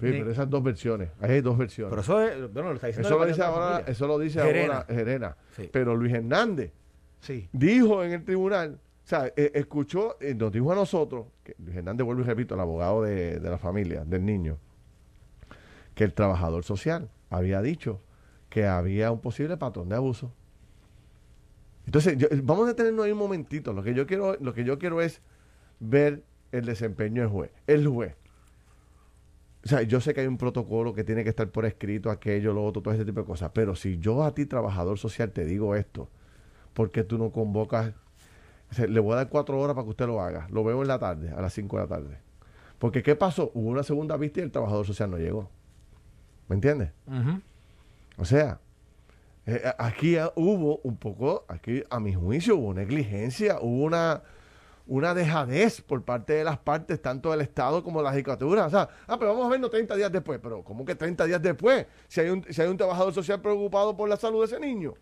Sí, 0.00 0.06
pero 0.12 0.30
esas 0.30 0.48
dos 0.48 0.62
versiones, 0.62 1.10
ahí 1.20 1.32
hay 1.32 1.40
dos 1.40 1.58
versiones. 1.58 1.90
pero 1.90 2.02
eso 2.02 2.22
es, 2.22 2.52
bueno, 2.52 2.68
lo 2.70 2.74
está 2.76 2.86
diciendo 2.86 3.08
eso 3.08 3.18
lo 3.18 3.26
dice 3.26 3.42
ahora, 3.42 3.80
eso 3.86 4.06
lo 4.06 4.18
dice 4.18 4.40
Gerena. 4.40 4.74
ahora 4.78 4.86
Gerena. 4.94 5.36
Sí. 5.56 5.68
Pero 5.72 5.96
Luis 5.96 6.12
Hernández 6.14 6.72
Sí. 7.20 7.48
dijo 7.52 8.04
en 8.04 8.12
el 8.12 8.24
tribunal, 8.24 8.78
o 9.04 9.06
sea, 9.08 9.26
eh, 9.36 9.50
escuchó, 9.54 10.16
eh, 10.20 10.34
nos 10.34 10.52
dijo 10.52 10.70
a 10.70 10.76
nosotros, 10.76 11.26
que 11.42 11.56
Luis 11.58 11.76
Hernández, 11.76 12.04
vuelvo 12.04 12.22
y 12.22 12.24
repito, 12.26 12.54
el 12.54 12.60
abogado 12.60 13.02
de, 13.02 13.40
de 13.40 13.50
la 13.50 13.58
familia, 13.58 14.04
del 14.04 14.24
niño, 14.24 14.58
que 15.96 16.04
el 16.04 16.12
trabajador 16.14 16.62
social 16.62 17.10
había 17.28 17.60
dicho 17.60 18.00
que 18.50 18.66
había 18.66 19.10
un 19.10 19.20
posible 19.20 19.56
patrón 19.56 19.88
de 19.88 19.96
abuso. 19.96 20.32
Entonces, 21.86 22.16
yo- 22.18 22.28
vamos 22.44 22.66
a 22.66 22.68
detenernos 22.68 23.04
ahí 23.04 23.12
un 23.12 23.18
momentito. 23.18 23.72
Lo 23.72 23.82
que 23.82 23.94
yo 23.94 24.06
quiero, 24.06 24.36
lo 24.40 24.52
que 24.54 24.62
yo 24.64 24.78
quiero 24.78 25.00
es 25.00 25.20
ver 25.80 26.22
el 26.52 26.66
desempeño 26.66 27.22
del 27.22 27.30
juez. 27.30 27.50
El 27.66 27.86
juez. 27.88 28.14
O 29.68 29.70
sea, 29.70 29.82
yo 29.82 30.00
sé 30.00 30.14
que 30.14 30.22
hay 30.22 30.26
un 30.26 30.38
protocolo 30.38 30.94
que 30.94 31.04
tiene 31.04 31.24
que 31.24 31.28
estar 31.28 31.46
por 31.50 31.66
escrito, 31.66 32.10
aquello, 32.10 32.54
lo 32.54 32.64
otro, 32.64 32.80
todo 32.80 32.94
ese 32.94 33.04
tipo 33.04 33.20
de 33.20 33.26
cosas. 33.26 33.50
Pero 33.52 33.74
si 33.76 33.98
yo 33.98 34.24
a 34.24 34.34
ti, 34.34 34.46
trabajador 34.46 34.98
social, 34.98 35.30
te 35.30 35.44
digo 35.44 35.76
esto, 35.76 36.08
¿por 36.72 36.90
qué 36.90 37.04
tú 37.04 37.18
no 37.18 37.32
convocas? 37.32 37.92
O 38.70 38.74
sea, 38.74 38.86
le 38.86 38.98
voy 38.98 39.12
a 39.12 39.16
dar 39.16 39.28
cuatro 39.28 39.60
horas 39.60 39.74
para 39.74 39.84
que 39.84 39.90
usted 39.90 40.06
lo 40.06 40.22
haga. 40.22 40.46
Lo 40.50 40.64
veo 40.64 40.80
en 40.80 40.88
la 40.88 40.98
tarde, 40.98 41.32
a 41.36 41.42
las 41.42 41.52
cinco 41.52 41.76
de 41.76 41.82
la 41.82 41.86
tarde. 41.86 42.16
Porque, 42.78 43.02
¿qué 43.02 43.14
pasó? 43.14 43.50
Hubo 43.52 43.68
una 43.68 43.82
segunda 43.82 44.16
vista 44.16 44.40
y 44.40 44.44
el 44.44 44.50
trabajador 44.50 44.86
social 44.86 45.10
no 45.10 45.18
llegó. 45.18 45.50
¿Me 46.48 46.54
entiendes? 46.54 46.88
O 48.16 48.24
sea, 48.24 48.60
eh, 49.44 49.70
aquí 49.76 50.16
hubo 50.34 50.78
un 50.82 50.96
poco, 50.96 51.44
aquí 51.46 51.82
a 51.90 52.00
mi 52.00 52.14
juicio 52.14 52.56
hubo 52.56 52.72
negligencia, 52.72 53.58
hubo 53.60 53.84
una, 53.84 54.22
una 54.88 55.14
dejadez 55.14 55.80
por 55.82 56.02
parte 56.02 56.32
de 56.32 56.44
las 56.44 56.58
partes, 56.58 57.00
tanto 57.00 57.30
del 57.30 57.42
Estado 57.42 57.84
como 57.84 58.00
de 58.00 58.04
la 58.04 58.10
Judicatura. 58.10 58.66
O 58.66 58.70
sea, 58.70 58.88
ah, 59.06 59.16
pero 59.18 59.32
vamos 59.32 59.46
a 59.46 59.50
vernos 59.50 59.70
30 59.70 59.94
días 59.96 60.10
después. 60.10 60.40
Pero, 60.42 60.62
¿cómo 60.64 60.84
que 60.84 60.94
30 60.94 61.26
días 61.26 61.40
después? 61.42 61.86
Si 62.08 62.20
hay 62.20 62.30
un, 62.30 62.42
si 62.48 62.60
hay 62.62 62.68
un 62.68 62.76
trabajador 62.76 63.12
social 63.12 63.40
preocupado 63.40 63.96
por 63.96 64.08
la 64.08 64.16
salud 64.16 64.40
de 64.40 64.46
ese 64.46 64.58
niño. 64.58 64.94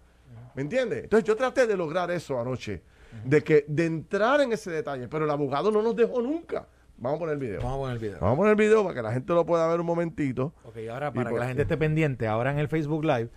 ¿Me 0.54 0.62
entiendes? 0.62 1.04
Entonces 1.04 1.24
yo 1.26 1.36
traté 1.36 1.66
de 1.66 1.76
lograr 1.76 2.10
eso 2.10 2.40
anoche, 2.40 2.82
de 3.24 3.42
que 3.44 3.64
de 3.68 3.86
entrar 3.86 4.40
en 4.40 4.52
ese 4.52 4.70
detalle, 4.70 5.06
pero 5.06 5.24
el 5.24 5.30
abogado 5.30 5.70
no 5.70 5.82
nos 5.82 5.94
dejó 5.94 6.20
nunca. 6.20 6.66
Vamos 6.98 7.16
a 7.16 7.20
poner 7.20 7.34
el 7.34 7.40
video. 7.40 7.60
Vamos 7.60 7.74
a 7.76 7.78
poner 7.80 7.92
el 7.94 7.98
video. 8.00 8.18
Vamos 8.20 8.34
a 8.34 8.36
poner 8.38 8.50
el 8.52 8.56
video 8.56 8.82
para 8.82 8.94
que 8.94 9.02
la 9.02 9.12
gente 9.12 9.32
lo 9.34 9.44
pueda 9.46 9.68
ver 9.68 9.78
un 9.80 9.86
momentito. 9.86 10.52
Ok, 10.64 10.78
ahora 10.90 11.12
para 11.12 11.30
que 11.30 11.38
la 11.38 11.46
gente 11.48 11.62
esté 11.62 11.76
pendiente, 11.76 12.26
ahora 12.26 12.50
en 12.50 12.58
el 12.58 12.68
Facebook 12.68 13.04
Live, 13.04 13.28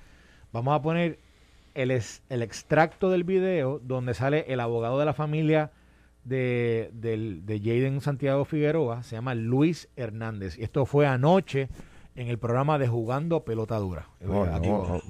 vamos 0.54 0.74
a 0.74 0.82
poner 0.82 1.20
el, 1.76 1.92
es- 1.92 2.24
el 2.30 2.42
extracto 2.42 3.10
del 3.10 3.24
video 3.26 3.80
donde 3.84 4.14
sale 4.14 4.46
el 4.48 4.62
abogado 4.62 4.98
de 4.98 5.06
la 5.06 5.14
familia 5.14 5.72
de, 6.24 6.90
del- 6.94 7.46
de 7.46 7.60
Jaden 7.60 8.02
Santiago 8.02 8.46
Figueroa, 8.46 9.04
se 9.04 9.16
llama 9.16 9.36
Luis 9.36 9.88
Hernández. 9.96 10.58
Y 10.58 10.64
esto 10.64 10.86
fue 10.86 11.08
anoche 11.08 11.70
en 12.16 12.28
el 12.28 12.38
programa 12.38 12.78
de 12.78 12.88
Jugando 12.88 13.44
Pelota 13.46 13.78
Dura. 13.78 14.08
No, 14.20 14.44
Aquí- 14.44 14.68
no. 14.68 15.02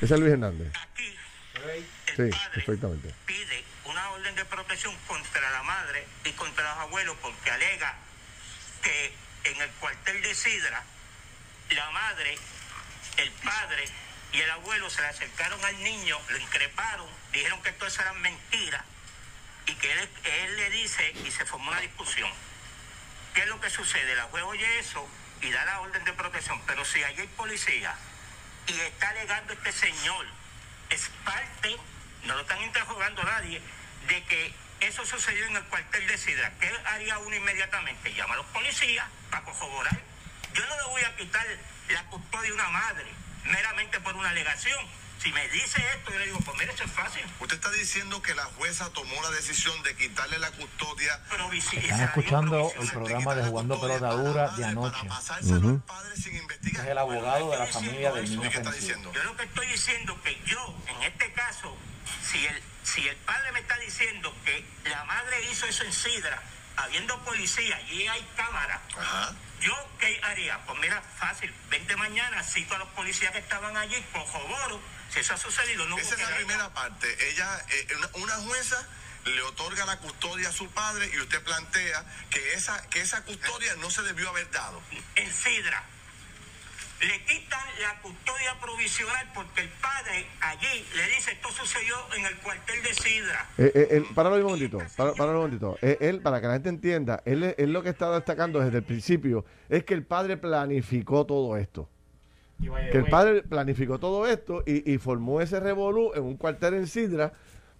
Ese 0.00 0.14
es 0.14 0.20
Luis 0.20 0.32
Hernández. 0.32 0.72
Aquí 0.82 1.04
Sí, 2.16 2.22
el 2.22 2.30
padre 2.30 2.50
perfectamente. 2.54 3.14
pide 3.26 3.64
una 3.86 4.10
orden 4.10 4.34
de 4.36 4.44
protección 4.44 4.94
contra 5.08 5.50
la 5.50 5.62
madre 5.62 6.04
y 6.24 6.30
contra 6.32 6.62
los 6.74 6.78
abuelos 6.84 7.16
porque 7.22 7.50
alega 7.50 7.96
que 8.82 9.12
en 9.50 9.60
el 9.62 9.70
cuartel 9.80 10.22
de 10.22 10.34
Sidra 10.34 10.82
la 11.74 11.90
madre, 11.90 12.36
el 13.18 13.30
padre 13.42 13.84
y 14.32 14.38
el 14.38 14.50
abuelo 14.50 14.88
se 14.90 15.00
le 15.00 15.08
acercaron 15.08 15.58
al 15.64 15.82
niño, 15.82 16.16
lo 16.30 16.38
increparon, 16.38 17.06
dijeron 17.32 17.60
que 17.62 17.72
todo 17.72 17.88
eso 17.88 18.02
eran 18.02 18.20
mentiras 18.20 18.82
y 19.66 19.74
que 19.74 19.92
él, 19.92 20.08
él 20.24 20.56
le 20.56 20.70
dice 20.70 21.14
y 21.24 21.30
se 21.30 21.44
formó 21.44 21.70
una 21.70 21.80
discusión. 21.80 22.30
¿Qué 23.34 23.42
es 23.42 23.48
lo 23.48 23.60
que 23.60 23.70
sucede? 23.70 24.14
La 24.14 24.24
juez 24.24 24.44
oye 24.44 24.78
eso 24.78 25.08
y 25.40 25.50
da 25.50 25.64
la 25.64 25.80
orden 25.80 26.04
de 26.04 26.12
protección, 26.12 26.60
pero 26.66 26.84
si 26.84 27.02
allí 27.02 27.20
hay 27.22 27.26
policía 27.28 27.94
y 28.66 28.72
está 28.80 29.08
alegando 29.10 29.52
este 29.52 29.72
señor, 29.72 30.26
es 30.90 31.10
parte, 31.24 31.76
no 32.24 32.34
lo 32.34 32.40
están 32.40 32.62
interrogando 32.62 33.22
nadie, 33.24 33.60
de 34.08 34.24
que 34.24 34.54
eso 34.80 35.04
sucedió 35.04 35.46
en 35.46 35.56
el 35.56 35.64
cuartel 35.64 36.06
de 36.06 36.18
Sidra. 36.18 36.52
¿Qué 36.60 36.70
haría 36.86 37.18
uno 37.18 37.34
inmediatamente? 37.34 38.12
Llama 38.14 38.34
a 38.34 38.36
los 38.38 38.46
policías 38.46 39.06
para 39.30 39.44
corroborar. 39.44 39.98
Yo 40.54 40.66
no 40.66 40.76
le 40.76 40.82
voy 40.84 41.02
a 41.02 41.16
quitar 41.16 41.46
la 41.88 42.04
custodia 42.04 42.50
a 42.50 42.54
una 42.54 42.68
madre 42.68 43.06
meramente 43.44 44.00
por 44.00 44.14
una 44.14 44.30
alegación. 44.30 44.86
Si 45.24 45.32
me 45.32 45.48
dice 45.48 45.82
esto, 45.96 46.12
yo 46.12 46.18
le 46.18 46.26
digo, 46.26 46.38
pues 46.40 46.58
mire, 46.58 46.70
eso 46.74 46.84
es 46.84 46.92
fácil. 46.92 47.22
Usted 47.40 47.56
está 47.56 47.70
diciendo 47.70 48.20
que 48.20 48.34
la 48.34 48.44
jueza 48.44 48.90
tomó 48.90 49.22
la 49.22 49.30
decisión 49.30 49.82
de 49.82 49.96
quitarle 49.96 50.38
la 50.38 50.50
custodia. 50.50 51.18
Están 51.72 52.02
escuchando 52.02 52.70
el 52.78 52.90
programa 52.90 53.34
de 53.34 53.44
Jugando 53.44 53.80
Pelota 53.80 54.10
Dura 54.10 54.48
de 54.50 54.66
anoche. 54.66 55.06
Es 55.40 55.46
Es 55.46 56.84
el 56.84 56.98
abogado 56.98 57.52
de 57.52 57.58
la 57.58 57.66
familia 57.66 58.12
del 58.12 58.28
niño 58.28 58.42
¿Qué 58.42 58.48
está 58.48 58.68
ofensivo. 58.68 58.86
diciendo? 58.98 59.12
Yo 59.14 59.24
lo 59.24 59.34
que 59.38 59.44
estoy 59.44 59.66
diciendo 59.68 60.20
que 60.22 60.42
yo, 60.44 60.76
en 60.88 61.02
este 61.04 61.32
caso, 61.32 61.74
si 62.30 62.44
el, 62.44 62.62
si 62.82 63.08
el 63.08 63.16
padre 63.16 63.50
me 63.52 63.60
está 63.60 63.78
diciendo 63.78 64.34
que 64.44 64.62
la 64.90 65.04
madre 65.04 65.50
hizo 65.50 65.64
eso 65.64 65.84
en 65.84 65.92
Sidra, 65.94 66.42
habiendo 66.76 67.18
policía 67.24 67.80
y 67.90 68.06
hay 68.06 68.26
cámara, 68.36 68.80
Ajá. 68.98 69.34
¿yo 69.60 69.74
qué 69.98 70.20
haría? 70.22 70.64
Pues 70.66 70.78
mira, 70.80 71.02
fácil, 71.18 71.52
vente 71.70 71.96
mañana, 71.96 72.42
cito 72.42 72.74
a 72.74 72.78
los 72.78 72.88
policías 72.88 73.32
que 73.32 73.38
estaban 73.38 73.76
allí, 73.76 74.00
corroboro, 74.12 74.80
si 75.12 75.20
eso 75.20 75.34
ha 75.34 75.38
sucedido, 75.38 75.86
no 75.86 75.98
Esa 75.98 76.14
es 76.14 76.20
la 76.20 76.36
primera 76.36 76.72
parte. 76.74 77.30
Ella, 77.30 77.64
eh, 77.70 77.86
una, 77.96 78.08
una 78.14 78.34
jueza 78.46 78.86
le 79.24 79.42
otorga 79.42 79.86
la 79.86 79.98
custodia 79.98 80.48
a 80.50 80.52
su 80.52 80.68
padre 80.70 81.10
y 81.14 81.18
usted 81.20 81.42
plantea 81.42 82.04
que 82.30 82.54
esa, 82.54 82.88
que 82.90 83.00
esa 83.00 83.22
custodia 83.24 83.74
no 83.76 83.90
se 83.90 84.02
debió 84.02 84.28
haber 84.28 84.50
dado. 84.50 84.82
en 85.14 85.32
Sidra. 85.32 85.82
Le 87.06 87.18
quitan 87.26 87.60
la 87.82 88.00
custodia 88.00 88.58
provisional 88.60 89.26
porque 89.34 89.60
el 89.62 89.68
padre 89.80 90.24
allí 90.40 90.84
le 90.96 91.02
dice 91.14 91.32
esto 91.32 91.48
sucedió 91.50 91.94
en 92.16 92.24
el 92.24 92.36
cuartel 92.38 92.82
de 92.82 92.94
Sidra. 92.94 93.48
Eh, 93.58 93.72
eh, 93.74 93.88
él, 93.90 94.04
páralo 94.14 94.36
ahí 94.36 94.40
un 94.42 94.46
momentito, 94.52 94.78
para, 94.96 95.12
páralo 95.12 95.38
un 95.40 95.44
momentito. 95.44 95.76
Eh, 95.82 95.98
él, 96.00 96.20
para 96.22 96.40
que 96.40 96.46
la 96.46 96.52
gente 96.54 96.68
entienda, 96.70 97.22
él, 97.24 97.54
él 97.58 97.72
lo 97.72 97.82
que 97.82 97.90
está 97.90 98.10
destacando 98.14 98.60
desde 98.60 98.78
el 98.78 98.84
principio 98.84 99.44
es 99.68 99.84
que 99.84 99.94
el 99.94 100.04
padre 100.04 100.36
planificó 100.36 101.26
todo 101.26 101.56
esto. 101.56 101.88
Que 102.60 102.98
el 102.98 103.06
padre 103.06 103.42
planificó 103.42 103.98
todo 103.98 104.26
esto 104.26 104.62
y, 104.64 104.90
y 104.90 104.98
formó 104.98 105.40
ese 105.40 105.58
revolú 105.60 106.12
en 106.14 106.22
un 106.22 106.36
cuartel 106.36 106.74
en 106.74 106.86
Sidra 106.86 107.32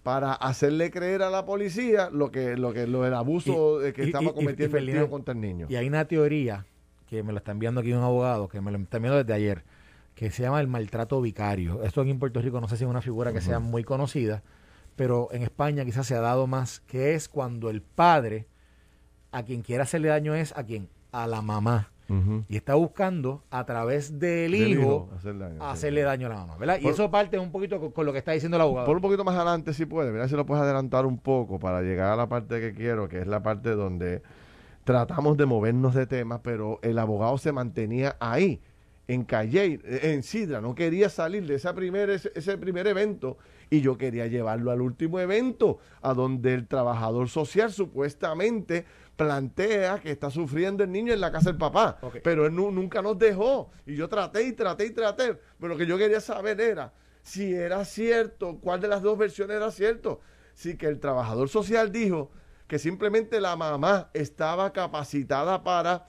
para 0.03 0.33
hacerle 0.33 0.91
creer 0.91 1.23
a 1.23 1.29
la 1.31 1.45
policía 1.45 2.09
lo 2.11 2.29
que 2.29 2.55
lo 2.57 2.73
que 2.73 2.85
lo 2.85 3.05
el 3.07 3.13
abuso 3.15 3.81
Y- 3.81 3.87
eh, 3.87 3.93
que 3.93 4.03
y- 4.03 4.07
estaba 4.07 4.25
y- 4.25 4.27
y- 4.27 4.33
cometiendo 4.33 4.77
y 4.77 4.81
el 4.81 4.91
tío 4.91 5.09
contra 5.09 5.33
el 5.33 5.41
niño. 5.41 5.65
Y 5.69 5.77
hay 5.77 5.87
una 5.87 6.05
teoría 6.05 6.65
que 7.07 7.23
me 7.23 7.31
lo 7.31 7.37
está 7.37 7.51
enviando 7.51 7.81
aquí 7.81 7.93
un 7.93 8.03
abogado, 8.03 8.47
que 8.47 8.61
me 8.61 8.71
lo 8.71 8.77
está 8.77 8.97
enviando 8.97 9.17
desde 9.23 9.33
ayer, 9.33 9.63
que 10.15 10.31
se 10.31 10.43
llama 10.43 10.61
el 10.61 10.67
maltrato 10.67 11.21
vicario. 11.21 11.83
Esto 11.83 12.01
aquí 12.01 12.09
en 12.09 12.19
Puerto 12.19 12.41
Rico 12.41 12.59
no 12.61 12.67
sé 12.67 12.77
si 12.77 12.83
es 12.83 12.89
una 12.89 13.01
figura 13.01 13.33
que 13.33 13.41
sea 13.41 13.59
muy 13.59 13.83
conocida, 13.83 14.43
pero 14.95 15.27
en 15.31 15.43
España 15.43 15.83
quizás 15.85 16.07
se 16.07 16.15
ha 16.15 16.21
dado 16.21 16.47
más, 16.47 16.79
que 16.81 17.13
es 17.13 17.27
cuando 17.27 17.69
el 17.69 17.81
padre 17.81 18.47
a 19.31 19.43
quien 19.43 19.61
quiere 19.61 19.83
hacerle 19.83 20.07
daño 20.07 20.33
es 20.33 20.55
a 20.57 20.63
quien, 20.63 20.89
a 21.11 21.27
la 21.27 21.41
mamá. 21.41 21.91
Y 22.47 22.55
está 22.55 22.75
buscando 22.75 23.43
a 23.49 23.65
través 23.65 24.19
del, 24.19 24.51
Del 24.51 24.55
hijo, 24.55 24.79
hijo, 24.79 25.09
hacer 25.17 25.39
daño, 25.39 25.55
sí. 25.55 25.59
hacerle 25.61 26.01
daño 26.03 26.27
a 26.27 26.29
la 26.29 26.35
mamá, 26.35 26.55
¿verdad? 26.57 26.77
y 26.79 26.87
eso 26.87 27.09
parte 27.09 27.39
un 27.39 27.51
poquito 27.51 27.79
con, 27.79 27.89
con 27.91 28.05
lo 28.05 28.13
que 28.13 28.19
está 28.19 28.31
diciendo 28.31 28.57
el 28.57 28.61
abogado. 28.61 28.85
Por 28.85 28.97
un 28.97 29.01
poquito 29.01 29.23
más 29.23 29.33
adelante 29.35 29.73
si 29.73 29.87
puede, 29.87 30.11
mira 30.11 30.27
si 30.27 30.35
lo 30.35 30.45
puedes 30.45 30.63
adelantar 30.63 31.07
un 31.07 31.17
poco 31.17 31.57
para 31.57 31.81
llegar 31.81 32.11
a 32.11 32.15
la 32.15 32.29
parte 32.29 32.61
que 32.61 32.75
quiero, 32.75 33.09
que 33.09 33.21
es 33.21 33.25
la 33.27 33.41
parte 33.41 33.71
donde 33.71 34.21
tratamos 34.85 35.35
de 35.35 35.45
movernos 35.45 35.93
de 35.93 36.05
temas, 36.07 36.39
pero 36.41 36.79
el 36.81 36.97
abogado 36.97 37.37
se 37.37 37.51
mantenía 37.51 38.15
ahí, 38.21 38.61
en 39.07 39.23
Calle, 39.23 39.79
en 39.83 40.23
Sidra, 40.23 40.61
no 40.61 40.73
quería 40.73 41.09
salir 41.09 41.45
de 41.45 41.55
esa 41.55 41.75
primer, 41.75 42.09
ese, 42.09 42.31
ese 42.33 42.57
primer 42.57 42.87
evento 42.87 43.37
y 43.69 43.81
yo 43.81 43.97
quería 43.99 44.25
llevarlo 44.25 44.71
al 44.71 44.81
último 44.81 45.19
evento, 45.19 45.77
a 46.01 46.13
donde 46.15 46.53
el 46.55 46.67
trabajador 46.67 47.29
social 47.29 47.71
supuestamente 47.71 48.85
plantea 49.15 49.99
que 49.99 50.11
está 50.11 50.29
sufriendo 50.31 50.83
el 50.83 50.91
niño 50.91 51.13
en 51.13 51.21
la 51.21 51.31
casa 51.31 51.49
del 51.51 51.57
papá, 51.57 51.99
pero 52.23 52.45
él 52.47 52.55
nu- 52.55 52.71
nunca 52.71 53.01
nos 53.03 53.17
dejó. 53.17 53.69
Y 53.85 53.95
yo 53.95 54.07
traté 54.09 54.43
y 54.43 54.53
traté 54.53 54.87
y 54.87 54.91
traté, 54.91 55.35
pero 55.59 55.73
lo 55.73 55.77
que 55.77 55.85
yo 55.85 55.97
quería 55.97 56.19
saber 56.19 56.59
era 56.59 56.91
si 57.21 57.53
era 57.53 57.85
cierto, 57.85 58.57
cuál 58.59 58.81
de 58.81 58.87
las 58.87 59.01
dos 59.01 59.17
versiones 59.17 59.57
era 59.57 59.71
cierto, 59.71 60.19
si 60.53 60.77
que 60.77 60.87
el 60.87 60.99
trabajador 60.99 61.47
social 61.49 61.91
dijo 61.91 62.31
que 62.67 62.79
simplemente 62.79 63.39
la 63.39 63.55
mamá 63.55 64.09
estaba 64.13 64.71
capacitada 64.73 65.63
para 65.63 66.05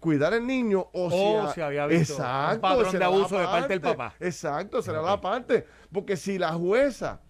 cuidar 0.00 0.34
al 0.34 0.46
niño 0.46 0.88
o, 0.92 1.06
O 1.06 1.48
si, 1.48 1.54
si 1.54 1.60
había 1.62 1.86
visto 1.86 2.16
un 2.16 2.60
patrón 2.60 2.98
de 2.98 3.04
abuso 3.04 3.38
de 3.38 3.44
parte 3.46 3.68
del 3.68 3.80
papá. 3.80 4.14
Exacto, 4.20 4.82
será 4.82 5.00
la 5.02 5.20
parte. 5.20 5.66
Porque 5.92 6.16
si 6.16 6.38
la 6.38 6.52
jueza 6.52 7.20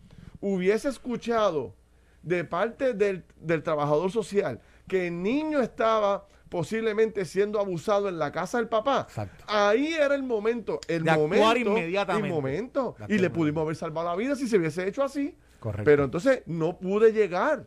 hubiese 0.40 0.88
escuchado 0.88 1.74
de 2.22 2.44
parte 2.44 2.92
del, 2.92 3.24
del 3.36 3.62
trabajador 3.62 4.10
social 4.10 4.60
que 4.88 5.06
el 5.06 5.22
niño 5.22 5.60
estaba 5.60 6.26
posiblemente 6.48 7.24
siendo 7.24 7.60
abusado 7.60 8.08
en 8.08 8.18
la 8.18 8.30
casa 8.32 8.58
del 8.58 8.68
papá, 8.68 9.06
Exacto. 9.08 9.44
ahí 9.48 9.94
era 9.94 10.14
el 10.14 10.22
momento, 10.22 10.80
el 10.88 11.04
De 11.04 11.10
actuar 11.10 11.28
momento, 11.40 11.70
inmediatamente. 11.70 12.28
el 12.28 12.34
momento. 12.34 12.96
Y 13.08 13.18
le 13.18 13.30
pudimos 13.30 13.62
haber 13.62 13.76
salvado 13.76 14.08
la 14.08 14.16
vida 14.16 14.34
si 14.36 14.48
se 14.48 14.56
hubiese 14.56 14.86
hecho 14.88 15.02
así. 15.04 15.36
Correcto. 15.60 15.84
Pero 15.84 16.04
entonces 16.04 16.42
no 16.46 16.78
pude 16.78 17.12
llegar. 17.12 17.66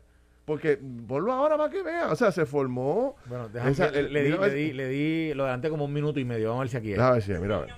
Porque, 0.50 0.80
ponlo 1.08 1.32
ahora 1.32 1.56
para 1.58 1.70
que 1.70 1.84
vea. 1.84 2.08
O 2.08 2.16
sea, 2.16 2.32
se 2.32 2.43
formó. 2.47 3.16
bueno, 3.28 3.50
déjame- 3.50 3.70
esa- 3.72 3.91
le, 3.91 4.24
di, 4.24 4.32
a 4.34 4.38
le, 4.38 4.50
di, 4.52 4.74
le 4.74 4.88
di, 4.88 5.32
lo 5.36 5.43
adelanté 5.43 5.70
como 5.70 5.86
un 5.86 5.93
minuto 5.93 6.20
y 6.20 6.26
medio, 6.26 6.50
vamos 6.50 6.62
a 6.62 6.64
ver 6.64 6.72
si 6.72 6.78
aquí 6.78 6.91
es. 6.93 6.97
Déjame 6.97 7.14
ver 7.14 7.22
si, 7.22 7.32
mira 7.34 7.58
a 7.58 7.60
ver. 7.60 7.72
A 7.72 7.78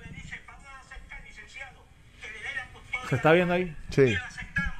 ¿Se 3.10 3.16
está 3.18 3.34
viendo 3.34 3.54
ahí? 3.54 3.76
Sí. 3.90 4.04
Y 4.04 4.16
lo 4.16 4.24
aceptamos. 4.24 4.74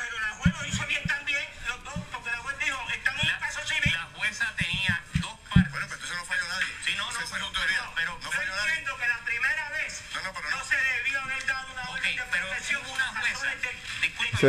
Pero 0.00 0.16
la 0.16 0.30
juez 0.40 0.54
lo 0.62 0.66
hizo 0.66 0.86
bien 0.88 1.02
también, 1.04 1.44
los 1.68 1.84
dos, 1.84 1.92
porque 2.10 2.30
la 2.30 2.38
juez 2.38 2.56
dijo, 2.64 2.78
estamos 2.88 3.22
en 3.22 3.28
un 3.36 3.40
caso 3.44 3.60
civil. 3.68 3.92
La 3.92 4.08
jueza 4.16 4.46
tenía 4.56 4.96
dos 5.20 5.36
partes. 5.52 5.72
Bueno, 5.72 5.86
pero 5.92 6.00
entonces 6.00 6.16
no 6.16 6.24
falló 6.24 6.44
nadie. 6.48 6.72
Sí, 6.88 6.92
no, 6.96 7.04
no, 7.04 7.10
Esa 7.12 7.20
es 7.20 7.28
pero, 7.36 7.44
su 7.44 7.52
teoría. 7.52 7.84
pero, 8.00 8.16
no 8.16 8.24
yo 8.24 8.32
falló 8.32 8.48
nadie. 8.56 8.80
entiendo 8.80 8.96
que 8.96 9.08
la 9.12 9.20
primera 9.28 9.64
vez 9.76 9.92
No, 10.16 10.24
no, 10.24 10.32
pero 10.32 10.48
no 10.48 10.56
no. 10.56 10.64
se 10.64 10.72
es 10.72 10.80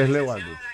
licenciado, 0.10 0.73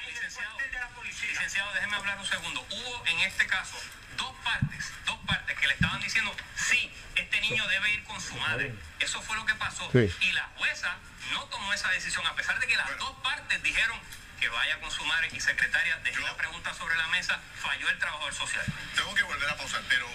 hablar 2.10 2.20
un 2.20 2.26
segundo. 2.26 2.66
Hubo 2.70 3.05
en 3.07 3.20
este 3.20 3.45
caso 3.47 3.78
dos 4.18 4.34
partes, 4.43 4.91
dos 5.05 5.18
partes 5.28 5.57
que 5.57 5.68
le 5.68 5.74
estaban 5.74 6.01
diciendo, 6.01 6.36
sí, 6.55 6.91
este 7.16 7.41
niño 7.41 7.68
debe 7.68 7.93
ir 7.93 8.03
con 8.03 8.20
su 8.20 8.36
madre. 8.36 8.74
Eso 8.99 9.22
fue 9.22 9.36
lo 9.36 9.45
que 9.45 9.53
pasó. 9.55 9.89
Sí. 9.91 10.12
Y 10.22 10.32
la 10.32 10.49
jueza 10.57 10.95
no 11.32 11.43
tomó 11.45 11.74
esa 11.74 11.89
decisión, 11.89 12.26
a 12.26 12.36
pesar 12.36 12.60
de 12.60 12.68
que 12.68 12.76
las 12.76 12.97
dos 12.97 13.12
partes 13.24 13.62
dijeron 13.64 13.99
que 14.39 14.49
vaya 14.49 14.80
con 14.80 14.89
su 14.89 15.03
madre 15.05 15.30
y 15.34 15.39
secretaria, 15.39 15.97
dejé 15.97 16.20
la 16.22 16.36
pregunta 16.38 16.74
sobre 16.74 16.95
la 16.95 17.07
mesa, 17.07 17.39
falló 17.62 17.89
el 17.89 17.99
trabajador 17.99 18.34
social. 18.34 18.66
Tengo 18.95 19.14
que 19.14 19.24
volver 19.24 19.49
a 19.49 19.57
pausar, 19.57 19.82
pero 19.89 20.07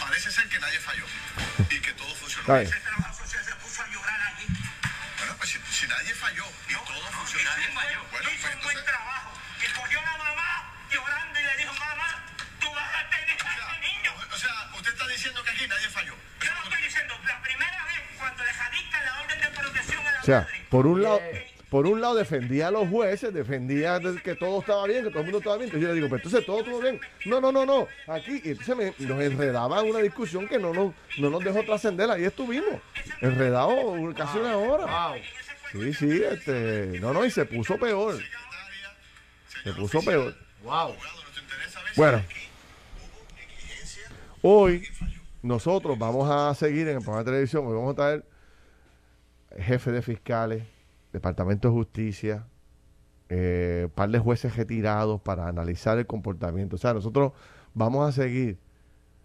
parece 0.00 0.32
ser 0.32 0.48
que 0.48 0.58
nadie 0.58 0.80
falló 0.80 1.04
y 1.70 1.80
que 1.80 1.92
todo 1.92 2.14
funcionó. 2.14 2.42
Está 2.42 2.58
bien. 2.58 2.72
Ese 2.72 2.80
trabajo 2.80 3.14
social 3.14 3.44
se 3.44 3.54
puso 3.56 3.82
a 3.82 3.88
llorar 3.88 4.20
aquí. 4.32 4.46
Bueno, 5.18 5.36
pues 5.36 5.50
si, 5.50 5.58
si 5.70 5.86
nadie 5.86 6.14
falló 6.14 6.46
y 6.68 6.72
todo 6.72 7.12
funcionó. 7.12 7.44
nadie 7.50 7.68
falló. 7.72 8.04
Bueno, 8.10 8.30
hizo 8.30 8.42
pues 8.42 8.54
un 8.54 8.62
buen 8.62 8.84
trabajo. 8.84 9.27
Sea, 20.28 20.46
por 20.68 20.86
un 20.86 21.02
lado, 21.02 21.20
por 21.70 21.86
un 21.86 22.00
lado 22.00 22.14
defendía 22.14 22.68
a 22.68 22.70
los 22.70 22.88
jueces, 22.88 23.32
defendía 23.32 23.98
de 23.98 24.20
que 24.22 24.34
todo 24.34 24.60
estaba 24.60 24.86
bien, 24.86 25.04
que 25.04 25.10
todo 25.10 25.20
el 25.20 25.24
mundo 25.24 25.38
estaba 25.38 25.56
bien. 25.56 25.68
Entonces 25.68 25.82
yo 25.82 25.88
le 25.88 25.94
digo, 25.94 26.06
pero 26.08 26.16
entonces 26.16 26.46
todo 26.46 26.60
estuvo 26.60 26.80
bien. 26.80 27.00
No, 27.24 27.40
no, 27.40 27.50
no, 27.52 27.64
no. 27.64 27.88
Aquí, 28.06 28.40
y 28.44 28.50
entonces 28.50 28.76
me, 28.76 29.06
nos 29.06 29.20
enredaba 29.20 29.80
en 29.80 29.90
una 29.90 30.00
discusión 30.00 30.46
que 30.46 30.58
no 30.58 30.72
nos, 30.72 30.94
no 31.18 31.30
nos 31.30 31.42
dejó 31.42 31.62
trascender. 31.62 32.10
Ahí 32.10 32.24
estuvimos, 32.24 32.80
enredados 33.20 34.14
casi 34.14 34.38
una 34.38 34.56
hora. 34.56 35.14
Sí, 35.72 35.94
sí, 35.94 36.22
este, 36.22 36.98
no, 37.00 37.12
no, 37.12 37.24
y 37.24 37.30
se 37.30 37.44
puso 37.44 37.78
peor. 37.78 38.18
Se 39.64 39.72
puso 39.72 40.00
peor. 40.02 40.34
Wow. 40.62 40.94
Bueno. 41.96 42.22
Hoy 44.40 44.86
nosotros 45.42 45.98
vamos 45.98 46.30
a 46.30 46.54
seguir 46.54 46.88
en 46.88 46.96
el 46.96 47.02
programa 47.02 47.18
de 47.18 47.24
televisión. 47.24 47.66
Hoy 47.66 47.74
vamos 47.74 47.92
a 47.92 47.96
traer 47.96 48.24
jefe 49.56 49.92
de 49.92 50.02
fiscales, 50.02 50.64
departamento 51.12 51.68
de 51.68 51.74
justicia, 51.74 52.46
eh, 53.28 53.88
par 53.94 54.10
de 54.10 54.18
jueces 54.18 54.56
retirados 54.56 55.20
para 55.20 55.48
analizar 55.48 55.98
el 55.98 56.06
comportamiento. 56.06 56.76
O 56.76 56.78
sea, 56.78 56.94
nosotros 56.94 57.32
vamos 57.74 58.08
a 58.08 58.12
seguir 58.12 58.58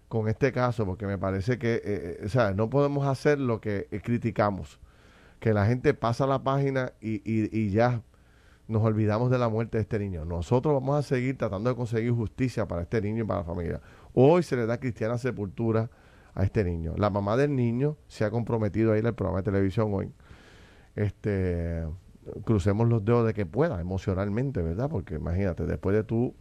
con 0.09 0.27
este 0.29 0.51
caso 0.51 0.85
porque 0.85 1.07
me 1.07 1.17
parece 1.17 1.57
que, 1.57 1.75
eh, 1.75 1.81
eh, 1.85 2.21
o 2.25 2.29
sea, 2.29 2.53
no 2.53 2.69
podemos 2.69 3.07
hacer 3.07 3.39
lo 3.39 3.61
que 3.61 3.87
criticamos, 4.03 4.79
que 5.39 5.53
la 5.53 5.65
gente 5.65 5.93
pasa 5.93 6.27
la 6.27 6.43
página 6.43 6.93
y, 7.01 7.15
y- 7.29 7.49
y 7.57 7.71
ya 7.71 8.01
nos 8.67 8.83
olvidamos 8.83 9.29
de 9.31 9.37
la 9.37 9.49
muerte 9.49 9.77
de 9.77 9.81
este 9.83 9.99
niño. 9.99 10.25
Nosotros 10.25 10.73
vamos 10.73 10.97
a 10.97 11.03
seguir 11.03 11.37
tratando 11.37 11.69
de 11.69 11.75
conseguir 11.75 12.11
justicia 12.11 12.67
para 12.67 12.83
este 12.83 13.01
niño 13.01 13.23
y 13.23 13.27
para 13.27 13.41
la 13.41 13.45
familia. 13.45 13.81
Hoy 14.13 14.43
se 14.43 14.55
le 14.55 14.65
da 14.65 14.79
cristiana 14.79 15.17
sepultura 15.17 15.89
a 16.35 16.43
este 16.43 16.63
niño. 16.63 16.93
La 16.97 17.09
mamá 17.09 17.37
del 17.37 17.55
niño 17.55 17.97
se 18.07 18.25
ha 18.25 18.31
comprometido 18.31 18.93
a 18.93 18.97
ir 18.97 19.05
al 19.05 19.13
programa 19.15 19.39
de 19.39 19.43
televisión 19.43 19.93
hoy. 19.93 20.11
Este, 20.95 21.83
crucemos 22.45 22.87
los 22.87 23.03
dedos 23.03 23.25
de 23.27 23.33
que 23.33 23.45
pueda 23.45 23.79
emocionalmente, 23.81 24.61
¿verdad? 24.61 24.89
Porque 24.89 25.15
imagínate, 25.15 25.65
después 25.65 25.95
de 25.95 26.03
tú 26.03 26.35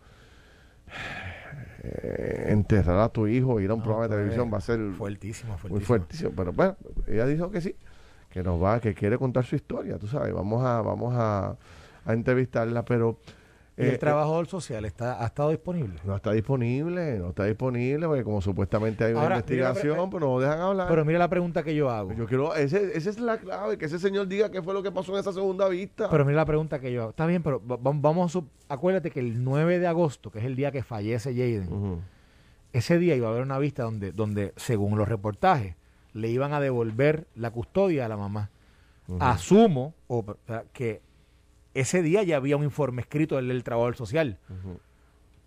eh, 1.83 2.47
enterrar 2.49 2.99
a 3.01 3.09
tu 3.09 3.27
hijo, 3.27 3.61
ir 3.61 3.71
a 3.71 3.75
un 3.75 3.81
No, 3.81 3.85
programa 3.85 4.09
de 4.09 4.15
televisión 4.17 4.51
va 4.53 4.59
a 4.59 4.61
ser 4.61 4.79
Fuertísimo, 4.93 5.53
fuertísimo. 5.59 5.75
muy 5.77 5.81
fuertísimo. 5.85 6.31
Pero 6.37 6.53
bueno, 6.53 6.77
ella 7.07 7.27
dijo 7.27 7.51
que 7.51 7.61
sí, 7.61 7.75
que 8.31 8.43
nos 8.43 8.63
va, 8.63 8.81
que 8.81 8.95
quiere 8.95 9.19
contar 9.19 9.45
su 9.45 9.57
historia, 9.57 9.99
tú 9.99 10.07
sabes. 10.07 10.33
Vamos 10.33 10.65
a, 10.65 10.81
vamos 10.83 11.15
a, 11.17 11.57
a 12.05 12.13
entrevistarla, 12.13 12.85
pero 12.85 13.19
¿Y 13.83 13.89
eh, 13.89 13.93
el 13.93 13.99
trabajador 13.99 14.47
social 14.47 14.85
está, 14.85 15.23
ha 15.23 15.27
estado 15.27 15.51
disponible? 15.51 16.01
no 16.05 16.17
está 16.17 16.33
disponible, 16.33 17.19
no 17.19 17.29
está 17.31 17.45
disponible, 17.45 18.07
porque 18.07 18.25
como 18.25 18.41
supuestamente 18.41 19.05
hay 19.05 19.13
una 19.13 19.23
Ahora, 19.23 19.35
investigación, 19.37 19.97
mira, 19.99 20.11
pero 20.11 20.27
no 20.29 20.41
dejan 20.41 20.61
hablar. 20.61 20.89
Pero 20.89 21.05
mira 21.05 21.19
la 21.19 21.29
pregunta 21.29 21.63
que 21.63 21.75
yo 21.75 21.91
hago. 21.91 22.13
yo 22.13 22.27
quiero, 22.27 22.55
ese, 22.55 22.97
esa 22.97 23.11
es 23.11 23.19
la 23.21 23.39
clave, 23.39 23.79
que 23.79 23.85
ese 23.87 23.99
señor 23.99 24.27
diga 24.29 24.51
qué 24.51 24.63
fue 24.63 24.75
lo 24.75 24.83
que 24.83 24.91
pasó 24.93 25.13
en 25.15 25.21
esa 25.21 25.33
segunda 25.33 25.69
vista. 25.69 26.09
Pero 26.11 26.25
mira 26.25 26.37
la 26.39 26.47
pregunta 26.47 26.79
que 26.81 26.93
yo 26.93 27.03
hago. 27.03 27.11
Está 27.11 27.27
bien, 27.27 27.43
pero 27.43 27.61
va- 27.67 27.77
va- 27.77 27.93
vamos 27.95 28.35
a... 28.37 28.43
Acuérdate 28.69 29.11
que 29.11 29.21
el 29.21 29.43
9 29.45 29.79
de 29.79 29.87
agosto, 29.87 30.31
que 30.31 30.39
es 30.39 30.45
el 30.45 30.57
día 30.57 30.71
que 30.73 30.83
fallece 30.83 31.33
Jaden, 31.35 32.01
ese 32.73 32.99
día 32.99 33.15
iba 33.17 33.29
a 33.29 33.31
haber 33.33 33.43
una 33.43 33.59
vista 33.59 33.83
donde, 33.83 34.13
donde 34.13 34.53
según 34.57 34.97
los 34.97 35.07
reportajes, 35.09 35.75
le 36.15 36.29
iban 36.29 36.53
a 36.55 36.61
devolver 36.61 37.27
la 37.35 37.51
custodia 37.51 38.07
a 38.07 38.09
la 38.09 38.17
mamá. 38.17 38.51
Asumo 39.19 39.95
o, 40.07 40.25
que 40.73 41.03
ese 41.75 42.03
día 42.03 42.23
ya 42.23 42.37
había 42.37 42.57
un 42.57 42.65
informe 42.65 43.03
escrito 43.03 43.37
del, 43.37 43.49
del 43.49 43.65
trabajador 43.65 43.97
social. 43.97 44.39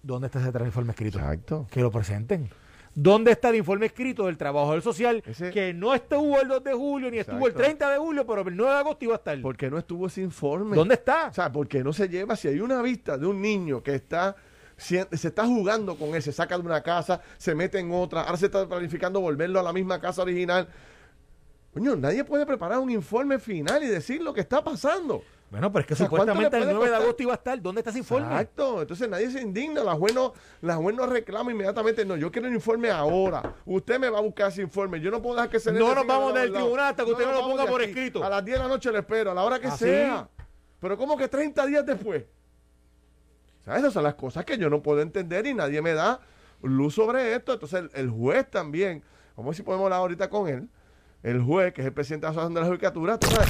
¿Dónde 0.03 0.27
está 0.27 0.39
ese 0.39 0.49
informe 0.65 0.91
escrito? 0.91 1.17
Exacto. 1.19 1.67
Que 1.71 1.81
lo 1.81 1.91
presenten. 1.91 2.49
¿Dónde 2.93 3.31
está 3.31 3.49
el 3.49 3.55
informe 3.55 3.87
escrito 3.87 4.27
del 4.27 4.37
trabajador 4.37 4.81
social 4.81 5.21
Ese- 5.25 5.51
que 5.51 5.73
no 5.73 5.93
estuvo 5.93 6.39
el 6.39 6.47
2 6.47 6.63
de 6.63 6.73
julio 6.73 7.11
ni 7.11 7.17
estuvo 7.17 7.39
el 7.47 7.51
Exacto. 7.51 7.63
30 7.63 7.91
de 7.91 7.97
julio, 7.97 8.25
pero 8.25 8.41
el 8.47 8.55
9 8.55 8.71
de 8.71 8.79
agosto 8.79 9.03
iba 9.05 9.15
a 9.15 9.17
estar? 9.17 9.41
¿Por 9.41 9.57
qué 9.57 9.69
no 9.69 9.77
estuvo 9.77 10.07
ese 10.07 10.21
informe? 10.21 10.77
¿Dónde 10.77 10.93
está? 10.95 11.27
O 11.27 11.33
sea, 11.33 11.51
¿por 11.51 11.67
qué 11.67 11.83
no 11.83 11.91
se 11.91 12.07
lleva? 12.07 12.37
Si 12.37 12.47
hay 12.47 12.61
una 12.61 12.81
vista 12.81 13.17
de 13.17 13.25
un 13.25 13.41
niño 13.41 13.83
que 13.83 13.95
está 13.95 14.35
se, 14.77 15.07
se 15.17 15.27
está 15.29 15.45
jugando 15.45 15.95
con 15.97 16.15
él, 16.15 16.21
se 16.21 16.31
saca 16.31 16.57
de 16.57 16.65
una 16.65 16.81
casa, 16.81 17.21
se 17.37 17.53
mete 17.55 17.79
en 17.79 17.91
otra, 17.91 18.21
ahora 18.23 18.37
se 18.37 18.45
está 18.45 18.65
planificando 18.67 19.19
volverlo 19.21 19.59
a 19.59 19.63
la 19.63 19.73
misma 19.73 19.99
casa 19.99 20.21
original. 20.21 20.67
Coño, 21.73 21.95
nadie 21.97 22.23
puede 22.23 22.45
preparar 22.45 22.79
un 22.79 22.89
informe 22.91 23.39
final 23.39 23.83
y 23.83 23.87
decir 23.87 24.21
lo 24.21 24.33
que 24.33 24.39
está 24.41 24.63
pasando. 24.63 25.21
Bueno, 25.51 25.71
pero 25.71 25.81
es 25.81 25.87
que 25.87 25.93
O 25.93 25.97
sea, 25.97 26.09
¿cuánto 26.09 26.33
supuestamente 26.33 26.57
le 26.59 26.71
el 26.71 26.77
puede 26.77 26.89
9 26.89 26.97
de 26.97 27.03
agosto 27.03 27.23
iba 27.23 27.31
a 27.31 27.35
estar. 27.35 27.61
¿Dónde 27.61 27.81
está 27.81 27.91
ese 27.91 27.99
informe? 27.99 28.27
Exacto, 28.27 28.81
entonces 28.81 29.07
nadie 29.07 29.29
se 29.29 29.41
indigna, 29.41 29.83
la 29.83 29.93
juez 29.93 30.13
no, 30.13 30.33
la 30.61 30.75
juez 30.75 30.95
no 30.95 31.05
reclama 31.05 31.51
inmediatamente, 31.51 32.03
no, 32.03 32.17
yo 32.17 32.31
quiero 32.31 32.47
un 32.47 32.55
informe 32.55 32.89
ahora, 32.89 33.53
usted 33.65 33.99
me 33.99 34.09
va 34.09 34.17
a 34.17 34.21
buscar 34.21 34.49
ese 34.49 34.63
informe, 34.63 34.99
yo 34.99 35.11
no 35.11 35.21
puedo 35.21 35.35
dejar 35.35 35.49
que 35.49 35.59
se 35.59 35.71
No 35.71 35.93
nos 35.93 36.05
vamos 36.05 36.33
del 36.33 36.51
tribunal 36.51 36.87
hasta 36.87 37.05
que 37.05 37.11
usted 37.11 37.25
no 37.25 37.31
lo 37.31 37.41
ponga 37.41 37.65
por 37.65 37.81
escrito. 37.81 38.23
A 38.23 38.29
las 38.29 38.43
10 38.43 38.57
de 38.57 38.63
la 38.63 38.69
noche 38.69 38.91
le 38.91 38.99
espero, 38.99 39.31
a 39.31 39.33
la 39.33 39.43
hora 39.43 39.59
que 39.59 39.67
¿Ah, 39.67 39.77
sea. 39.77 40.29
Pero 40.79 40.97
¿cómo 40.97 41.15
que 41.15 41.27
30 41.27 41.65
días 41.67 41.85
después? 41.85 42.25
O 43.61 43.63
sea, 43.63 43.77
esas 43.77 43.93
son 43.93 44.03
las 44.03 44.15
cosas 44.15 44.45
que 44.45 44.57
yo 44.57 44.69
no 44.69 44.81
puedo 44.81 45.01
entender 45.01 45.45
y 45.45 45.53
nadie 45.53 45.81
me 45.81 45.93
da 45.93 46.19
luz 46.61 46.95
sobre 46.95 47.33
esto. 47.33 47.53
Entonces 47.53 47.79
el, 47.79 47.91
el 47.93 48.09
juez 48.09 48.49
también, 48.49 49.03
vamos 49.35 49.47
a 49.47 49.49
ver 49.51 49.55
si 49.55 49.63
podemos 49.63 49.85
hablar 49.85 49.99
ahorita 49.99 50.29
con 50.29 50.47
él, 50.47 50.69
el 51.23 51.41
juez, 51.41 51.73
que 51.73 51.81
es 51.81 51.87
el 51.87 51.93
presidente 51.93 52.27
de 52.27 52.27
la 52.27 52.31
Asociación 52.31 52.53
de 52.53 52.61
la 52.61 52.67
Judicatura, 52.67 53.19
tú 53.19 53.27
sabes, 53.27 53.49